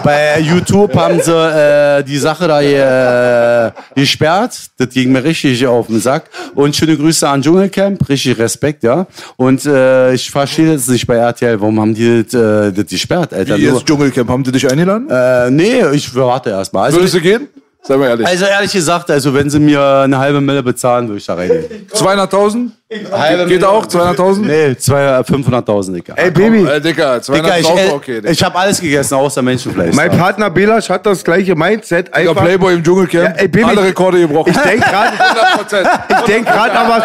bei 0.05 0.41
YouTube 0.41 0.95
haben 0.95 1.21
sie 1.23 1.33
äh, 1.33 2.03
die 2.05 2.19
Sache 2.19 2.47
da 2.49 2.61
hier, 2.61 3.73
äh, 3.75 3.99
gesperrt. 4.01 4.53
Das 4.77 4.91
ging 4.91 5.13
mir 5.13 5.25
richtig 5.25 5.67
auf 5.67 5.87
den 5.87 6.01
Sack. 6.01 6.29
Und 6.55 6.77
schöne 6.77 6.97
Grüße 6.97 7.27
an 7.29 7.41
Dschungelcamp. 7.43 8.09
Richtig 8.09 8.39
Respekt, 8.39 8.83
ja. 8.83 9.07
Und 9.37 9.65
äh, 9.65 10.13
ich 10.13 10.31
verstehe 10.31 10.75
das 10.75 10.87
nicht 10.89 11.07
bei 11.07 11.17
RTL. 11.17 11.61
Warum 11.61 11.81
haben 11.81 11.95
die 11.95 12.25
das, 12.25 12.35
äh, 12.35 12.73
das 12.73 12.87
gesperrt, 12.87 13.33
Alter? 13.33 13.57
Wie 13.57 13.65
ist 13.65 13.87
Dschungelcamp? 13.87 14.29
Haben 14.29 14.45
die 14.45 14.53
dich 14.53 14.71
eingeladen? 14.71 15.09
äh, 15.09 15.51
nee, 15.51 15.83
ich 15.93 16.15
warte 16.15 16.51
erst 16.51 16.73
mal. 16.73 16.85
Also, 16.85 16.99
Würdest 16.99 17.15
du 17.15 17.21
gehen? 17.21 17.49
Sei 17.85 17.97
mal 17.97 18.07
ehrlich. 18.11 18.25
also 18.29 18.45
ehrlich 18.45 18.71
gesagt, 18.73 19.11
also 19.11 19.35
wenn 19.35 19.51
sie 19.51 19.59
mir 19.59 19.83
eine 20.05 20.17
halbe 20.17 20.41
Mille 20.41 20.63
bezahlen, 20.63 21.09
würde 21.09 21.19
ich 21.19 21.27
da 21.27 21.35
reingehen. 21.35 21.89
200.000? 21.93 22.71
Halbe 23.11 23.47
Geht 23.47 23.65
auch? 23.65 23.85
200.000? 23.87 24.39
Nee, 24.47 24.77
zwei- 24.77 25.19
500.000, 25.23 25.93
Digga. 25.95 26.15
Ey, 26.15 26.31
Baby, 26.31 26.65
Äh, 26.65 26.81
Digga, 26.81 27.21
200 27.21 27.45
Digga, 27.45 27.57
ich, 27.59 27.65
ist 27.65 27.71
auch 27.71 27.79
äh, 27.79 27.91
okay. 27.97 28.15
Digga. 28.21 28.31
ich 28.31 28.45
habe 28.45 28.57
alles 28.57 28.81
gegessen, 28.81 29.15
außer 29.15 29.43
Menschenfleisch. 29.43 29.97
mein 29.97 30.11
Partner 30.17 30.49
Belasch 30.49 30.89
hat 30.91 31.05
das 31.07 31.25
gleiche 31.25 31.57
Mindset. 31.57 32.15
Einfach, 32.15 32.45
Playboy 32.45 32.75
im 32.75 32.85
Dschungelcamp, 32.85 33.25
Ja, 33.25 33.31
ey, 33.43 33.49
Baby, 33.49 33.65
alle 33.65 33.83
Rekorde 33.83 34.21
gebrochen. 34.21 34.53
ich 34.53 34.59
denke 34.59 34.89
gerade, 34.89 35.17
100%. 35.17 35.89
ich 36.11 36.21
denk 36.27 36.47
grad 36.47 36.71
aber, 36.77 37.03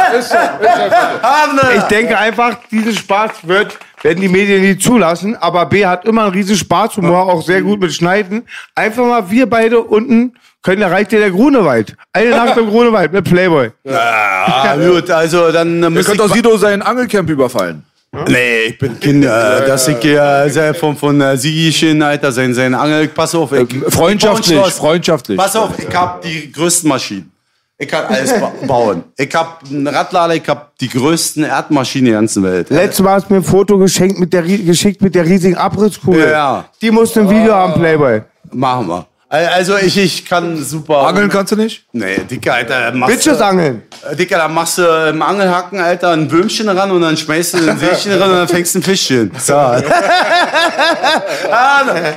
ich 1.76 1.82
denke 1.84 2.18
einfach, 2.18 2.58
diesen 2.70 2.94
Spaß 2.94 3.32
wird, 3.44 3.78
werden 4.04 4.22
die 4.22 4.28
Medien 4.28 4.62
nie 4.62 4.78
zulassen, 4.78 5.36
aber 5.38 5.66
B 5.66 5.86
hat 5.86 6.06
immer 6.06 6.24
einen 6.26 6.34
riesen 6.34 6.56
Spaßhumor, 6.56 7.34
auch 7.34 7.42
sehr 7.42 7.62
gut 7.64 7.80
mit 7.80 7.94
Schneiden. 7.94 8.44
Einfach 8.76 9.06
mal 9.06 9.30
wir 9.32 9.50
beide 9.50 9.80
unten 9.82 10.34
können, 10.68 10.82
da 10.82 10.90
reicht 10.90 11.14
dir 11.14 11.20
der 11.20 11.32
Grunewald. 11.32 11.96
Eine 12.12 12.32
Nacht 12.32 12.58
im 12.58 12.68
Grunewald 12.68 13.14
mit 13.14 13.24
Playboy. 13.24 13.72
Ah, 13.90 14.76
gut, 14.76 15.10
also 15.10 15.50
dann 15.50 15.82
Ihr 15.82 15.90
müsste 15.90 16.12
könnt 16.12 16.22
ich... 16.22 16.28
doch 16.28 16.36
Sido 16.36 16.58
sein 16.58 16.82
Angelcamp 16.82 17.30
überfallen. 17.30 17.84
Nee, 18.28 18.66
ich 18.68 18.78
bin 18.78 19.00
Kinder. 19.00 19.62
Das 19.66 19.88
ich 19.88 20.04
äh, 20.04 20.50
sehr 20.50 20.74
von, 20.74 20.98
von 20.98 21.22
äh, 21.22 21.38
Siegechen, 21.38 22.02
Alter, 22.02 22.34
sein, 22.34 22.54
sein 22.54 22.74
Angel... 22.76 23.08
Pass 23.08 23.34
auf, 23.34 23.54
ich, 23.54 23.70
Freundschaftlich, 23.94 24.50
ich 24.50 24.56
baue 24.56 24.66
ein 24.66 24.72
Schloss. 24.72 24.74
freundschaftlich. 24.74 25.38
Pass 25.38 25.56
auf, 25.56 25.72
ich 25.80 25.96
hab 25.96 26.22
die 26.22 26.52
größten 26.52 26.90
Maschinen. 26.90 27.32
Ich 27.78 27.88
kann 27.88 28.06
alles 28.06 28.38
ba 28.38 28.52
bauen. 28.68 29.04
Ich 29.16 29.34
hab 29.34 29.62
einen 29.70 29.88
Radlader, 29.88 30.36
ich 30.36 30.50
hab 30.50 30.78
die 30.80 30.90
größten 30.90 31.46
Erdmaschinen 31.46 32.06
der 32.06 32.16
ganzen 32.16 32.44
Welt. 32.44 32.70
Letztes 32.70 33.02
Mal 33.06 33.14
hast 33.14 33.30
du 33.30 33.36
mir 33.36 33.40
ein 33.40 33.44
Foto 33.44 33.78
geschenkt 33.78 34.20
mit 34.20 34.34
der, 34.34 34.42
geschickt 34.42 35.02
mit 35.02 35.16
der 35.16 35.24
riesigen 35.24 35.56
Abrisskugel. 35.56 36.24
Ja, 36.24 36.30
ja. 36.30 36.66
Die 36.82 36.92
musst 36.92 37.16
du 37.16 37.22
ein 37.22 37.30
Video 37.30 37.54
haben, 37.54 37.74
Playboy. 37.74 38.24
Machen 38.52 38.88
wir. 38.88 39.06
Also 39.30 39.76
ich, 39.76 39.98
ich 39.98 40.26
kann 40.26 40.64
super. 40.64 41.00
Angeln 41.06 41.28
kannst 41.30 41.52
du 41.52 41.58
nicht? 41.58 41.84
Nee, 41.92 42.20
Dicker, 42.20 42.54
Alter. 42.54 42.94
Machst 42.94 43.14
Bitches 43.14 43.38
du, 43.40 43.46
angeln. 43.46 43.84
Äh, 44.10 44.16
Dicker, 44.16 44.38
dann 44.38 44.54
machst 44.54 44.78
du 44.78 44.84
im 45.10 45.22
Angelhaken, 45.22 45.82
Alter, 45.82 46.12
ein 46.12 46.32
Würmchen 46.32 46.70
ran 46.70 46.92
und 46.92 47.02
dann 47.02 47.18
schmeißt 47.18 47.56
du 47.56 47.58
ein 47.70 47.78
Seelchen 47.82 48.14
ran 48.22 48.30
und 48.30 48.38
dann 48.38 48.48
fängst 48.48 48.76
du 48.76 48.80
ein 48.80 48.84
Fischchen. 48.84 49.30
So. 49.38 49.54
ah, 49.56 49.82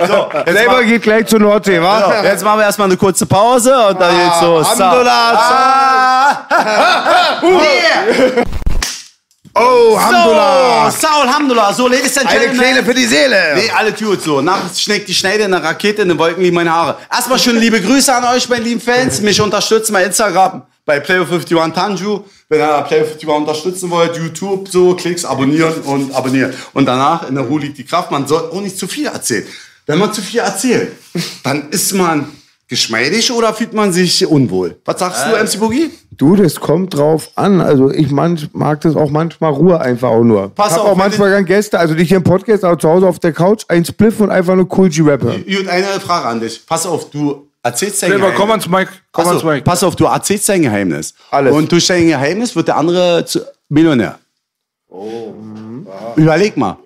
so 0.07 0.29
mal, 0.71 0.85
geht 0.85 1.03
gleich 1.03 1.27
zur 1.27 1.41
Nordsee, 1.41 1.83
wa? 1.83 2.21
so, 2.21 2.27
jetzt 2.29 2.45
machen 2.45 2.61
wir 2.61 2.65
erstmal 2.67 2.87
eine 2.87 2.97
kurze 2.97 3.27
Pause 3.27 3.75
und 3.89 4.01
dann 4.01 4.15
geht's 4.17 4.41
los. 4.43 4.69
So. 4.77 4.85
Alhamdulillah, 4.85 6.47
Ah, 6.53 7.41
Oh, 9.55 9.91
so, 9.93 9.97
Alhamdulillah. 9.97 10.91
so, 10.91 11.07
Alhamdulillah. 11.09 11.73
So, 11.75 11.89
Ladies 11.89 12.17
and 12.19 12.29
Eine 12.29 12.41
Gentlemen. 12.41 12.61
Kleine 12.61 12.85
für 12.85 12.95
die 12.95 13.07
Seele. 13.07 13.37
Nee, 13.57 13.71
alle 13.77 13.93
gut 13.93 14.23
so. 14.23 14.41
Nachts 14.41 14.81
schneckt 14.81 15.09
die 15.09 15.15
Schneide 15.15 15.45
in 15.45 15.51
der 15.51 15.63
Rakete, 15.63 16.03
in 16.03 16.09
den 16.09 16.19
Wolken 16.19 16.43
liegen 16.43 16.55
meine 16.55 16.73
Haare. 16.73 16.99
Erstmal 17.13 17.39
schön 17.39 17.57
liebe 17.59 17.81
Grüße 17.81 18.15
an 18.15 18.25
euch, 18.37 18.49
meine 18.49 18.65
lieben 18.65 18.81
Fans. 18.81 19.21
Mich 19.21 19.41
unterstützen 19.41 19.93
bei 19.93 20.05
Instagram, 20.05 20.63
bei 20.85 20.99
Player51 20.99 21.73
Tanju. 21.73 22.21
Wenn 22.49 22.61
ihr 22.61 22.87
Player51 22.87 23.27
unterstützen 23.27 23.91
wollt, 23.91 24.17
YouTube, 24.17 24.69
so, 24.69 24.95
Klicks, 24.95 25.25
abonnieren 25.25 25.75
und 25.83 26.15
abonnieren. 26.15 26.55
Und 26.73 26.87
danach, 26.87 27.29
in 27.29 27.35
der 27.35 27.45
Ruhe 27.45 27.61
liegt 27.61 27.79
die 27.79 27.85
Kraft. 27.85 28.11
Man 28.13 28.27
soll 28.29 28.51
auch 28.53 28.61
nicht 28.61 28.79
zu 28.79 28.87
viel 28.87 29.07
erzählen. 29.07 29.47
Wenn 29.87 29.99
man 29.99 30.13
zu 30.13 30.23
viel 30.23 30.41
erzählt, 30.41 30.93
dann 31.43 31.71
ist 31.71 31.93
man 31.95 32.29
geschmeidig 32.69 33.33
oder 33.33 33.53
fühlt 33.53 33.75
man 33.75 33.93
sich 33.93 34.25
unwohl? 34.25 34.79
Was 34.85 35.01
sagst 35.01 35.25
du, 35.27 35.37
MC 35.37 35.59
Boogie? 35.59 35.91
Du, 36.21 36.37
das 36.37 36.61
kommt 36.61 36.95
drauf 36.95 37.31
an. 37.35 37.63
Also 37.63 37.91
ich 37.91 38.11
manch, 38.11 38.51
mag 38.53 38.83
das 38.83 38.95
auch 38.95 39.09
manchmal 39.09 39.53
Ruhe 39.55 39.81
einfach 39.81 40.11
auch 40.11 40.23
nur. 40.23 40.51
Pass 40.51 40.73
ich 40.73 40.75
hab 40.75 40.85
auf, 40.85 40.91
auch 40.91 40.97
manchmal 40.97 41.31
gern 41.31 41.47
Gäste, 41.47 41.79
also 41.79 41.95
nicht 41.95 42.09
hier 42.09 42.19
im 42.19 42.23
Podcast, 42.25 42.63
aber 42.63 42.79
zu 42.79 42.91
Hause 42.91 43.09
auf 43.09 43.19
der 43.21 43.33
Couch, 43.33 43.65
ein 43.69 43.87
Spliff 43.87 44.21
und 44.21 44.29
einfach 44.29 44.53
eine 44.53 44.67
Cool 44.71 44.91
G-Rap 44.91 45.23
hören. 45.23 45.43
Gut, 45.47 45.67
eine 45.67 45.87
Frage 45.99 46.27
an 46.29 46.39
dich. 46.41 46.61
Pass 46.67 46.85
auf, 46.85 47.09
du 47.09 47.47
erzählst 47.63 48.03
dein 48.03 48.11
Geheimnis. 48.11 48.37
komm 48.37 48.51
ans 48.51 48.69
Mic. 48.69 48.89
Komm 49.13 49.25
Pass 49.25 49.29
ans 49.29 49.43
auf, 49.45 49.51
Mic. 49.51 49.65
pass 49.65 49.83
auf, 49.83 49.97
du 49.97 50.05
erzählst 50.05 50.47
dein 50.51 50.61
Geheimnis. 50.61 51.15
Alles. 51.31 51.55
Und 51.55 51.73
durch 51.73 51.87
dein 51.87 52.07
Geheimnis 52.07 52.55
wird 52.55 52.69
der 52.69 52.77
andere 52.77 53.25
zu 53.25 53.41
Millionär. 53.71 54.19
Oh. 54.91 55.33
Überleg 56.17 56.55
mal. 56.55 56.77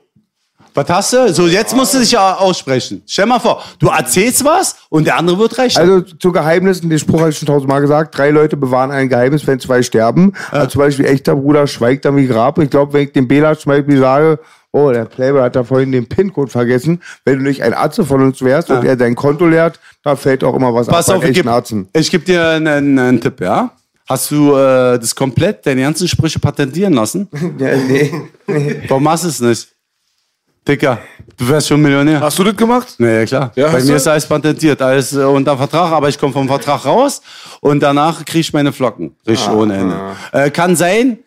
Was 0.74 0.88
hast 0.88 1.12
du? 1.12 1.32
So, 1.32 1.46
jetzt 1.46 1.74
musst 1.76 1.94
du 1.94 1.98
dich 1.98 2.10
ja 2.10 2.34
aussprechen. 2.34 3.02
Stell 3.06 3.26
mal 3.26 3.38
vor, 3.38 3.62
du 3.78 3.88
erzählst 3.88 4.44
was 4.44 4.76
und 4.88 5.06
der 5.06 5.16
andere 5.16 5.38
wird 5.38 5.56
recht. 5.56 5.78
Also 5.78 6.00
zu 6.00 6.32
Geheimnissen, 6.32 6.90
den 6.90 6.98
Spruch 6.98 7.20
habe 7.20 7.30
ich 7.30 7.38
schon 7.38 7.46
tausendmal 7.46 7.80
gesagt, 7.80 8.18
drei 8.18 8.30
Leute 8.30 8.56
bewahren 8.56 8.90
ein 8.90 9.08
Geheimnis, 9.08 9.46
wenn 9.46 9.60
zwei 9.60 9.82
sterben. 9.82 10.32
Also 10.50 10.66
zum 10.68 10.80
Beispiel 10.80 11.06
echter 11.06 11.36
Bruder 11.36 11.68
schweigt 11.68 12.04
dann 12.04 12.16
wie 12.16 12.26
Grab. 12.26 12.58
Ich 12.58 12.70
glaube, 12.70 12.92
wenn 12.92 13.04
ich 13.04 13.12
dem 13.12 13.28
Bela 13.28 13.56
zum 13.56 13.70
Beispiel 13.70 13.98
sage, 14.00 14.40
oh, 14.72 14.90
der 14.90 15.04
Playboy 15.04 15.42
hat 15.42 15.54
da 15.54 15.62
vorhin 15.62 15.92
den 15.92 16.08
PIN-Code 16.08 16.50
vergessen, 16.50 17.00
wenn 17.24 17.38
du 17.38 17.44
nicht 17.44 17.62
ein 17.62 17.72
Arzt 17.72 18.00
von 18.02 18.22
uns 18.22 18.42
wärst 18.42 18.70
und 18.70 18.84
er 18.84 18.96
dein 18.96 19.14
Konto 19.14 19.46
leert, 19.46 19.78
da 20.02 20.16
fällt 20.16 20.42
auch 20.42 20.56
immer 20.56 20.74
was 20.74 20.88
Pass 20.88 21.08
ab 21.08 21.16
auf, 21.16 21.22
bei 21.22 21.28
ich 21.28 21.34
gebe 21.36 21.62
geb 21.92 22.24
dir 22.24 22.48
einen, 22.48 22.98
einen 22.98 23.20
Tipp, 23.20 23.40
ja? 23.40 23.70
Hast 24.06 24.30
du 24.32 24.54
äh, 24.54 24.98
das 24.98 25.14
komplett, 25.14 25.64
deine 25.64 25.82
ganzen 25.82 26.08
Sprüche 26.08 26.38
patentieren 26.38 26.92
lassen? 26.92 27.28
Ja, 27.58 27.76
nee. 27.76 28.12
Warum 28.88 29.04
machst 29.04 29.24
du 29.24 29.28
es 29.28 29.40
nicht? 29.40 29.73
Dicker, 30.66 30.98
du 31.36 31.48
wärst 31.48 31.68
schon 31.68 31.80
Millionär. 31.82 32.20
Hast 32.20 32.38
du 32.38 32.44
das 32.44 32.56
gemacht? 32.56 32.94
Nee, 32.98 33.18
ja, 33.20 33.26
klar. 33.26 33.52
Ja, 33.54 33.70
Bei 33.70 33.80
mir 33.80 33.86
du? 33.90 33.94
ist 33.96 34.08
alles 34.08 34.26
patentiert, 34.26 34.80
alles 34.80 35.12
äh, 35.12 35.18
unter 35.22 35.56
Vertrag, 35.58 35.92
aber 35.92 36.08
ich 36.08 36.18
komme 36.18 36.32
vom 36.32 36.48
Vertrag 36.48 36.86
raus 36.86 37.20
und 37.60 37.80
danach 37.80 38.24
kriege 38.24 38.40
ich 38.40 38.52
meine 38.52 38.72
Flocken. 38.72 39.14
Richtig 39.26 39.50
ohne 39.50 39.76
Ende. 39.76 39.96
Äh, 40.32 40.50
kann 40.50 40.74
sein, 40.74 41.18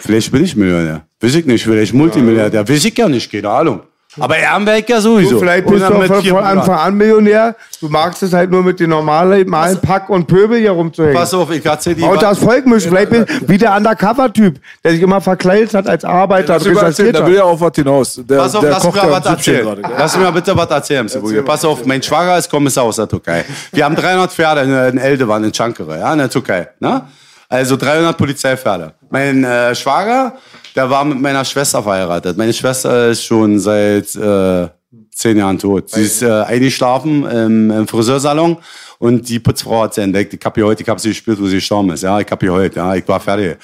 vielleicht 0.00 0.32
bin 0.32 0.42
ich 0.44 0.56
Millionär. 0.56 1.06
Weiß 1.20 1.34
ich 1.36 1.46
nicht, 1.46 1.62
vielleicht 1.62 1.94
Multimilliardär. 1.94 2.68
Weiß 2.68 2.84
ich 2.84 2.98
ja 2.98 3.08
nicht, 3.08 3.30
keine 3.30 3.48
Ahnung. 3.48 3.82
Aber 4.20 4.36
Ehrenberg 4.36 4.88
ja 4.88 5.00
sowieso. 5.00 5.32
Du, 5.32 5.38
vielleicht 5.40 5.66
bist 5.66 5.88
du 5.88 5.94
auch 5.94 6.24
von. 6.24 6.44
Anfang 6.44 6.78
an 6.78 6.94
Millionär. 6.94 7.56
Du 7.80 7.88
magst 7.88 8.22
es 8.22 8.32
halt 8.32 8.50
nur 8.50 8.62
mit 8.62 8.78
den 8.78 8.90
normalen, 8.90 9.40
normalen 9.44 9.80
Pack 9.80 10.10
und 10.10 10.26
Pöbel 10.26 10.58
hier 10.58 10.72
rumzuhängen. 10.72 11.16
Pass 11.16 11.32
auf, 11.32 11.50
ich 11.50 11.64
erzähl 11.64 11.94
dir 11.94 12.06
Und 12.06 12.22
das 12.22 12.38
Volk 12.38 12.66
mischen. 12.66 12.90
Vielleicht 12.90 13.10
bist 13.10 13.48
wie 13.48 13.58
der 13.58 13.74
Undercover-Typ, 13.74 14.60
der 14.84 14.92
sich 14.92 15.00
immer 15.00 15.20
verkleidet 15.20 15.72
hat 15.74 15.86
als 15.86 16.04
Arbeiter. 16.04 16.58
Mal 16.58 16.84
erzählen, 16.84 17.12
da 17.12 17.26
will 17.26 17.36
er 17.36 17.46
auf 17.46 17.60
was 17.60 17.72
hinaus. 17.74 18.20
Der, 18.22 18.36
Pass 18.36 18.54
auf, 18.54 18.60
der 18.60 18.70
lass 18.70 18.84
mir 18.84 18.96
ja 18.96 19.10
was 19.10 19.26
erzählen. 19.26 19.64
gerade. 19.64 19.82
Lass 19.96 20.16
mir 20.16 20.24
mal 20.24 20.30
bitte 20.32 20.56
was 20.56 20.70
erzählen, 20.70 21.06
Boogie. 21.20 21.42
Pass 21.42 21.64
auf, 21.64 21.84
mein 21.86 22.02
Schwager 22.02 22.36
ist 22.36 22.50
Kommissar 22.50 22.84
aus 22.84 22.96
der 22.96 23.08
Türkei. 23.08 23.44
Wir 23.72 23.84
haben 23.84 23.96
300 23.96 24.30
Pferde 24.30 24.60
in, 24.62 24.98
in 24.98 24.98
Eldewan, 24.98 25.44
in 25.44 25.52
Çankırı, 25.52 25.98
ja, 25.98 26.12
in 26.12 26.18
der 26.18 26.30
Türkei. 26.30 26.68
Ne? 26.80 27.02
Also 27.48 27.76
300 27.76 28.16
Polizeipferde. 28.16 28.92
Mein 29.10 29.44
äh, 29.44 29.74
Schwager, 29.74 30.32
der 30.74 30.88
war 30.88 31.04
mit 31.04 31.20
meiner 31.20 31.44
Schwester 31.44 31.82
verheiratet. 31.82 32.36
Meine 32.36 32.52
Schwester 32.52 33.08
ist 33.08 33.24
schon 33.24 33.58
seit 33.58 34.14
äh, 34.14 34.68
zehn 35.10 35.38
Jahren 35.38 35.58
tot. 35.58 35.90
Sie 35.90 36.02
ist 36.02 36.22
äh, 36.22 36.30
eingeschlafen 36.30 37.24
im, 37.24 37.70
im 37.70 37.86
Friseursalon 37.86 38.56
und 38.98 39.28
die 39.28 39.38
Putzfrau 39.38 39.82
hat 39.82 39.94
sie 39.94 40.02
entdeckt. 40.02 40.34
Ich 40.34 40.40
hab 40.44 40.54
hier 40.54 40.66
heute, 40.66 40.82
ich 40.82 40.88
hab 40.88 41.00
sie 41.00 41.10
gespürt, 41.10 41.40
wo 41.40 41.46
sie 41.46 41.56
gestorben 41.56 41.90
ist. 41.90 42.02
Ja, 42.02 42.20
ich 42.20 42.30
hab 42.30 42.40
hier 42.40 42.52
heute, 42.52 42.76
ja, 42.76 42.94
ich 42.94 43.06
war 43.08 43.20
fertig. 43.20 43.58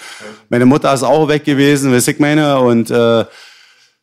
Meine 0.48 0.66
Mutter 0.66 0.92
ist 0.92 1.02
auch 1.02 1.28
weg 1.28 1.44
gewesen, 1.44 1.92
weiß 1.92 2.08
ich 2.08 2.18
meine, 2.18 2.58
und 2.58 2.90
äh, 2.90 3.24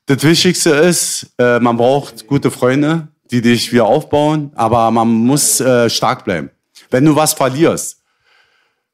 das 0.07 0.23
Wichtigste 0.23 0.69
ist, 0.69 1.27
äh, 1.37 1.59
man 1.59 1.77
braucht 1.77 2.27
gute 2.27 2.51
Freunde, 2.51 3.07
die 3.31 3.41
dich 3.41 3.71
wieder 3.73 3.85
aufbauen, 3.85 4.51
aber 4.55 4.91
man 4.91 5.07
muss 5.07 5.59
äh, 5.59 5.89
stark 5.89 6.25
bleiben. 6.25 6.51
Wenn 6.91 7.05
du 7.05 7.15
was 7.15 7.33
verlierst, 7.33 8.01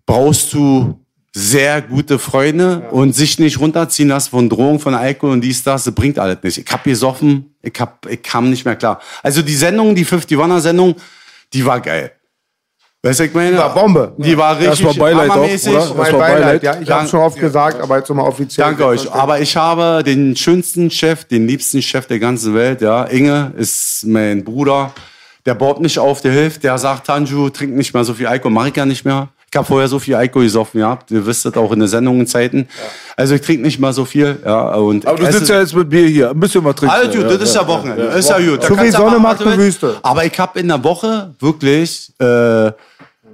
brauchst 0.05 0.53
du 0.53 0.99
sehr 1.33 1.81
gute 1.81 2.19
Freunde 2.19 2.89
und 2.91 3.15
sich 3.15 3.39
nicht 3.39 3.59
runterziehen 3.59 4.09
lassen 4.09 4.31
von 4.31 4.49
Drohungen, 4.49 4.79
von 4.79 4.93
Alkohol 4.93 5.31
und 5.31 5.41
dies, 5.41 5.63
das, 5.63 5.85
das 5.85 5.95
bringt 5.95 6.19
alles 6.19 6.37
nicht. 6.43 6.57
Ich 6.57 6.71
hab 6.71 6.83
gesoffen, 6.83 7.55
ich, 7.61 7.73
hab, 7.79 8.05
ich 8.09 8.21
kam 8.21 8.49
nicht 8.49 8.65
mehr 8.65 8.75
klar. 8.75 8.99
Also 9.23 9.41
die 9.41 9.55
Sendung, 9.55 9.95
die 9.95 10.05
51er-Sendung, 10.05 10.95
die 11.53 11.65
war 11.65 11.79
geil. 11.79 12.11
Weißt 13.03 13.19
du, 13.19 13.23
ich 13.23 13.33
meine? 13.33 13.57
War 13.57 13.73
Bombe. 13.73 14.13
Die 14.17 14.37
war 14.37 14.59
richtig 14.59 14.85
Erstmal 14.85 14.93
Beileid 14.93 15.31
auch, 15.31 15.37
oder? 15.37 15.47
Das 15.47 15.65
war 15.65 15.95
Beileid, 15.95 16.19
Beileid. 16.19 16.63
ja. 16.63 16.79
Ich 16.81 16.91
habe 16.91 17.07
schon 17.07 17.19
oft 17.21 17.39
gesagt, 17.39 17.81
aber 17.81 17.97
jetzt 17.97 18.09
nochmal 18.09 18.27
offiziell. 18.27 18.67
Danke 18.67 18.85
euch. 18.85 19.11
Aber 19.11 19.39
ich 19.39 19.55
habe 19.55 20.03
den 20.05 20.35
schönsten 20.35 20.91
Chef, 20.91 21.23
den 21.23 21.47
liebsten 21.47 21.81
Chef 21.81 22.05
der 22.05 22.19
ganzen 22.19 22.53
Welt. 22.53 22.81
Ja, 22.81 23.05
Inge 23.05 23.53
ist 23.57 24.05
mein 24.05 24.43
Bruder. 24.43 24.93
Der 25.47 25.55
baut 25.55 25.81
nicht 25.81 25.97
auf, 25.97 26.21
der 26.21 26.31
hilft. 26.31 26.63
Der 26.63 26.77
sagt, 26.77 27.07
Tanju, 27.07 27.49
trink 27.49 27.73
nicht 27.73 27.91
mehr 27.91 28.03
so 28.03 28.13
viel 28.13 28.27
Alkohol. 28.27 28.51
Mach 28.51 28.67
ich 28.67 28.75
ja 28.75 28.85
nicht 28.85 29.03
mehr. 29.03 29.29
Ich 29.53 29.57
habe 29.57 29.67
vorher 29.67 29.89
so 29.89 29.99
viel 29.99 30.15
Alkohol 30.15 30.45
gesoffen 30.45 30.79
gehabt. 30.79 31.11
Ihr 31.11 31.25
wisst 31.25 31.43
das 31.43 31.55
auch 31.55 31.73
in 31.73 31.79
den 31.79 31.87
Sendungen-Zeiten. 31.89 32.69
Also 33.17 33.35
ich 33.35 33.41
trinke 33.41 33.63
nicht 33.63 33.79
mal 33.79 33.91
so 33.91 34.05
viel. 34.05 34.39
Ja, 34.45 34.75
und 34.75 35.05
Aber 35.05 35.17
du 35.19 35.29
sitzt 35.29 35.49
ja 35.49 35.59
jetzt 35.59 35.75
mit 35.75 35.89
Bier 35.89 36.07
hier. 36.07 36.29
Ein 36.29 36.39
bisschen 36.39 36.63
was 36.63 36.73
trinkst 36.77 36.95
alles 36.95 37.13
du, 37.13 37.21
gut, 37.21 37.31
das 37.31 37.49
ist 37.49 37.55
ja 37.55 37.67
Wochenende. 37.67 38.03
ist 38.03 38.29
ja 38.29 38.39
gut. 38.39 38.63
So 38.63 38.79
wie 38.79 38.89
Sonne 38.89 39.19
macht 39.19 39.41
eine. 39.41 39.57
Wüste. 39.57 39.97
Aber 40.03 40.23
ich 40.23 40.39
habe 40.39 40.57
in 40.57 40.69
der 40.69 40.81
Woche 40.81 41.35
wirklich 41.39 42.13
äh, 42.19 42.71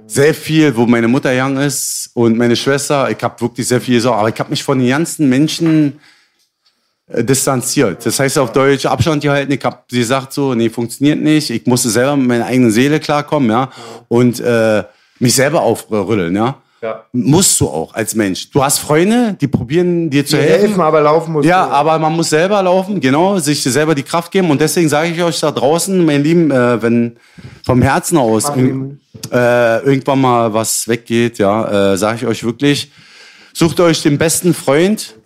sehr 0.08 0.34
viel, 0.34 0.74
wo 0.74 0.86
meine 0.86 1.06
Mutter 1.06 1.30
young 1.32 1.56
ist 1.56 2.10
und 2.14 2.36
meine 2.36 2.56
Schwester. 2.56 3.08
Ich 3.10 3.22
habe 3.22 3.40
wirklich 3.40 3.68
sehr 3.68 3.80
viel 3.80 4.00
so, 4.00 4.12
aber 4.12 4.28
ich 4.28 4.40
habe 4.40 4.50
mich 4.50 4.64
von 4.64 4.76
den 4.80 4.88
ganzen 4.88 5.28
Menschen 5.28 6.00
äh, 7.06 7.22
distanziert. 7.22 8.04
Das 8.04 8.18
heißt 8.18 8.38
auf 8.38 8.50
Deutsch 8.50 8.86
Abstand 8.86 9.22
gehalten. 9.22 9.52
Ich 9.52 9.64
habe 9.64 9.78
gesagt 9.88 10.32
so, 10.32 10.52
nee, 10.52 10.68
funktioniert 10.68 11.20
nicht. 11.20 11.50
Ich 11.50 11.64
musste 11.66 11.90
selber 11.90 12.16
mit 12.16 12.26
meiner 12.26 12.46
eigenen 12.46 12.72
Seele 12.72 12.98
klarkommen, 12.98 13.50
ja, 13.50 13.70
und 14.08 14.40
äh, 14.40 14.82
mich 15.18 15.34
selber 15.34 15.62
aufrütteln, 15.62 16.34
ja. 16.34 16.56
Musst 17.12 17.60
du 17.60 17.66
auch 17.68 17.92
als 17.92 18.14
Mensch. 18.14 18.50
Du 18.50 18.62
hast 18.62 18.78
Freunde, 18.78 19.36
die 19.40 19.48
probieren 19.48 20.10
dir 20.10 20.24
zu 20.24 20.36
Die 20.36 20.42
helfen. 20.42 20.66
helfen, 20.68 20.80
aber 20.80 21.00
laufen 21.00 21.32
muss. 21.32 21.44
Ja, 21.44 21.66
aber 21.66 21.98
man 21.98 22.14
muss 22.14 22.30
selber 22.30 22.62
laufen, 22.62 23.00
genau, 23.00 23.38
sich 23.40 23.62
selber 23.64 23.96
die 23.96 24.04
Kraft 24.04 24.30
geben. 24.30 24.48
Und 24.48 24.60
deswegen 24.60 24.88
sage 24.88 25.10
ich 25.10 25.20
euch 25.20 25.40
da 25.40 25.50
draußen, 25.50 26.04
mein 26.04 26.22
Lieben, 26.22 26.52
äh, 26.52 26.80
wenn 26.80 27.16
vom 27.66 27.82
Herzen 27.82 28.16
aus 28.16 28.48
äh, 28.50 29.78
irgendwann 29.84 30.20
mal 30.20 30.54
was 30.54 30.86
weggeht, 30.86 31.38
ja, 31.38 31.94
äh, 31.94 31.96
sage 31.96 32.18
ich 32.18 32.26
euch 32.26 32.44
wirklich, 32.44 32.92
sucht 33.52 33.80
euch 33.80 34.00
den 34.02 34.16
besten 34.16 34.54
Freund, 34.54 35.16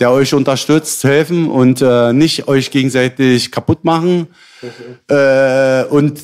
der 0.00 0.10
euch 0.10 0.34
unterstützt, 0.34 1.04
helfen 1.04 1.48
und 1.48 1.80
äh, 1.82 2.12
nicht 2.12 2.48
euch 2.48 2.70
gegenseitig 2.70 3.50
kaputt 3.52 3.84
machen. 3.84 4.28
Äh, 5.08 5.84
und 5.84 6.20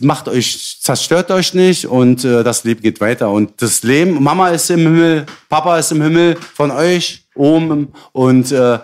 macht 0.00 0.28
euch, 0.28 0.78
zerstört 0.80 1.30
euch 1.30 1.54
nicht 1.54 1.86
und 1.86 2.24
äh, 2.24 2.44
das 2.44 2.64
Leben 2.64 2.80
geht 2.82 3.00
weiter. 3.00 3.30
Und 3.30 3.60
das 3.62 3.82
Leben, 3.82 4.22
Mama 4.22 4.48
ist 4.48 4.70
im 4.70 4.80
Himmel, 4.80 5.26
Papa 5.48 5.78
ist 5.78 5.92
im 5.92 6.02
Himmel 6.02 6.36
von 6.54 6.70
euch 6.70 7.24
oben 7.34 7.92
und 8.12 8.52
äh, 8.52 8.78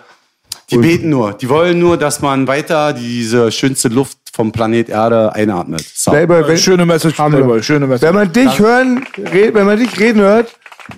die 0.70 0.78
beten 0.78 1.10
nur. 1.10 1.34
Die 1.34 1.48
wollen 1.48 1.78
nur, 1.78 1.96
dass 1.96 2.22
man 2.22 2.46
weiter 2.46 2.92
diese 2.94 3.52
schönste 3.52 3.88
Luft 3.88 4.18
vom 4.32 4.50
Planet 4.50 4.88
Erde 4.88 5.32
einatmet. 5.34 5.84
So. 5.94 6.10
Playboy, 6.10 6.48
wenn, 6.48 6.58
Schöne 6.58 6.86
Message. 6.86 7.14
Playboy. 7.14 7.62
Schöne 7.62 7.86
Message. 7.86 8.08
wenn 8.08 8.14
man 8.14 8.32
dich 8.32 8.58
hören, 8.58 9.06
red, 9.32 9.54
wenn 9.54 9.66
man 9.66 9.78
dich 9.78 10.00
reden 10.00 10.22
hört 10.22 10.48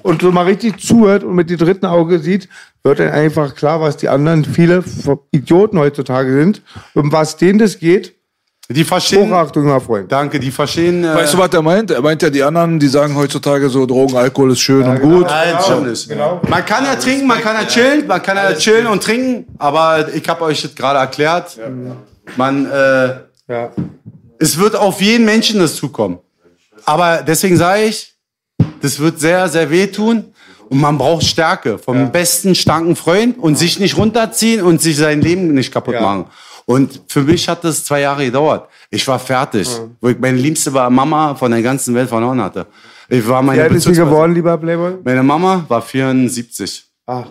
und 0.03 0.22
so 0.22 0.32
mal 0.32 0.45
richtig 0.47 0.78
zuhört 0.80 1.22
und 1.24 1.34
mit 1.34 1.49
dem 1.51 1.59
dritten 1.59 1.87
Auge 1.87 2.18
sieht, 2.18 2.49
wird 2.82 2.99
dann 2.99 3.11
einfach 3.11 3.55
klar, 3.55 3.80
was 3.80 3.97
die 3.97 4.09
anderen 4.09 4.45
viele 4.45 4.82
Idioten 5.32 5.78
heutzutage 5.78 6.32
sind, 6.32 6.62
um 6.95 7.12
was 7.12 7.37
denen 7.37 7.59
das 7.59 7.78
geht. 7.78 8.14
Die 8.68 8.82
verstehen. 8.82 9.30
Hochachtung, 9.30 9.64
mein 9.66 9.80
Freund. 9.80 10.11
Danke, 10.11 10.41
die 10.41 10.51
verstehen. 10.51 11.05
Äh, 11.05 11.14
Weißt 11.14 11.34
du, 11.34 11.39
was 11.39 11.53
er 11.55 11.62
meint? 11.62 11.93
Er 11.93 12.03
meint 12.03 12.20
ja 12.20 12.30
die 12.30 12.43
anderen, 12.43 12.80
die 12.80 12.89
sagen 12.89 13.14
heutzutage 13.14 13.68
so, 13.68 13.87
Drogen, 13.87 14.16
Alkohol 14.16 14.51
ist 14.51 14.59
schön 14.59 14.82
und 14.82 15.01
gut. 15.01 15.26
Nein, 15.26 15.55
stimmt 15.62 15.87
nicht. 15.89 16.11
Man 16.49 16.64
kann 16.66 16.84
ja 16.84 16.97
trinken, 16.97 17.28
man 17.28 17.41
kann 17.41 17.55
ja 17.55 17.64
chillen, 17.64 18.09
man 18.09 18.20
kann 18.20 18.37
ja 18.37 18.53
chillen 18.55 18.89
und 18.89 19.05
trinken, 19.05 19.47
aber 19.59 20.12
ich 20.12 20.28
habe 20.28 20.43
euch 20.43 20.62
das 20.62 20.74
gerade 20.74 20.99
erklärt. 20.99 21.57
Man, 22.37 22.66
äh, 22.66 23.20
Ja. 23.49 23.70
es 24.41 24.59
wird 24.59 24.74
auf 24.74 25.01
jeden 25.01 25.24
Menschen 25.24 25.61
das 25.61 25.76
zukommen. 25.76 26.18
Aber 26.84 27.22
deswegen 27.24 27.57
sage 27.57 27.82
ich, 27.84 28.16
das 28.83 28.99
wird 28.99 29.20
sehr, 29.20 29.49
sehr 29.49 29.70
wehtun. 29.70 30.24
Und 30.68 30.81
man 30.81 30.99
braucht 30.99 31.24
Stärke 31.24 31.79
vom 31.79 32.11
besten 32.11 32.55
starken 32.57 32.97
Freund 32.97 33.39
und 33.39 33.57
sich 33.57 33.79
nicht 33.79 33.97
runterziehen 33.97 34.62
und 34.62 34.81
sich 34.83 34.97
sein 34.97 35.20
Leben 35.20 35.55
nicht 35.55 35.72
kaputt 35.72 35.95
Ja. 35.95 36.01
machen. 36.03 36.24
Und 36.64 37.03
für 37.07 37.22
mich 37.22 37.49
hat 37.49 37.62
das 37.62 37.85
zwei 37.85 38.01
Jahre 38.01 38.24
gedauert. 38.24 38.68
Ich 38.91 39.07
war 39.07 39.20
fertig. 39.20 39.68
Wo 40.01 40.09
ich 40.09 40.18
meine 40.18 40.37
liebste 40.39 40.72
war 40.72 40.91
Mama 40.91 41.37
von 41.37 41.53
der 41.53 41.62
ganzen 41.62 41.95
Welt 41.95 42.09
verloren 42.09 42.41
hatte. 42.43 42.66
Ich 43.09 43.27
war 43.29 43.41
Wie 43.43 43.47
meine 43.47 43.62
alt 43.62 43.72
ist 43.74 43.85
sie 43.85 43.93
geworden, 43.93 44.35
lieber 44.35 44.59
Playboy? 44.59 44.95
Meine 45.05 45.22
Mama 45.22 45.64
war 45.68 45.81
74. 45.81 46.85
Ach, 47.07 47.27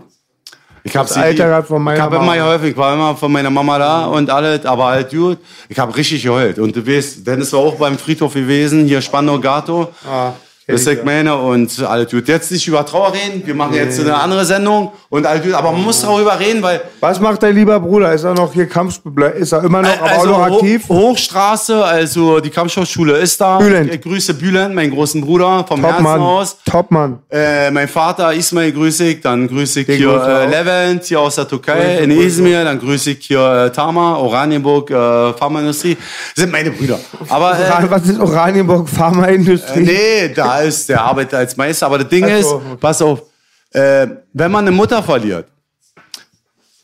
Ich 0.83 0.95
habe 0.95 1.07
Das 1.09 1.17
Alter 1.17 1.47
grad 1.49 1.67
von 1.67 1.81
meiner 1.83 1.97
Ich 1.97 2.01
habe 2.03 2.15
Mama. 2.15 2.35
immer 2.35 2.43
geholfen. 2.45 2.67
Ich 2.69 2.77
war 2.77 2.93
immer 2.93 3.15
von 3.17 3.29
meiner 3.31 3.49
Mama 3.49 3.77
da 3.79 4.05
und 4.05 4.29
alles, 4.29 4.65
aber 4.65 4.85
halt 4.85 5.09
gut. 5.11 5.39
Ich 5.67 5.77
habe 5.77 5.93
richtig 5.97 6.23
geheult. 6.23 6.57
Und 6.59 6.73
du 6.73 6.87
weißt, 6.87 7.27
Dennis 7.27 7.51
war 7.51 7.59
auch 7.59 7.75
beim 7.75 7.97
Friedhof 7.97 8.33
gewesen, 8.33 8.85
hier 8.85 9.01
Spandau 9.01 9.37
Gato. 9.39 9.89
ah, 10.09 10.31
Das 10.67 10.81
ist 10.81 10.87
ich 10.87 11.03
meine 11.03 11.35
und 11.35 11.79
alles 11.87 12.09
gut. 12.09 12.27
Jetzt 12.27 12.51
nicht 12.51 12.67
über 12.67 12.83
Trauer 12.83 13.13
reden. 13.13 13.43
Wir 13.45 13.53
machen 13.53 13.75
jetzt 13.75 13.99
eine 13.99 14.15
andere 14.15 14.43
Sendung 14.45 14.91
und 15.09 15.23
alles 15.23 15.43
gut. 15.43 15.53
Aber 15.53 15.71
man 15.71 15.83
muss 15.83 16.01
darüber 16.01 16.39
reden, 16.39 16.63
weil 16.63 16.81
Was 17.01 17.19
macht 17.19 17.43
dein 17.43 17.53
lieber 17.53 17.79
Bruder? 17.79 18.11
Ist 18.11 18.23
er 18.23 18.33
noch 18.33 18.51
hier 18.51 18.65
Kampfspieler? 18.65 19.33
Ist 19.33 19.51
er 19.51 19.63
immer 19.63 19.83
noch, 19.83 20.01
aber 20.01 20.05
auch 20.05 20.19
also 20.19 20.27
noch 20.27 20.41
aktiv? 20.41 20.89
Hochstraße, 20.89 21.85
also 21.85 22.39
die 22.39 22.49
Kampfschauschule 22.49 23.15
ist 23.17 23.39
da. 23.39 23.59
Bülent. 23.59 23.93
Ich 23.93 24.01
grüße 24.01 24.33
Bülent, 24.33 24.73
meinen 24.73 24.89
großen 24.91 25.21
Bruder 25.21 25.63
vom 25.67 25.81
Top 25.81 25.91
Herzen 25.91 26.03
Mann. 26.03 26.19
aus. 26.19 26.57
Top 26.65 26.89
Mann. 26.89 27.19
Äh, 27.29 27.69
mein 27.69 27.87
Vater 27.87 28.33
Ismail 28.33 28.71
grüße 28.71 29.05
ich, 29.05 29.21
dann 29.21 29.47
grüße 29.47 29.81
ich 29.81 29.85
Den 29.85 29.97
hier 29.97 30.19
äh. 30.19 30.47
Levent, 30.47 31.03
hier 31.03 31.19
aus 31.19 31.35
der 31.35 31.47
Türkei, 31.47 31.99
in. 31.99 32.09
Izmir, 32.09 32.63
dann 32.63 32.79
grüße 32.79 33.11
ich 33.11 33.19
hier 33.27 33.65
äh, 33.67 33.71
Tama, 33.71 34.15
Oranienburg, 34.15 34.89
äh, 34.89 35.33
Pharmaindustrie. 35.33 35.95
Das 36.35 36.41
sind 36.41 36.51
meine 36.51 36.71
Brüder. 36.71 36.99
Aber 37.29 37.51
äh, 37.51 37.85
Was 37.89 38.07
ist 38.07 38.19
Oranienburg 38.19 38.89
Pharmaindustrie? 38.89 39.81
nee, 39.81 40.33
da 40.33 40.54
ist 40.61 40.89
der 40.89 41.01
arbeitet 41.01 41.33
als 41.33 41.57
Meister. 41.57 41.85
Aber 41.85 41.99
das 41.99 42.09
Ding 42.09 42.25
Ach 42.25 42.41
so, 42.41 42.57
ist, 42.59 42.79
pass 42.79 43.01
auf, 43.01 43.23
äh, 43.71 44.07
wenn 44.33 44.51
man 44.51 44.67
eine 44.67 44.75
Mutter 44.75 45.01
verliert, 45.03 45.47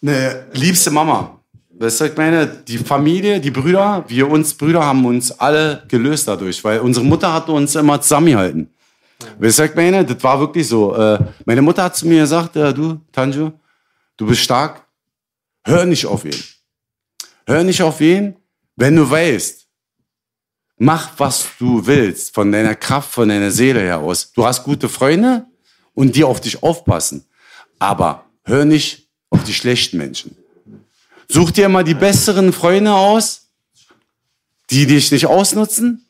eine 0.01 0.45
liebste 0.53 0.91
Mama, 0.91 1.39
weißt 1.71 2.01
du, 2.01 2.05
ich 2.05 2.17
meine, 2.17 2.47
die 2.47 2.77
Familie, 2.77 3.39
die 3.39 3.51
Brüder, 3.51 4.03
wir 4.07 4.29
uns 4.29 4.53
Brüder 4.53 4.85
haben 4.85 5.05
uns 5.05 5.31
alle 5.31 5.83
gelöst 5.87 6.27
dadurch, 6.27 6.63
weil 6.63 6.79
unsere 6.79 7.05
Mutter 7.05 7.31
hat 7.33 7.49
uns 7.49 7.75
immer 7.75 8.01
zusammengehalten. 8.01 8.69
Weißt 9.39 9.59
du, 9.59 9.63
was 9.63 9.69
ich 9.69 9.75
meine, 9.75 10.03
das 10.03 10.23
war 10.23 10.39
wirklich 10.39 10.67
so. 10.67 10.95
Äh, 10.95 11.19
meine 11.45 11.61
Mutter 11.61 11.83
hat 11.83 11.95
zu 11.95 12.07
mir 12.07 12.21
gesagt, 12.21 12.55
äh, 12.55 12.73
du, 12.73 12.99
Tanjo, 13.11 13.51
du 14.17 14.25
bist 14.25 14.41
stark, 14.41 14.83
hör 15.63 15.85
nicht 15.85 16.05
auf 16.05 16.25
ihn. 16.25 16.35
Hör 17.45 17.63
nicht 17.63 17.81
auf 17.81 18.01
ihn, 18.01 18.35
wenn 18.75 18.95
du 18.95 19.09
weißt, 19.09 19.60
mach, 20.81 21.11
was 21.17 21.45
du 21.59 21.85
willst, 21.85 22.33
von 22.33 22.51
deiner 22.51 22.73
Kraft, 22.73 23.11
von 23.11 23.29
deiner 23.29 23.51
Seele 23.51 23.81
heraus. 23.81 24.31
Du 24.33 24.43
hast 24.43 24.63
gute 24.63 24.89
Freunde 24.89 25.45
und 25.93 26.15
die 26.15 26.23
auf 26.23 26.41
dich 26.41 26.63
aufpassen. 26.63 27.25
Aber 27.77 28.25
hör 28.43 28.65
nicht 28.65 29.07
auf 29.29 29.43
die 29.43 29.53
schlechten 29.53 29.97
Menschen. 29.97 30.35
Such 31.29 31.51
dir 31.51 31.69
mal 31.69 31.83
die 31.83 31.93
besseren 31.93 32.51
Freunde 32.51 32.93
aus, 32.93 33.51
die 34.71 34.87
dich 34.87 35.11
nicht 35.11 35.27
ausnutzen. 35.27 36.07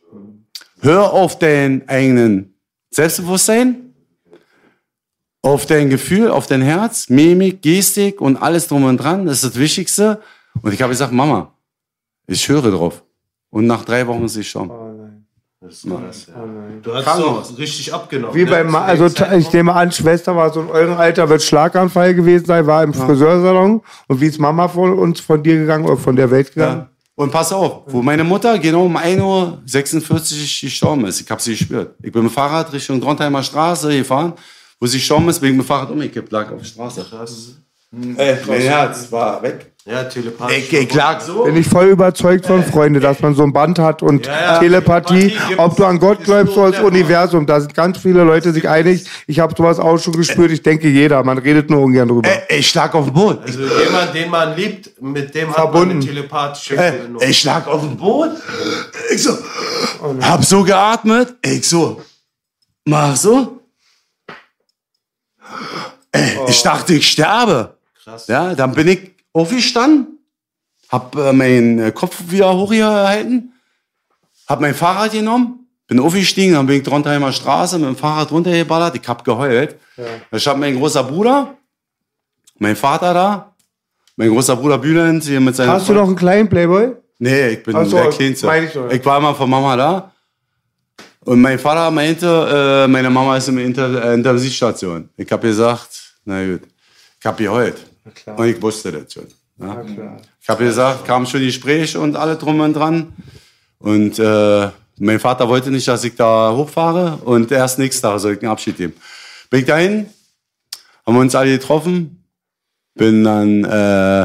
Hör 0.79 1.11
auf 1.11 1.37
dein 1.37 1.87
eigenen 1.89 2.55
Selbstbewusstsein, 2.91 3.93
auf 5.41 5.65
dein 5.65 5.89
Gefühl, 5.89 6.31
auf 6.31 6.47
dein 6.47 6.61
Herz, 6.61 7.09
Mimik, 7.09 7.61
Gestik 7.61 8.21
und 8.21 8.37
alles 8.37 8.69
drum 8.69 8.85
und 8.85 8.97
dran. 8.97 9.25
Das 9.25 9.43
ist 9.43 9.53
das 9.53 9.59
Wichtigste. 9.59 10.21
Und 10.61 10.73
ich 10.73 10.81
habe 10.81 10.91
gesagt, 10.91 11.11
Mama, 11.11 11.53
ich 12.25 12.47
höre 12.47 12.71
drauf. 12.71 13.03
Und 13.51 13.67
nach 13.67 13.85
drei 13.85 14.07
Wochen 14.07 14.25
ist 14.25 14.33
sie 14.33 14.43
schon. 14.43 14.69
Du 15.59 15.67
hast 15.67 15.83
Krankenhaus. 17.05 17.53
auch 17.53 17.57
richtig 17.59 17.93
abgenommen. 17.93 18.33
Wie 18.33 18.45
ne? 18.45 18.49
bei, 18.49 18.63
Ma 18.63 18.83
also 18.83 19.05
ich 19.05 19.53
nehme 19.53 19.73
an, 19.73 19.91
Schwester 19.91 20.35
war 20.35 20.51
so 20.51 20.61
in 20.61 20.69
eurem 20.69 20.97
Alter, 20.97 21.29
wird 21.29 21.43
Schlaganfall 21.43 22.15
gewesen 22.15 22.45
sein, 22.45 22.65
war 22.65 22.83
im 22.83 22.95
Friseursalon. 22.95 23.81
Und 24.07 24.21
wie 24.21 24.25
ist 24.25 24.39
Mama 24.39 24.67
von 24.67 24.97
uns, 24.97 25.19
von 25.19 25.43
dir 25.43 25.57
gegangen 25.57 25.85
oder 25.85 25.97
von 25.97 26.15
der 26.15 26.31
Welt 26.31 26.51
gegangen? 26.51 26.79
Ja. 26.79 26.89
Und 27.13 27.31
pass 27.31 27.53
auf, 27.53 27.83
wo 27.85 28.01
meine 28.01 28.23
Mutter 28.23 28.57
genau 28.57 28.85
um 28.85 28.97
1.46 28.97 30.11
Uhr 30.11 30.19
gestorben 30.61 31.05
ist, 31.05 31.21
ich 31.21 31.29
habe 31.29 31.39
sie 31.39 31.51
gespürt. 31.51 31.93
Ich 32.01 32.11
bin 32.11 32.23
mit 32.23 32.31
dem 32.31 32.33
Fahrrad 32.33 32.73
Richtung 32.73 32.99
Drontheimer 32.99 33.43
Straße 33.43 33.95
gefahren, 33.95 34.33
wo 34.79 34.87
sie 34.87 34.97
gestorben 34.97 35.29
ist, 35.29 35.39
bin 35.39 35.51
ich 35.51 35.57
mit 35.57 35.65
dem 35.65 35.67
Fahrrad 35.67 35.91
umgekippt, 35.91 36.31
lag 36.31 36.51
auf 36.51 36.61
der 36.61 36.65
Straße. 36.65 37.60
Ey, 37.93 38.37
mein 38.47 38.61
Herz 38.61 39.11
war 39.11 39.41
weg. 39.43 39.67
Ja, 39.83 40.03
telepathisch. 40.03 40.57
Ich, 40.57 40.71
ich 40.73 40.93
lag 40.93 41.19
so. 41.19 41.43
Bin 41.43 41.57
ich 41.57 41.67
voll 41.67 41.87
überzeugt 41.87 42.45
von 42.45 42.63
Freunde, 42.63 42.99
dass 42.99 43.19
man 43.19 43.33
so 43.35 43.43
ein 43.43 43.51
Band 43.51 43.79
hat 43.79 44.01
und 44.03 44.27
Ja, 44.27 44.39
ja. 44.53 44.59
Telepathie, 44.59 45.35
ob 45.57 45.75
du 45.75 45.83
an 45.85 45.99
Gott 45.99 46.23
glaubst 46.23 46.53
so 46.53 46.61
oder 46.61 46.69
das 46.71 46.79
der 46.79 46.87
Universum, 46.87 47.45
da 47.47 47.59
sind 47.59 47.73
ganz 47.73 47.97
viele 47.97 48.23
Leute 48.23 48.53
sich 48.53 48.69
einig. 48.69 49.03
Ich 49.27 49.39
habe 49.39 49.53
sowas 49.57 49.79
auch 49.79 49.97
schon 49.97 50.13
gespürt, 50.13 50.51
ich 50.51 50.61
denke 50.61 50.87
jeder, 50.87 51.21
man 51.23 51.39
redet 51.39 51.69
nur 51.71 51.81
ungern 51.81 52.07
drüber. 52.07 52.29
Ey, 52.47 52.59
ich 52.59 52.73
lag 52.75 52.93
auf 52.93 53.05
dem 53.05 53.13
Boden. 53.15 53.39
Also 53.43 53.59
jemand, 53.59 54.13
den 54.13 54.29
man 54.29 54.55
liebt, 54.55 55.01
mit 55.01 55.33
dem 55.35 55.49
hat 55.49 55.55
Verbunden. 55.55 55.87
man 55.87 55.97
eine 55.97 56.05
telepathische 56.05 56.77
Ey, 56.77 56.91
Verbindung. 56.91 57.21
ich 57.27 57.43
lag 57.43 57.67
auf 57.67 57.81
dem 57.81 57.97
Boden. 57.97 58.37
Ich 59.13 59.23
so, 59.23 59.37
hab 60.21 60.45
so 60.45 60.63
geatmet. 60.63 61.35
Ich 61.43 61.67
so, 61.67 62.01
mach 62.85 63.15
so. 63.17 63.59
Ey, 66.11 66.37
ich 66.47 66.61
dachte, 66.61 66.93
ich 66.93 67.07
sterbe. 67.09 67.77
Krass. 68.03 68.27
Ja, 68.27 68.55
dann 68.55 68.73
bin 68.73 68.87
ich 68.87 69.11
aufgestanden, 69.33 70.19
hab 70.89 71.15
äh, 71.15 71.33
meinen 71.33 71.79
äh, 71.79 71.91
Kopf 71.91 72.17
wieder 72.27 72.55
hochgehalten, 72.55 73.53
hab 74.47 74.59
mein 74.59 74.73
Fahrrad 74.73 75.11
genommen, 75.11 75.67
bin 75.87 75.99
aufgestiegen, 75.99 76.53
dann 76.53 76.65
bin 76.65 76.77
ich 76.77 76.83
Drontheimer 76.83 77.31
Straße 77.31 77.77
mit 77.77 77.87
dem 77.87 77.95
Fahrrad 77.95 78.31
runtergeballert, 78.31 78.95
ich 78.95 79.07
hab 79.07 79.23
geheult. 79.23 79.75
Da 80.31 80.39
stand 80.39 80.59
mein 80.59 80.77
großer 80.77 81.03
Bruder, 81.03 81.55
mein 82.57 82.75
Vater 82.75 83.13
da, 83.13 83.53
mein 84.15 84.29
großer 84.29 84.55
Bruder 84.55 84.77
Bülent 84.77 85.23
hier 85.23 85.39
mit 85.39 85.55
seiner 85.55 85.73
Hast 85.73 85.89
du 85.89 85.93
noch 85.93 86.07
einen 86.07 86.15
kleinen 86.15 86.49
Playboy? 86.49 86.93
Nee, 87.19 87.49
ich 87.49 87.63
bin 87.63 87.85
so, 87.85 87.97
der 87.97 88.09
Kleinste. 88.09 88.47
ich 88.65 88.73
ja. 88.73 88.89
Ich 88.89 89.05
war 89.05 89.19
immer 89.19 89.35
von 89.35 89.47
Mama 89.47 89.75
da. 89.75 90.11
Und 91.23 91.39
mein 91.39 91.59
Vater 91.59 91.91
meinte, 91.91 92.85
äh, 92.85 92.87
meine 92.87 93.11
Mama 93.11 93.37
ist 93.37 93.47
in 93.47 93.73
der 93.73 94.05
äh, 94.05 94.13
Intensivstation. 94.15 95.09
Ich 95.15 95.31
habe 95.31 95.47
gesagt, 95.47 96.15
na 96.25 96.43
gut, 96.43 96.61
ich 97.19 97.25
habe 97.25 97.43
geheult. 97.43 97.90
Und 98.37 98.47
ich 98.47 98.61
wusste 98.61 98.91
das 98.91 99.13
schon. 99.13 99.27
Ja. 99.59 99.83
Ich 100.41 100.49
habe 100.49 100.65
gesagt, 100.65 101.05
kam 101.05 101.25
schon 101.25 101.41
Gespräch 101.41 101.95
und 101.95 102.15
alle 102.15 102.35
drum 102.35 102.59
und 102.59 102.73
dran. 102.73 103.13
Und 103.79 104.17
äh, 104.19 104.69
mein 104.99 105.19
Vater 105.19 105.47
wollte 105.47 105.71
nicht, 105.71 105.87
dass 105.87 106.03
ich 106.03 106.15
da 106.15 106.53
hochfahre. 106.55 107.17
Und 107.23 107.51
erst 107.51 107.79
nächsten 107.79 108.01
Tag 108.01 108.19
soll 108.19 108.33
ich 108.33 108.41
einen 108.41 108.51
Abschied 108.51 108.77
geben. 108.77 108.93
Bin 109.49 109.61
ich 109.61 109.65
dahin, 109.65 110.09
haben 111.05 111.15
wir 111.15 111.21
uns 111.21 111.35
alle 111.35 111.51
getroffen. 111.51 112.23
Bin 112.95 113.23
dann 113.23 113.63
äh, 113.63 114.23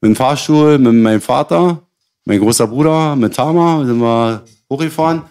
mit 0.00 0.10
dem 0.10 0.16
Fahrstuhl, 0.16 0.78
mit 0.78 0.94
meinem 0.94 1.20
Vater, 1.20 1.82
mein 2.24 2.40
großer 2.40 2.66
Bruder, 2.66 3.16
mit 3.16 3.34
Tama, 3.34 3.84
sind 3.84 3.98
wir 3.98 4.44
hochgefahren. 4.70 5.22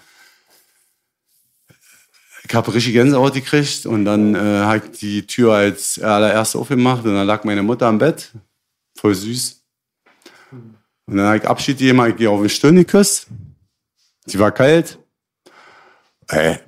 Ich 2.53 2.55
habe 2.55 2.71
richtig 2.71 2.93
Gänsehaut 2.93 3.33
gekriegt 3.33 3.87
und 3.87 4.05
dann 4.05 4.35
äh, 4.35 4.37
habe 4.37 4.77
ich 4.77 4.99
die 4.99 5.25
Tür 5.25 5.53
als 5.53 5.97
allererste 5.97 6.59
aufgemacht 6.59 7.03
und 7.03 7.15
dann 7.15 7.25
lag 7.25 7.43
meine 7.45 7.63
Mutter 7.63 7.87
am 7.87 7.97
Bett, 7.97 8.31
voll 8.95 9.15
süß. 9.15 9.65
Und 11.07 11.17
dann 11.17 11.25
habe 11.25 11.37
ich 11.37 11.47
Abschied 11.47 11.79
gegeben, 11.79 12.05
ich 12.05 12.19
ihr 12.19 12.29
auf 12.29 12.43
die 12.43 12.49
Stirn 12.49 12.75
geküsst. 12.75 13.25
Sie 14.27 14.37
war 14.37 14.51
kalt. 14.51 14.99
Ey. 16.27 16.59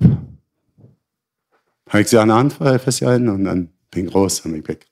Habe 1.88 2.00
ich 2.00 2.08
sie 2.08 2.18
an 2.18 2.30
der 2.30 2.36
Hand 2.38 2.54
festgehalten 2.54 3.28
und 3.28 3.44
dann 3.44 3.72
bin 3.92 4.08
ich 4.08 4.12
raus, 4.12 4.42
dann 4.42 4.50
bin 4.50 4.62
ich 4.62 4.68
weg. 4.68 4.88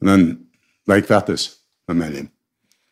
Und 0.00 0.06
dann 0.06 0.50
war 0.86 0.96
ich 0.96 1.04
fertig 1.04 1.54
mit 1.86 1.98
meinem 1.98 2.12
Leben. 2.14 2.30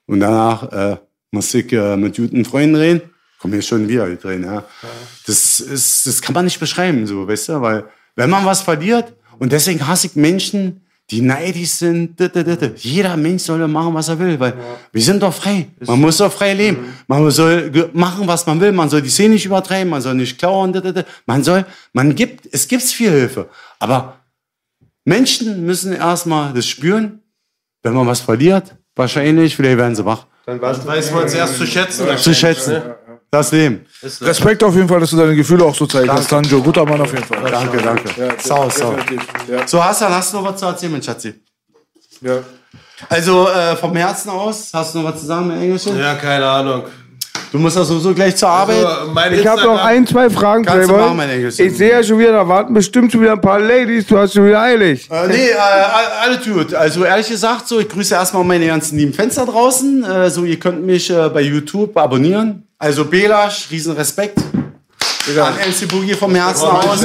Und 0.04 0.20
danach 0.20 0.70
äh, 0.70 0.98
musste 1.30 1.60
ich 1.60 1.72
äh, 1.72 1.96
mit 1.96 2.14
guten 2.14 2.44
Freunden 2.44 2.76
reden. 2.76 3.11
Komm 3.42 3.52
hier 3.52 3.62
schon 3.62 3.88
wieder 3.88 4.08
drin, 4.16 4.44
ja. 4.44 4.64
Das, 5.26 5.60
ist, 5.60 6.06
das 6.06 6.22
kann 6.22 6.32
man 6.32 6.44
nicht 6.44 6.60
beschreiben, 6.60 7.06
so, 7.06 7.26
weißt 7.26 7.48
du, 7.50 7.60
weil 7.60 7.84
wenn 8.14 8.30
man 8.30 8.46
was 8.46 8.62
verliert, 8.62 9.12
und 9.38 9.50
deswegen 9.50 9.84
hasse 9.84 10.06
ich 10.06 10.14
Menschen, 10.14 10.80
die 11.10 11.20
neidisch 11.20 11.70
sind. 11.72 12.14
Jeder 12.76 13.16
Mensch 13.16 13.42
soll 13.42 13.66
machen, 13.68 13.92
was 13.92 14.08
er 14.08 14.18
will, 14.18 14.38
weil 14.38 14.54
wir 14.92 15.02
sind 15.02 15.22
doch 15.22 15.34
frei. 15.34 15.66
Man 15.80 16.00
muss 16.00 16.18
doch 16.18 16.32
frei 16.32 16.54
leben. 16.54 16.94
Man 17.06 17.30
soll 17.30 17.90
machen, 17.92 18.26
was 18.26 18.46
man 18.46 18.60
will. 18.60 18.72
Man 18.72 18.88
soll 18.88 19.02
die 19.02 19.10
Szene 19.10 19.34
nicht 19.34 19.44
übertreiben. 19.44 19.90
Man 19.90 20.00
soll 20.00 20.14
nicht 20.14 20.38
klauen. 20.38 20.72
Man 21.26 21.42
soll, 21.42 21.66
man 21.92 22.14
gibt, 22.14 22.48
es 22.52 22.66
gibt 22.66 22.82
viel 22.84 23.10
Hilfe. 23.10 23.48
Aber 23.78 24.20
Menschen 25.04 25.66
müssen 25.66 25.92
erstmal 25.92 26.54
das 26.54 26.66
spüren, 26.66 27.20
wenn 27.82 27.92
man 27.92 28.06
was 28.06 28.20
verliert. 28.20 28.74
Wahrscheinlich, 28.94 29.56
vielleicht 29.56 29.78
werden 29.78 29.96
sie 29.96 30.04
wach. 30.04 30.26
Dann 30.46 30.60
weiß 30.60 31.10
man 31.12 31.24
es 31.24 31.34
erst 31.34 31.56
zu 31.56 31.66
schätzen. 31.66 32.06
Zu 32.16 32.34
schätzen. 32.34 32.82
Das 33.34 33.50
Leben. 33.50 33.86
Respekt 34.02 34.62
auf 34.62 34.74
jeden 34.74 34.86
Fall, 34.86 35.00
dass 35.00 35.08
du 35.08 35.16
deine 35.16 35.34
Gefühle 35.34 35.64
auch 35.64 35.74
so 35.74 35.86
zeigst, 35.86 36.28
Tanjo. 36.28 36.62
Guter 36.62 36.84
Mann 36.84 37.00
auf 37.00 37.10
jeden 37.14 37.24
Fall. 37.24 37.50
Danke, 37.50 37.78
danke. 37.78 38.36
sau, 38.38 38.68
sau. 38.68 38.94
Ja. 39.50 39.66
So, 39.66 39.82
Hassan, 39.82 40.12
hast 40.12 40.34
du 40.34 40.36
noch 40.36 40.52
was 40.52 40.60
zu 40.60 40.66
erzählen, 40.66 40.92
mein 40.92 41.02
Schatzi? 41.02 41.40
Ja. 42.20 42.40
Also, 43.08 43.48
äh, 43.48 43.74
vom 43.76 43.96
Herzen 43.96 44.28
aus, 44.28 44.68
hast 44.74 44.94
du 44.94 44.98
noch 44.98 45.10
was 45.10 45.20
zu 45.20 45.26
sagen 45.26 45.48
mit 45.48 45.56
Englisch? 45.62 45.86
Ja, 45.86 46.14
keine 46.16 46.46
Ahnung. 46.46 46.84
Du 47.52 47.58
musst 47.58 47.76
ja 47.76 47.84
sowieso 47.84 48.14
gleich 48.14 48.34
zur 48.36 48.48
Arbeit. 48.48 48.82
Also, 48.84 49.12
Ich 49.40 49.46
habe 49.46 49.62
noch 49.62 49.84
ein, 49.84 50.06
zwei 50.06 50.30
Fragen, 50.30 50.64
Playboy. 50.86 50.98
Ich 51.48 51.76
sehe 51.76 51.90
ja 51.90 52.02
schon 52.02 52.18
wieder, 52.18 52.32
da 52.32 52.48
warten 52.48 52.72
bestimmt 52.72 53.12
schon 53.12 53.20
wieder 53.20 53.32
ein 53.32 53.40
paar 53.42 53.60
Ladies. 53.60 54.06
Du 54.06 54.16
hast 54.16 54.32
schon 54.32 54.46
wieder 54.46 54.60
eilig. 54.62 55.06
Äh, 55.10 55.28
nee, 55.28 55.48
äh, 55.50 55.54
all- 55.54 56.30
alles 56.30 56.44
gut. 56.46 56.72
Also 56.74 57.04
ehrlich 57.04 57.28
gesagt, 57.28 57.68
so, 57.68 57.78
ich 57.78 57.88
grüße 57.90 58.14
erstmal 58.14 58.42
meine 58.44 58.66
ganzen 58.66 58.96
lieben 58.96 59.12
Fenster 59.12 59.44
draußen. 59.44 60.02
Äh, 60.02 60.30
so, 60.30 60.44
ihr 60.44 60.58
könnt 60.58 60.82
mich 60.86 61.10
äh, 61.10 61.28
bei 61.28 61.42
YouTube 61.42 61.94
abonnieren. 61.96 62.66
Also 62.78 63.04
Belasch, 63.04 63.68
riesen 63.70 63.92
Respekt. 63.96 64.38
An 65.44 65.54
MC 65.54 65.86
Boogie 65.88 66.14
vom 66.14 66.34
Herzen 66.34 66.66
aus. 66.66 67.04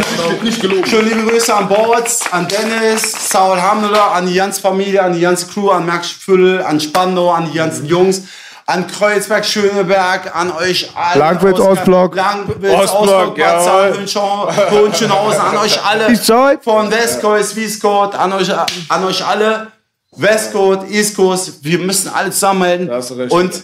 Schöne 0.90 1.10
liebe 1.10 1.30
Grüße 1.30 1.54
an 1.54 1.68
Boards, 1.68 2.22
an 2.32 2.48
Dennis, 2.48 3.14
Saul 3.30 3.62
Hamdullah, 3.62 4.14
an 4.14 4.26
die 4.26 4.34
ganze 4.34 4.60
Familie, 4.60 5.04
an 5.04 5.14
die 5.14 5.20
ganze 5.22 5.46
Crew, 5.46 5.70
an 5.70 5.86
Max 5.86 6.08
Füll, 6.10 6.62
an 6.64 6.80
Spandau, 6.80 7.32
an 7.32 7.48
die 7.52 7.56
ganzen 7.58 7.86
Jungs. 7.86 8.24
An 8.70 8.86
Kreuzberg, 8.86 9.46
Schöneberg, 9.46 10.36
an 10.36 10.52
euch 10.52 10.92
alle. 10.94 11.20
Langwitz, 11.20 11.58
Ostblock. 11.58 12.14
Langwitz, 12.14 12.74
Ostblock, 12.74 13.38
Ostblock, 13.38 13.38
Bad 13.38 14.72
Hohenschönhausen, 14.72 15.40
an 15.40 15.58
euch 15.58 15.86
alle. 15.86 16.14
Side. 16.14 16.60
Von 16.62 16.92
West 16.92 17.22
Coast, 17.22 17.58
East 17.58 17.82
Coast, 17.82 18.16
an 18.16 18.34
euch, 18.34 18.52
an 18.90 19.04
euch 19.06 19.26
alle. 19.26 19.72
West 20.18 20.52
Coast, 20.52 20.92
East 20.92 21.16
Coast, 21.16 21.64
wir 21.64 21.80
müssen 21.80 22.10
alle 22.14 22.30
zusammenhalten. 22.30 22.92
hast 22.92 23.12
du 23.12 23.14
recht. 23.14 23.32
Und 23.32 23.64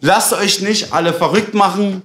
lasst 0.00 0.32
euch 0.34 0.60
nicht 0.60 0.92
alle 0.92 1.12
verrückt 1.12 1.54
machen. 1.54 2.02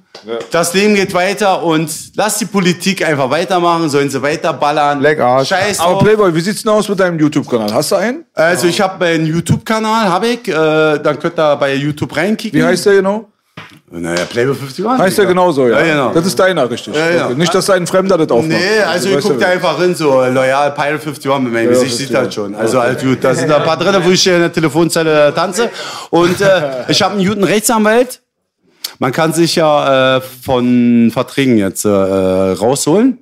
Das 0.52 0.74
Leben 0.74 0.96
geht 0.96 1.14
weiter 1.14 1.62
und 1.64 1.92
lasst 2.16 2.42
die 2.42 2.46
Politik 2.46 3.06
einfach 3.06 3.30
weitermachen, 3.30 3.90
sollen 3.90 4.10
sie 4.10 4.22
weiterballern. 4.22 5.02
Leck 5.02 5.20
Arsch. 5.20 5.50
Scheiß 5.50 5.80
Aber 5.80 5.94
drauf. 5.94 6.04
Playboy, 6.04 6.34
wie 6.34 6.40
sieht's 6.42 6.64
denn 6.64 6.72
aus 6.72 6.88
mit 6.88 7.00
deinem 7.00 7.20
YouTube-Kanal? 7.20 7.74
Hast 7.74 7.92
du 7.92 7.96
einen? 7.96 8.26
Also 8.34 8.68
ich 8.68 8.80
habe 8.80 9.06
einen 9.06 9.26
YouTube-Kanal, 9.26 10.08
habe 10.08 10.28
ich. 10.28 10.48
Äh, 10.48 10.54
dann 11.00 11.20
könnt 11.20 11.38
ihr 11.38 11.56
bei 11.58 11.76
YouTube 11.76 12.16
reinkicken. 12.16 12.60
Wie 12.60 12.64
heißt 12.64 12.86
der 12.86 12.96
genau? 12.96 13.30
Naja, 13.92 14.26
Playboy 14.26 14.56
51. 14.56 14.86
Heißt 14.86 15.18
der 15.20 15.26
genauso, 15.28 15.68
ja? 15.68 15.80
Ja, 15.80 15.86
genau. 15.86 16.14
Das 16.14 16.26
ist 16.26 16.38
deiner, 16.40 16.70
richtig. 16.70 16.96
ja. 16.96 17.28
Okay. 17.28 17.36
Nicht, 17.36 17.54
dass 17.54 17.70
ein 17.70 17.86
Fremder 17.86 18.18
das 18.18 18.30
aufmacht. 18.30 18.50
Nee, 18.50 18.80
also 18.82 19.10
ich 19.10 19.16
weißt 19.18 19.28
guck 19.28 19.40
ja, 19.40 19.48
da 19.48 19.54
einfach 19.54 19.80
hin, 19.80 19.94
so 19.94 20.26
loyal 20.26 20.72
Pirate 20.72 20.94
51 21.08 21.32
mit 21.40 21.54
meinem 21.54 21.70
Gesicht 21.70 21.96
sieht 21.96 22.14
das 22.14 22.34
schon. 22.34 22.56
Also 22.56 22.82
halt 22.82 23.02
gut, 23.02 23.24
da 23.24 23.36
sind 23.36 23.52
ein 23.52 23.64
paar 23.64 23.78
drin, 23.78 23.96
wo 24.04 24.10
ich 24.10 24.22
hier 24.24 24.36
in 24.36 24.42
der 24.42 24.52
Telefonzelle 24.52 25.34
tanze. 25.36 25.70
Und 26.10 26.42
äh, 26.42 26.90
ich 26.90 27.02
habe 27.02 27.16
einen 27.16 27.28
guten 27.28 27.44
Rechtsanwalt. 27.44 28.22
Man 28.98 29.12
kann 29.12 29.34
sich 29.34 29.56
ja 29.56 30.18
äh, 30.18 30.22
von 30.22 31.12
Verträgen 31.12 31.58
jetzt 31.58 31.86
äh, 31.86 31.90
rausholen, 31.90 33.20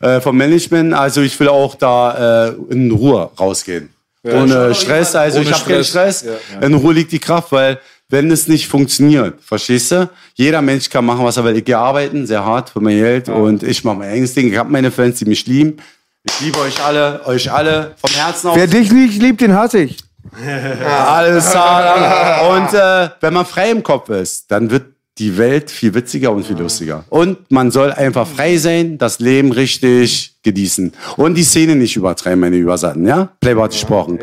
äh, 0.00 0.20
vom 0.20 0.36
Management. 0.36 0.92
Also 0.92 1.22
ich 1.22 1.38
will 1.40 1.48
auch 1.48 1.74
da 1.76 2.48
äh, 2.48 2.52
in 2.70 2.90
Ruhe 2.90 3.30
rausgehen. 3.38 3.90
Ohne 4.24 4.74
Stress, 4.74 5.14
also 5.14 5.38
Ohne 5.38 5.48
ich 5.48 5.54
habe 5.54 5.70
keinen 5.70 5.84
Stress. 5.84 6.20
Stress. 6.20 6.38
In 6.60 6.74
Ruhe 6.74 6.92
liegt 6.92 7.12
die 7.12 7.18
Kraft, 7.18 7.52
weil 7.52 7.78
wenn 8.08 8.30
es 8.30 8.48
nicht 8.48 8.68
funktioniert, 8.68 9.40
verstehst 9.42 9.92
du? 9.92 10.08
Jeder 10.34 10.62
Mensch 10.62 10.88
kann 10.88 11.04
machen, 11.04 11.24
was 11.24 11.36
er 11.36 11.44
will. 11.44 11.56
Ich 11.56 11.64
gehe 11.64 11.76
arbeiten, 11.76 12.26
sehr 12.26 12.44
hart 12.44 12.70
für 12.70 12.80
mein 12.80 12.96
Geld 12.96 13.28
und 13.28 13.62
ich 13.62 13.84
mache 13.84 13.96
mein 13.96 14.10
eigenes 14.10 14.34
Ding. 14.34 14.50
Ich 14.50 14.56
habe 14.56 14.70
meine 14.70 14.90
Fans, 14.90 15.18
die 15.18 15.26
mich 15.26 15.46
lieben. 15.46 15.76
Ich 16.24 16.40
liebe 16.40 16.58
euch 16.60 16.82
alle, 16.82 17.24
euch 17.26 17.50
alle 17.52 17.94
vom 17.96 18.10
Herzen 18.10 18.48
aus. 18.48 18.56
Wer 18.56 18.66
dich 18.66 18.90
nicht 18.92 19.20
liebt, 19.20 19.40
den 19.40 19.54
hasse 19.54 19.80
ich. 19.80 19.98
Alles 20.86 21.50
klar. 21.50 22.50
Und 22.50 22.74
äh, 22.74 23.10
wenn 23.20 23.32
man 23.32 23.46
frei 23.46 23.70
im 23.70 23.82
Kopf 23.82 24.10
ist, 24.10 24.50
dann 24.50 24.70
wird 24.70 24.86
die 25.18 25.36
Welt 25.36 25.70
viel 25.70 25.94
witziger 25.94 26.32
und 26.32 26.46
viel 26.46 26.56
lustiger. 26.56 27.04
Und 27.08 27.50
man 27.50 27.70
soll 27.70 27.92
einfach 27.92 28.26
frei 28.26 28.56
sein, 28.56 28.98
das 28.98 29.20
Leben 29.20 29.52
richtig 29.52 30.37
genießen. 30.44 30.92
Und 31.16 31.34
die 31.34 31.42
Szene 31.42 31.74
nicht 31.74 31.96
übertreiben, 31.96 32.40
meine 32.40 32.56
Übersatten, 32.56 33.06
ja? 33.06 33.28
Playboy 33.40 33.64
hat 33.64 33.72
gesprochen. 33.72 34.18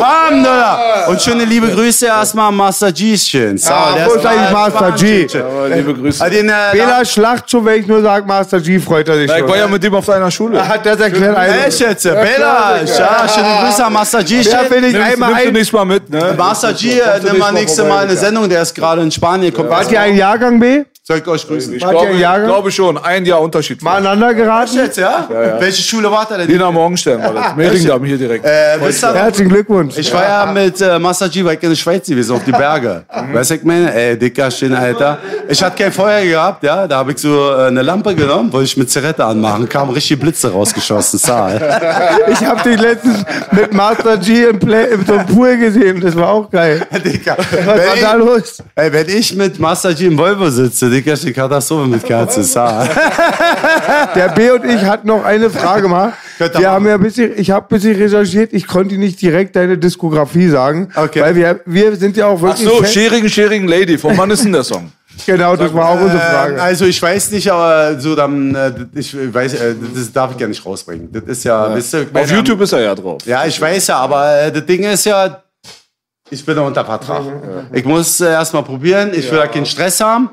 Alhamdulillah. 0.00 1.06
Und 1.08 1.20
schöne 1.22 1.44
liebe 1.44 1.68
Grüße 1.68 2.06
erstmal 2.06 2.48
an 2.48 2.56
Master 2.56 2.88
Ah, 2.88 3.94
der 3.94 4.06
wo 4.06 4.10
ist 4.12 4.16
ist 4.16 4.26
eigentlich 4.26 4.50
Master 4.52 4.92
G? 4.92 5.26
Liebe 5.74 5.94
Grüße. 5.94 6.24
Ah, 6.24 6.28
Den, 6.28 6.48
äh, 6.48 6.52
Bela 6.72 7.04
Schlacht 7.04 7.50
schon, 7.50 7.64
wenn 7.64 7.80
ich 7.80 7.86
nur 7.86 8.02
sage 8.02 8.26
Master 8.26 8.60
G, 8.60 8.78
freut 8.78 9.08
er 9.08 9.16
sich 9.16 9.28
Ja, 9.30 9.38
ich 9.38 9.48
war 9.48 9.56
ja 9.56 9.66
mit 9.68 9.82
dem 9.82 9.94
auf 9.94 10.06
deiner 10.06 10.30
Schule. 10.30 10.66
Hat 10.66 10.84
das 10.86 11.00
erklärt? 11.00 11.36
Also, 11.36 11.54
Echt 11.66 11.80
jetzt? 11.80 12.02
Bella, 12.04 12.80
ja, 12.82 13.28
schöne 13.28 13.48
Grüße 13.66 13.84
an 13.84 13.92
Master 13.92 14.22
der 14.22 14.26
G'chen. 14.42 14.70
will 14.70 14.84
ich 14.84 14.96
einmal 14.96 15.30
nimmst 15.30 15.44
du 15.44 15.48
ein. 15.48 15.52
nächstes 15.52 15.72
Mal 15.72 15.84
mit, 15.84 16.10
ne? 16.10 16.34
Master 16.36 16.72
G, 16.72 16.98
äh, 16.98 17.20
nimm 17.22 17.38
mal 17.38 17.52
nächstes 17.52 17.52
Mal 17.52 17.52
nächste 17.52 17.84
Mal 17.84 17.98
eine. 18.04 18.16
Sendung, 18.16 18.48
der 18.48 18.62
ist 18.62 18.74
gerade 18.74 19.02
in 19.02 19.10
Spanien. 19.10 19.52
Kommt 19.52 19.70
Wart 19.70 19.90
ihr 19.92 20.00
ein 20.00 20.16
Jahrgang 20.16 20.58
B? 20.60 20.84
Soll 21.08 21.18
ich 21.18 21.28
euch 21.28 21.46
grüßen? 21.46 21.72
Ich 21.72 21.78
glaube, 21.78 22.16
glaube 22.16 22.70
schon. 22.72 22.98
Ein 22.98 23.24
Jahr 23.24 23.40
Unterschied. 23.40 23.80
Mal 23.80 23.98
aneinander 23.98 24.34
geraten? 24.34 24.74
Jetzt, 24.74 24.98
ja? 24.98 25.28
Welche 25.60 25.80
Schule 25.80 26.10
wart 26.10 26.32
ihr 26.32 26.38
denn? 26.38 26.48
Dina 26.48 26.68
Morgenstern 26.68 27.22
war 27.22 27.32
das. 27.32 27.54
Mehringdamm 27.54 28.04
hier 28.04 28.18
direkt. 28.18 28.44
Äh, 28.44 28.80
Herzlichen 28.80 29.48
Glückwunsch. 29.48 29.96
ich 29.96 30.12
war 30.12 30.24
ja 30.24 30.46
mit 30.52 30.80
äh, 30.80 30.98
Master 30.98 31.28
G, 31.28 31.44
war 31.44 31.52
ich 31.52 31.62
in 31.62 31.68
der 31.68 31.76
Schweiz 31.76 32.08
gewesen, 32.08 32.34
auf 32.34 32.42
die 32.42 32.50
Berge. 32.50 33.04
Weißt 33.32 33.52
du, 33.52 33.54
ich 33.54 33.62
meine? 33.62 33.94
Ey, 33.94 34.18
dicker 34.18 34.50
Schön, 34.50 34.74
Alter. 34.74 35.18
Ich 35.48 35.62
hatte 35.62 35.80
kein 35.80 35.92
Feuer 35.92 36.24
gehabt, 36.24 36.64
ja. 36.64 36.88
Da 36.88 36.96
habe 36.96 37.12
ich 37.12 37.18
so 37.18 37.52
äh, 37.52 37.68
eine 37.68 37.82
Lampe 37.82 38.12
genommen, 38.12 38.52
wollte 38.52 38.64
ich 38.64 38.76
mit 38.76 38.90
Zigarette 38.90 39.24
anmachen, 39.24 39.68
kamen 39.68 39.92
richtig 39.92 40.18
Blitze 40.18 40.50
rausgeschossen. 40.50 41.20
Saal. 41.20 41.60
Ich 42.28 42.44
habe 42.44 42.68
dich 42.68 42.80
letztens 42.80 43.22
mit 43.52 43.72
Master 43.72 44.16
G 44.16 44.46
im, 44.46 44.58
Play, 44.58 44.92
im 44.92 45.06
so 45.06 45.16
Pool 45.32 45.56
gesehen. 45.56 46.00
Das 46.00 46.16
war 46.16 46.28
auch 46.30 46.50
geil. 46.50 46.84
Dicker. 47.04 47.36
Was 47.38 47.66
war 47.66 47.76
Wenn 47.76 48.00
da 48.00 48.12
ich, 48.12 48.24
los? 48.24 48.62
ey, 48.74 48.92
wenn 48.92 49.08
ich 49.08 49.34
mit 49.36 49.60
Master 49.60 49.94
G 49.94 50.06
im 50.06 50.18
Volvo 50.18 50.50
sitze, 50.50 50.90
Dicker, 50.96 51.12
ist 51.12 51.24
die 51.24 51.32
Katastrophe 51.32 51.86
mit. 51.86 52.02
Saal. 52.30 52.88
Der 54.14 54.28
B 54.28 54.50
und 54.50 54.64
ich 54.64 54.82
hatten 54.82 55.08
noch 55.08 55.24
eine 55.24 55.50
Frage 55.50 55.88
mal. 55.88 56.12
Wir 56.38 56.70
haben 56.70 56.86
ja 56.86 56.94
ein 56.94 57.02
bisschen, 57.02 57.32
ich 57.36 57.50
habe 57.50 57.66
ein 57.66 57.68
bisschen 57.68 57.96
recherchiert. 57.96 58.52
Ich 58.52 58.66
konnte 58.66 58.96
nicht 58.96 59.20
direkt 59.20 59.56
deine 59.56 59.76
Diskografie 59.78 60.48
sagen. 60.48 60.88
Okay. 60.94 61.20
Weil 61.20 61.34
wir, 61.34 61.60
wir 61.66 61.96
sind 61.96 62.16
ja 62.16 62.26
auch 62.26 62.38
Ach 62.38 62.42
wirklich. 62.58 62.66
so, 62.68 62.76
Fan- 62.76 62.86
Sharing, 62.86 63.28
Sharing 63.28 63.68
Lady. 63.68 63.98
Von 63.98 64.16
wann 64.16 64.30
ist 64.30 64.44
denn 64.44 64.52
der 64.52 64.64
Song? 64.64 64.90
Genau, 65.24 65.56
das 65.56 65.72
war 65.72 65.88
auch 65.88 66.00
unsere 66.02 66.20
Ähm, 66.22 66.30
Frage. 66.30 66.62
also 66.62 66.84
ich 66.84 67.00
weiß 67.00 67.30
nicht, 67.30 67.50
aber 67.50 67.98
so 67.98 68.14
dann, 68.14 68.54
äh, 68.54 68.70
ich 68.94 69.16
weiß, 69.16 69.54
äh, 69.54 69.74
das 69.94 70.12
darf 70.12 70.32
ich 70.34 70.38
ja 70.40 70.46
nicht 70.46 70.64
rausbringen. 70.66 71.08
Das 71.10 71.22
ist 71.24 71.44
ja, 71.44 71.74
wisst 71.74 71.94
ihr, 71.94 72.06
Auf 72.12 72.30
YouTube 72.30 72.60
ist 72.60 72.72
er 72.72 72.80
ja 72.82 72.94
drauf. 72.94 73.22
Ja, 73.24 73.46
ich 73.46 73.58
weiß 73.58 73.86
ja, 73.86 73.96
aber 73.96 74.42
äh, 74.42 74.52
das 74.52 74.66
Ding 74.66 74.82
ist 74.84 75.06
ja, 75.06 75.42
ich 76.28 76.44
bin 76.44 76.54
da 76.54 76.60
unter 76.62 76.84
Vertrag. 76.84 77.22
Ich 77.72 77.86
muss 77.86 78.20
äh, 78.20 78.26
erstmal 78.26 78.62
probieren, 78.62 79.12
ich 79.14 79.30
will 79.30 79.38
da 79.38 79.46
keinen 79.46 79.64
Stress 79.64 79.98
haben. 80.02 80.28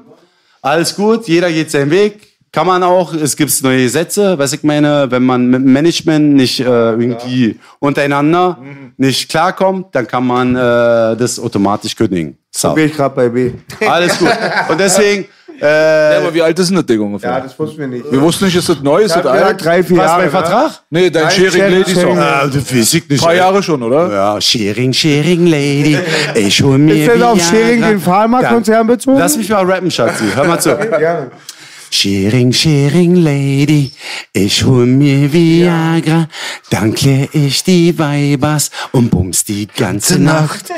Alles 0.63 0.95
gut, 0.95 1.27
jeder 1.27 1.51
geht 1.51 1.69
seinen 1.69 1.91
Weg. 1.91 2.21
Kann 2.53 2.67
man 2.67 2.83
auch, 2.83 3.13
es 3.13 3.35
gibt 3.35 3.51
neue 3.63 3.83
Gesetze, 3.83 4.37
was 4.37 4.53
ich 4.53 4.63
meine, 4.63 5.07
wenn 5.09 5.23
man 5.23 5.47
mit 5.47 5.61
dem 5.61 5.73
Management 5.73 6.35
nicht 6.35 6.59
äh, 6.61 6.63
irgendwie 6.63 7.59
untereinander 7.79 8.59
nicht 8.95 9.29
klarkommt, 9.29 9.93
dann 9.93 10.07
kann 10.07 10.25
man 10.25 10.55
äh, 10.55 11.17
das 11.17 11.37
automatisch 11.37 11.95
kündigen. 11.95 12.37
So. 12.49 12.73
Bin 12.75 12.85
ich 12.85 12.93
gerade 12.93 13.13
bei 13.13 13.27
B. 13.27 13.51
Alles 13.85 14.17
gut. 14.17 14.29
Und 14.69 14.79
deswegen, 14.79 15.25
Ja, 15.63 16.11
äh, 16.11 16.17
aber 16.17 16.33
wie 16.33 16.41
alt 16.41 16.59
ist 16.59 16.67
denn 16.67 16.75
das 16.75 16.85
Ding 16.85 16.99
ungefähr? 16.99 17.31
Ja, 17.31 17.39
das 17.39 17.57
wussten 17.57 17.79
wir 17.79 17.87
nicht. 17.87 18.11
wir 18.11 18.21
wussten 18.21 18.45
nicht, 18.45 18.55
ist 18.55 18.67
das 18.67 18.81
neu, 18.81 19.01
ist 19.01 19.15
das 19.15 19.25
alt? 19.25 19.63
drei, 19.63 19.81
vier 19.81 19.97
was, 19.97 20.05
Jahre. 20.05 20.17
mein 20.17 20.25
ne? 20.25 20.31
Vertrag? 20.31 20.71
Nee, 20.89 21.09
dein 21.09 21.23
Nein, 21.23 21.31
Sharing 21.31 21.51
Sharing, 21.51 21.79
Lady 21.79 21.95
Song. 21.95 22.17
Äh, 22.17 22.21
das 22.21 22.55
weiß 22.55 22.93
ich 22.93 23.09
nicht. 23.09 23.11
Ein 23.11 23.25
paar 23.25 23.35
Jahre 23.35 23.63
schon, 23.63 23.81
oder? 23.83 24.11
Ja, 24.11 24.41
Sharing, 24.41 24.91
Sharing 24.91 25.47
Lady. 25.47 25.97
Ich 26.35 26.61
hol 26.61 26.77
mir 26.77 26.95
Ist 26.95 27.15
das 27.15 27.21
auf. 27.21 27.41
Sharing 27.41 27.81
den 27.81 27.99
Pharma-Konzern 27.99 28.87
bezogen? 28.87 29.17
Lass 29.17 29.37
mich 29.37 29.49
mal 29.49 29.63
rappen, 29.63 29.89
Schatzi. 29.89 30.25
Hör 30.35 30.43
mal 30.45 30.59
zu. 30.59 30.75
Gerne. 30.75 31.31
Sharing, 31.95 32.51
Sharing 32.51 33.15
Lady, 33.17 33.91
ich 34.33 34.63
hol 34.65 34.87
mir 34.87 35.31
Viagra, 35.31 36.27
dann 36.71 36.95
klär 36.95 37.27
ich 37.33 37.63
die 37.63 37.97
Weibers 37.99 38.71
und 38.93 39.11
bums 39.11 39.43
die 39.45 39.67
ganze 39.67 40.17
Nacht. 40.17 40.73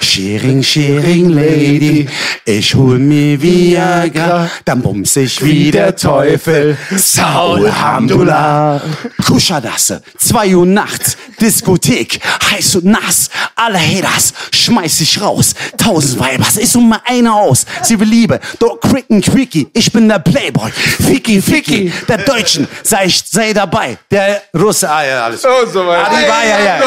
Sharing, 0.00 0.62
Sharing 0.62 1.30
Lady, 1.30 2.06
ich 2.46 2.72
hol 2.76 3.00
mir 3.00 3.42
Viagra, 3.42 4.48
dann 4.64 4.80
bums 4.80 5.16
ich 5.16 5.44
wie 5.44 5.72
der 5.72 5.96
Teufel. 5.96 6.78
Saul 6.96 7.70
Hamdullah. 7.72 8.80
Kuschadasse, 9.26 10.02
2 10.18 10.54
Uhr 10.54 10.66
nachts, 10.66 11.16
Diskothek, 11.40 12.20
heiß 12.48 12.76
und 12.76 12.84
nass, 12.84 13.28
alle 13.56 13.80
Haters, 13.80 14.32
schmeiß 14.52 15.00
ich 15.00 15.20
raus. 15.20 15.52
Tausend 15.76 16.20
Weibers, 16.20 16.58
ich 16.58 16.70
such 16.70 16.80
mal 16.80 17.02
eine 17.04 17.34
aus. 17.34 17.66
Sie 17.82 17.98
will 17.98 18.08
Liebe, 18.08 18.38
doch 18.60 18.78
Cricken 18.80 19.20
Quickie, 19.20 19.66
ich 19.74 19.90
bin 19.90 20.08
der 20.08 20.20
Playboy. 20.20 20.59
Ficky, 20.68 21.40
Ficky, 21.40 21.92
der 22.08 22.18
Deutschen, 22.18 22.68
sei, 22.82 23.06
ich, 23.06 23.22
sei 23.26 23.52
dabei. 23.52 23.98
Der 24.10 24.42
Russe, 24.56 24.88
ah 24.88 25.04
ja, 25.04 25.24
alles. 25.24 25.44
Und 25.44 25.72
so 25.72 25.86
weiter. 25.86 26.10
Ah, 26.10 26.28
war 26.28 26.44
ja, 26.46 26.58
ja. 26.64 26.78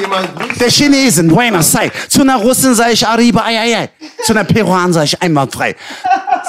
Jemanden 0.00 0.34
grüßen? 0.34 0.58
Der 0.58 0.70
Chinesen, 0.70 1.28
Buenos 1.28 1.74
Aires. 1.74 1.92
Zu 2.08 2.22
einer 2.22 2.36
Russin 2.36 2.74
sage 2.74 2.92
ich 2.92 3.06
Arriba, 3.06 3.42
ai, 3.44 3.58
ai, 3.58 3.76
ai. 3.76 3.90
Zu 4.24 4.32
einer 4.32 4.44
Peruaner 4.44 4.92
sage 4.92 5.06
ich 5.06 5.22
einwandfrei. 5.22 5.74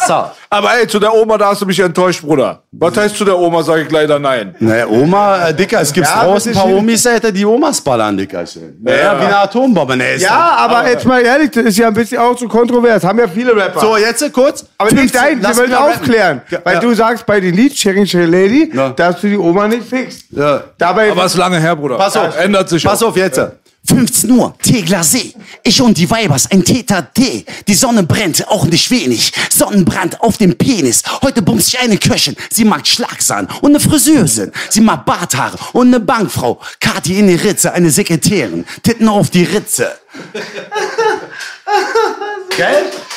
So. 0.05 0.25
Aber 0.49 0.77
ey, 0.79 0.87
zu 0.87 0.99
der 0.99 1.13
Oma, 1.13 1.37
da 1.37 1.47
hast 1.47 1.61
du 1.61 1.65
mich 1.65 1.79
enttäuscht, 1.79 2.21
Bruder. 2.21 2.61
Was 2.71 2.95
heißt 2.95 3.15
zu 3.17 3.25
der 3.25 3.37
Oma, 3.37 3.63
sage 3.63 3.81
ich 3.83 3.91
leider 3.91 4.19
nein. 4.19 4.55
Naja, 4.59 4.87
Oma, 4.87 5.47
äh, 5.47 5.53
Dicker, 5.53 5.81
es 5.81 5.91
gibt 5.91 6.07
Ja, 6.07 6.23
draußen 6.23 6.51
ein 6.51 6.57
paar 6.57 6.67
Omis, 6.67 7.05
Alter, 7.07 7.31
die 7.31 7.45
Omas 7.45 7.81
ballern, 7.81 8.15
Dicker. 8.15 8.43
Naja, 8.81 9.19
wie 9.19 9.25
eine 9.25 9.37
Atombombe. 9.37 9.97
Nee, 9.97 10.15
ist 10.15 10.21
Ja, 10.23 10.55
aber 10.59 10.87
jetzt 10.89 11.05
mal 11.05 11.21
ehrlich, 11.21 11.51
das 11.51 11.65
ist 11.65 11.77
ja 11.77 11.87
ein 11.87 11.93
bisschen 11.93 12.19
auch 12.19 12.35
zu 12.35 12.47
kontrovers. 12.47 13.03
Haben 13.03 13.19
ja 13.19 13.27
viele 13.27 13.55
Rapper. 13.55 13.79
So, 13.79 13.97
jetzt 13.97 14.31
kurz. 14.33 14.65
aber 14.77 14.91
nicht 14.91 15.13
15, 15.15 15.41
dein, 15.41 15.41
wir 15.41 15.57
wollen 15.57 15.73
aufklären. 15.73 16.41
rappen. 16.51 16.65
Weil 16.65 16.73
ja. 16.75 16.79
du 16.79 16.93
sagst 16.93 17.25
bei 17.25 17.39
den 17.39 17.55
Lied 17.55 17.77
Sharing 17.77 18.05
Share 18.05 18.25
Lady, 18.25 18.71
Ja. 18.73 18.89
dass 18.89 19.19
du 19.21 19.27
die 19.27 19.37
Oma 19.37 19.67
nicht 19.67 19.83
fixt. 19.87 20.25
Ja. 20.31 20.61
Dabei 20.77 21.11
Aber 21.11 21.25
ist 21.25 21.35
lange 21.35 21.59
her, 21.59 21.75
Bruder. 21.75 21.97
Pass 21.97 22.15
auf. 22.15 22.37
Ändert 22.37 22.69
sich 22.69 22.83
Pass 22.83 23.01
auf 23.03 23.17
jetzt. 23.17 23.41
15 23.87 24.31
Uhr, 24.31 24.53
Tegler 24.61 25.03
See. 25.03 25.33
Ich 25.63 25.81
und 25.81 25.97
die 25.97 26.09
Weibers, 26.09 26.51
ein 26.51 26.63
Täter 26.63 27.01
D. 27.01 27.45
Die 27.67 27.73
Sonne 27.73 28.03
brennt, 28.03 28.47
auch 28.47 28.65
nicht 28.65 28.91
wenig. 28.91 29.31
Sonnenbrand 29.49 30.21
auf 30.21 30.37
dem 30.37 30.57
Penis. 30.57 31.03
Heute 31.21 31.41
bumst 31.41 31.69
ich 31.69 31.79
eine 31.79 31.97
Köchin. 31.97 32.35
Sie 32.51 32.65
mag 32.65 32.85
Schlagsahn 32.85 33.47
und 33.61 33.71
eine 33.71 33.79
Friseurin. 33.79 34.51
Sie 34.69 34.81
mag 34.81 35.05
Barthaare 35.05 35.57
und 35.73 35.87
eine 35.87 35.99
Bankfrau. 35.99 36.59
Kati 36.79 37.19
in 37.19 37.27
die 37.27 37.35
Ritze, 37.35 37.71
eine 37.73 37.89
Sekretärin. 37.89 38.65
Titten 38.83 39.07
auf 39.07 39.29
die 39.29 39.43
Ritze. 39.43 39.97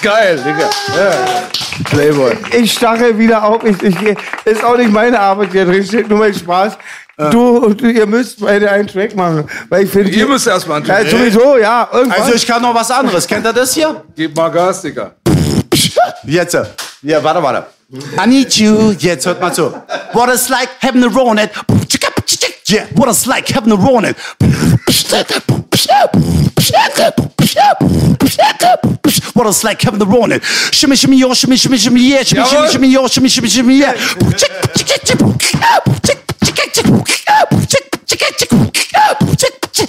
Geil, 0.03 0.37
Digga. 0.39 0.71
Playboy. 1.85 2.37
ich 2.53 2.73
stache 2.73 3.17
wieder 3.19 3.43
auf. 3.43 3.65
Ich, 3.65 3.83
ich, 3.83 3.97
ist 4.45 4.63
auch 4.63 4.77
nicht 4.77 4.91
meine 4.91 5.19
Arbeit, 5.19 5.53
hier 5.53 5.65
drin 5.65 5.85
steht 5.85 6.09
nur 6.09 6.19
mein 6.19 6.35
Spaß. 6.35 6.77
Du 7.31 7.59
und 7.59 7.83
ihr 7.83 8.07
müsst 8.07 8.41
beide 8.41 8.71
einen 8.71 8.89
Track 8.89 9.15
machen. 9.15 9.45
Weil 9.69 9.85
ich 9.85 9.91
finde, 9.91 10.11
Ihr 10.11 10.27
müsst 10.27 10.47
erstmal 10.47 10.79
einen 10.79 10.87
ja, 10.87 10.97
Track. 11.01 11.11
sowieso, 11.11 11.57
ja. 11.59 11.89
Irgendwann. 11.93 12.23
Also 12.23 12.35
ich 12.35 12.47
kann 12.47 12.63
noch 12.63 12.75
was 12.75 12.91
anderes. 12.91 13.27
Kennt 13.27 13.47
ihr 13.47 13.53
das 13.53 13.75
hier? 13.75 14.03
Gib 14.17 14.35
mal 14.37 14.49
Gas, 14.49 14.83
Digga. 14.83 15.13
Jetzt. 16.25 16.55
äh, 16.55 16.65
Ja, 17.03 17.23
warte, 17.23 17.43
warte. 17.43 17.67
I 17.93 18.27
need 18.29 18.55
you. 18.57 18.93
Jetzt 18.99 19.27
hört 19.27 19.41
mal 19.41 19.53
zu. 19.53 19.73
What 20.13 20.29
it's 20.33 20.49
like 20.49 20.69
having 20.81 21.03
a 21.03 21.09
run 21.09 21.39
it. 21.39 21.51
Yeah, 22.69 22.85
what 22.95 23.09
it's 23.09 23.27
like 23.27 23.53
having 23.53 23.73
a 23.73 23.77
run 23.77 24.05
it. 24.05 24.17
What 29.35 29.47
it's 29.47 29.65
like 29.65 29.83
having 29.83 30.01
a 30.01 30.05
run 30.05 30.33
it. 30.33 30.43
Shimmy, 30.73 30.97
shimmy, 30.97 31.19
yo, 31.19 31.35
shimmy, 31.35 31.57
shimmy, 31.57 31.79
shimmy, 31.79 32.01
yeah. 32.01 32.23
Shimmy, 32.23 32.45
shimmy, 32.47 32.69
shimmy, 32.71 32.89
yo, 32.89 33.07
shimmy, 33.09 33.29
shimmy, 33.29 33.49
shimmy, 33.49 33.79
yeah. 33.79 33.95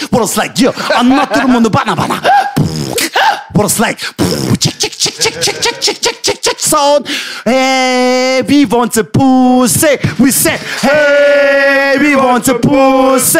What 0.09 0.23
it's 0.23 0.37
like, 0.37 0.59
yeah. 0.59 0.71
I'm 0.75 1.09
not 1.09 1.33
the 1.33 1.47
one 1.47 1.63
the 1.63 1.69
banana 1.69 1.95
banana. 1.95 3.10
What 3.61 3.69
it's 3.69 3.79
like. 3.79 3.99
Check, 4.59 4.73
check, 4.79 4.91
check, 4.91 5.13
check, 5.13 5.39
check, 5.39 5.61
check, 5.61 5.79
check, 5.79 6.01
check, 6.01 6.21
check, 6.23 6.41
check, 6.41 6.59
sound. 6.59 7.07
Hey, 7.45 8.41
we 8.41 8.65
want 8.65 8.97
a 8.97 9.03
pussy. 9.03 9.97
We 10.17 10.31
say, 10.31 10.57
hey, 10.57 11.95
we 11.99 12.15
want 12.15 12.47
a 12.47 12.57
pussy. 12.57 13.39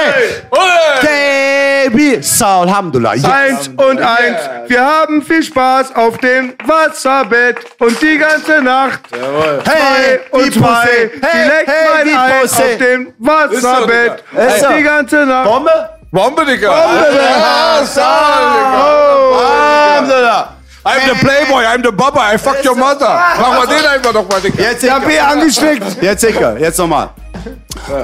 Hey, 1.02 1.90
we. 1.92 2.22
So, 2.22 2.46
Alhamdulillah. 2.46 3.16
Yeah. 3.16 3.32
Eins 3.32 3.68
und 3.70 4.00
eins. 4.00 4.70
Wir 4.70 4.86
haben 4.86 5.24
viel 5.24 5.42
Spaß 5.42 5.96
auf 5.96 6.20
dem 6.20 6.54
Wasserbett 6.68 7.58
und 7.80 8.00
die 8.00 8.20
ganze 8.20 8.62
Nacht. 8.62 9.00
Hey, 9.12 10.20
Zwei 10.30 10.38
und 10.38 10.54
zwei. 10.54 11.10
Hey, 11.20 11.64
hey, 11.66 12.06
mein 12.06 12.16
Ei 12.16 12.42
Pussy. 12.42 12.62
auf 12.62 12.78
dem 12.78 13.14
Wasserbett 13.18 14.24
und 14.34 14.78
die 14.78 14.84
ganze 14.84 15.26
Nacht. 15.26 15.50
Bombe? 15.50 16.01
Bombe, 16.12 16.46
Digga! 16.46 16.70
Bombe, 16.70 17.12
Digga! 17.12 17.42
I'm 20.84 21.08
the 21.08 21.14
Playboy, 21.16 21.64
I'm 21.64 21.82
the 21.82 21.92
Baba, 21.92 22.22
I 22.22 22.38
fucked 22.38 22.66
your 22.66 22.76
mother. 22.76 23.08
Machen 23.08 23.60
wir 23.62 23.68
den 23.68 23.86
einfach 23.86 24.14
nochmal, 24.14 24.42
Dicker. 24.42 24.62
Jetzt, 24.62 24.82
Digga. 24.84 24.98
Ich 24.98 25.04
hab 25.04 25.10
eh 25.10 25.20
angesteckt. 25.20 26.02
Jetzt, 26.02 26.24
Digga, 26.24 26.58
jetzt 26.58 26.80
nochmal. 26.80 27.12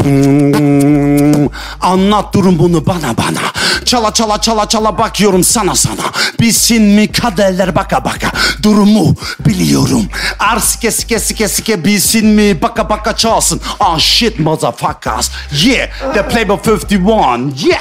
Hmm, 0.01 1.47
Anlat 1.81 2.33
durum 2.33 2.59
bunu 2.59 2.85
bana 2.85 3.17
bana. 3.17 3.39
Çala 3.85 4.13
çala 4.13 4.41
çala 4.41 4.69
çala 4.69 4.97
bakıyorum 4.97 5.43
sana 5.43 5.75
sana. 5.75 6.03
Bilsin 6.39 6.83
mi 6.83 7.11
kaderler 7.11 7.75
baka 7.75 8.05
baka. 8.05 8.31
Durumu 8.63 9.15
biliyorum. 9.39 10.05
Ar 10.39 10.59
sike 10.59 10.91
sike 10.91 11.19
sike 11.19 11.47
sike 11.47 11.85
bilsin 11.85 12.27
mi? 12.27 12.61
Baka 12.61 12.89
baka 12.89 13.15
çalsın. 13.15 13.61
Ah 13.79 13.99
shit 13.99 14.39
motherfuckers. 14.39 15.29
Yeah 15.51 15.87
der 16.15 16.29
Playboy 16.29 16.57
51 16.57 17.67
Yeah. 17.67 17.79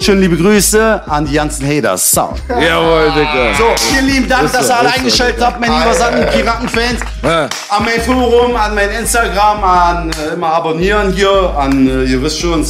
Schöne 0.00 0.20
liebe 0.20 0.36
Grüße 0.36 1.02
an 1.08 1.26
die 1.26 1.34
ganzen 1.34 1.66
Haters. 1.66 2.10
So. 2.10 2.34
Jawohl, 2.48 3.10
Digga. 3.16 3.54
So, 3.58 3.64
vielen 3.90 4.06
lieben 4.06 4.28
Dank, 4.28 4.52
dass 4.52 4.68
ihr 4.68 4.76
alle 4.78 4.92
eingeschaltet 4.92 5.42
habt, 5.42 5.60
meine 5.60 5.78
lieber 5.78 5.94
Satten, 5.94 6.26
Piratenfans. 6.32 7.00
An 7.22 7.84
mein 7.84 8.00
Forum, 8.00 8.56
an 8.56 8.74
mein 8.74 8.90
Instagram, 8.90 9.64
an 9.64 10.10
äh, 10.12 10.34
immer 10.34 10.52
abonnieren 10.52 11.12
hier, 11.12 11.25
an, 11.30 11.88
äh, 11.88 12.04
ihr 12.04 12.22
wisst 12.22 12.40
schon, 12.40 12.64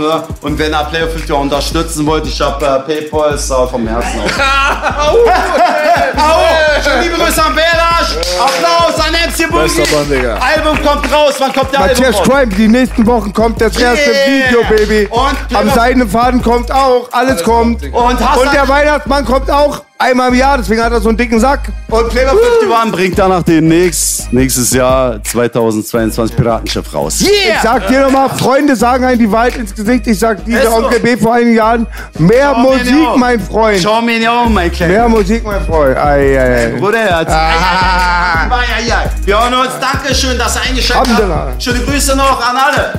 wir. 0.00 0.24
Und 0.42 0.58
wenn 0.58 0.72
ihr 0.72 0.84
Player 0.84 1.08
50 1.08 1.32
unterstützen 1.32 2.06
wollt, 2.06 2.26
ich 2.26 2.40
hab 2.40 2.62
äh, 2.62 2.80
Paypal, 2.80 3.36
Saul 3.38 3.68
vom 3.68 3.86
Herzen 3.86 4.20
auf. 4.20 4.30
Au! 4.98 5.16
Schöne 6.82 7.02
liebe 7.02 7.16
Grüße 7.16 7.42
an 7.44 7.54
Belasch. 7.54 8.16
Applaus 8.40 9.00
an 9.06 9.12
MC 9.12 9.50
Boogie. 9.50 10.26
Album 10.26 10.82
kommt 10.84 11.12
raus, 11.12 11.34
wann 11.38 11.52
kommt 11.52 11.72
der 11.72 11.80
Matthias 11.80 12.16
Album 12.18 12.32
raus? 12.32 12.38
Crime, 12.40 12.54
die 12.54 12.68
nächsten 12.68 13.06
Wochen 13.06 13.32
kommt 13.32 13.60
das 13.60 13.76
erste 13.76 14.10
Yeah. 14.10 14.48
Video, 14.48 14.64
Baby. 14.68 15.08
Und- 15.10 15.56
Am 15.56 15.70
Seidenfaden 15.70 16.42
kommt 16.42 16.72
auch, 16.72 17.08
alles 17.12 17.42
kommt. 17.42 17.82
Und 17.82 17.92
Und 17.92 18.52
der 18.52 18.68
Weihnachtsmann 18.68 19.24
kommt 19.24 19.50
auch 19.50 19.82
einmal 20.00 20.28
im 20.28 20.34
Jahr, 20.34 20.58
deswegen 20.58 20.82
hat 20.82 20.92
er 20.92 21.00
so 21.00 21.08
einen 21.08 21.18
dicken 21.18 21.38
Sack. 21.38 21.60
Und 21.88 22.08
Playboy 22.08 22.32
51 22.32 22.92
bringt 22.92 23.18
danach 23.18 23.42
demnächst, 23.42 24.32
nächstes 24.32 24.72
Jahr 24.72 25.22
2022 25.22 26.36
Piratenschiff 26.36 26.92
raus. 26.94 27.20
Ich 27.20 27.30
sag 27.62 27.86
dir 27.88 28.02
nochmal, 28.02 28.30
Freunde 28.30 28.74
sagen 28.76 29.04
einem 29.04 29.18
die 29.18 29.30
Wahrheit 29.30 29.56
ins 29.56 29.74
Gesicht. 29.74 30.06
Ich 30.06 30.18
sag 30.18 30.44
dir, 30.44 30.60
der. 30.60 30.72
Onkel 30.72 31.00
B 31.00 31.16
vor 31.16 31.34
einigen 31.34 31.56
Jahren, 31.56 31.86
mehr 32.18 32.52
Schau 32.54 32.60
Musik, 32.60 33.16
mein 33.16 33.40
Freund. 33.40 33.80
Schau 33.82 34.00
mir 34.02 34.18
nicht 34.18 34.28
um, 34.28 34.52
mein 34.52 34.72
Kleiner. 34.72 34.92
Mehr 34.92 35.08
Musik, 35.08 35.44
mein 35.44 35.64
Freund. 35.64 35.96
Ei, 35.96 36.38
ei, 36.38 36.66
ei. 36.66 36.78
Bruder, 36.78 36.98
Herz. 36.98 37.30
Ah. 37.30 38.48
Ei, 38.50 38.64
ei, 38.78 38.92
ei. 38.92 39.10
Wir 39.24 39.40
hören 39.40 39.54
uns. 39.54 39.70
Dankeschön, 39.80 40.38
dass 40.38 40.56
ihr 40.56 40.62
eingeschaltet 40.62 41.16
habt. 41.18 41.62
Schöne 41.62 41.80
Grüße 41.80 42.16
noch 42.16 42.40
an 42.40 42.56
alle. 42.56 42.94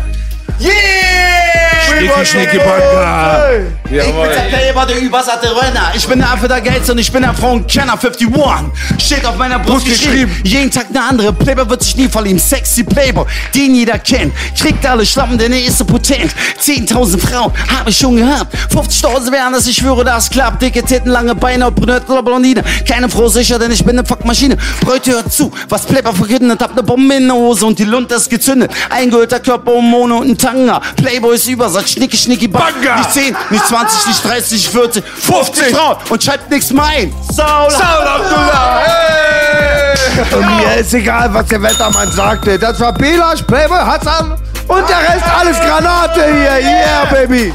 Yeah! 0.59 0.71
Schnicki, 1.87 2.25
Schnicki, 2.25 2.59
Banga. 3.91 4.03
Ich 4.03 4.15
bin 4.15 4.51
der 4.51 4.57
Playboy, 4.57 4.85
der 4.87 5.01
übersatte 5.01 5.47
Renner. 5.49 5.91
Ich 5.93 6.07
bin 6.07 6.19
der 6.19 6.31
Affe 6.31 6.47
der 6.47 6.61
Gates 6.61 6.89
und 6.89 6.97
ich 6.97 7.11
bin 7.11 7.21
der 7.23 7.33
Frauenkenner 7.33 7.93
51. 7.93 8.27
Steht 8.97 9.25
auf 9.25 9.35
meiner 9.37 9.59
Brust 9.59 9.85
geschrieben. 9.85 10.31
Jeden 10.43 10.71
Tag 10.71 10.87
eine 10.89 11.03
andere. 11.03 11.33
Playboy 11.33 11.69
wird 11.69 11.83
sich 11.83 11.95
nie 11.97 12.07
verlieben. 12.07 12.39
Sexy 12.39 12.83
Playboy, 12.83 13.25
den 13.53 13.75
jeder 13.75 13.99
kennt. 13.99 14.33
Kriegt 14.57 14.85
alle 14.85 15.05
Schlappen, 15.05 15.37
denn 15.37 15.51
er 15.51 15.63
ist 15.63 15.77
so 15.77 15.85
potent. 15.85 16.31
10.000 16.61 17.19
Frauen 17.19 17.51
habe 17.75 17.89
ich 17.89 17.97
schon 17.97 18.15
gehabt. 18.15 18.55
50.000 18.73 19.31
wären 19.31 19.53
es, 19.53 19.67
ich 19.67 19.77
schwöre, 19.77 20.03
das 20.03 20.29
klappt. 20.29 20.61
Dicke 20.61 20.83
Titten, 20.83 21.11
lange 21.11 21.35
Beine, 21.35 21.71
Brünette 21.71 22.11
oder 22.11 22.23
Blondine. 22.23 22.63
Keine 22.87 23.09
Frau 23.09 23.27
sicher, 23.27 23.59
denn 23.59 23.71
ich 23.71 23.83
bin 23.83 23.97
eine 23.97 24.07
Fuckmaschine. 24.07 24.57
Bräute, 24.81 25.11
hört 25.11 25.31
zu, 25.31 25.51
was 25.69 25.85
Playboy 25.85 26.13
verkündet. 26.13 26.61
Hab 26.61 26.75
ne 26.75 26.83
Bombe 26.83 27.15
in 27.15 27.27
der 27.27 27.35
Hose 27.35 27.65
und 27.65 27.77
die 27.77 27.83
Lunte 27.83 28.15
ist 28.15 28.29
gezündet. 28.29 28.71
Eingehörter 28.89 29.39
Körper 29.39 29.81
Mono 29.81 30.19
und 30.19 30.29
ein 30.29 30.37
Tanga. 30.37 30.81
Playboy 30.95 31.35
ist 31.35 31.47
Übersatz, 31.47 31.91
schnicki, 31.91 32.17
schnicki, 32.17 32.47
bang. 32.47 32.61
Banga. 32.61 32.97
Nicht 32.97 33.13
10, 33.13 33.35
nicht 33.49 33.65
20, 33.65 33.80
nicht 34.07 34.23
30, 34.23 34.69
40, 34.69 35.03
50 35.03 35.75
Frauen 35.75 35.97
und 36.09 36.23
schreibt 36.23 36.49
nichts 36.49 36.71
mein. 36.71 37.13
Saul. 37.31 37.69
Saul 37.71 38.07
Abdullah. 38.07 38.79
Hey. 38.85 40.35
Und 40.35 40.57
mir 40.57 40.75
ist 40.75 40.93
egal, 40.93 41.33
was 41.33 41.45
der 41.47 41.61
Wettermann 41.61 42.11
sagte. 42.11 42.57
Das 42.57 42.79
war 42.79 42.93
Belasch, 42.93 43.41
Playboy, 43.43 43.79
Hassan 43.79 44.31
und 44.67 44.89
der 44.89 44.99
Rest 44.99 45.25
alles 45.27 45.59
Granate 45.59 46.23
hier. 46.23 46.59
Yeah, 46.61 47.05
Baby. 47.11 47.53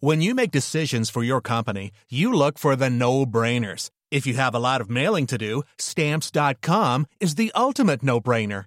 When 0.00 0.22
you 0.22 0.32
make 0.34 0.52
decisions 0.52 1.10
for 1.10 1.24
your 1.24 1.40
company, 1.40 1.90
you 2.08 2.32
look 2.32 2.56
for 2.56 2.76
the 2.76 2.88
no 2.88 3.26
brainers. 3.26 3.90
If 4.12 4.26
you 4.26 4.34
have 4.34 4.54
a 4.54 4.60
lot 4.60 4.80
of 4.80 4.88
mailing 4.88 5.26
to 5.26 5.36
do, 5.36 5.64
stamps.com 5.76 7.06
is 7.18 7.34
the 7.34 7.50
ultimate 7.54 8.04
no 8.04 8.20
brainer. 8.20 8.66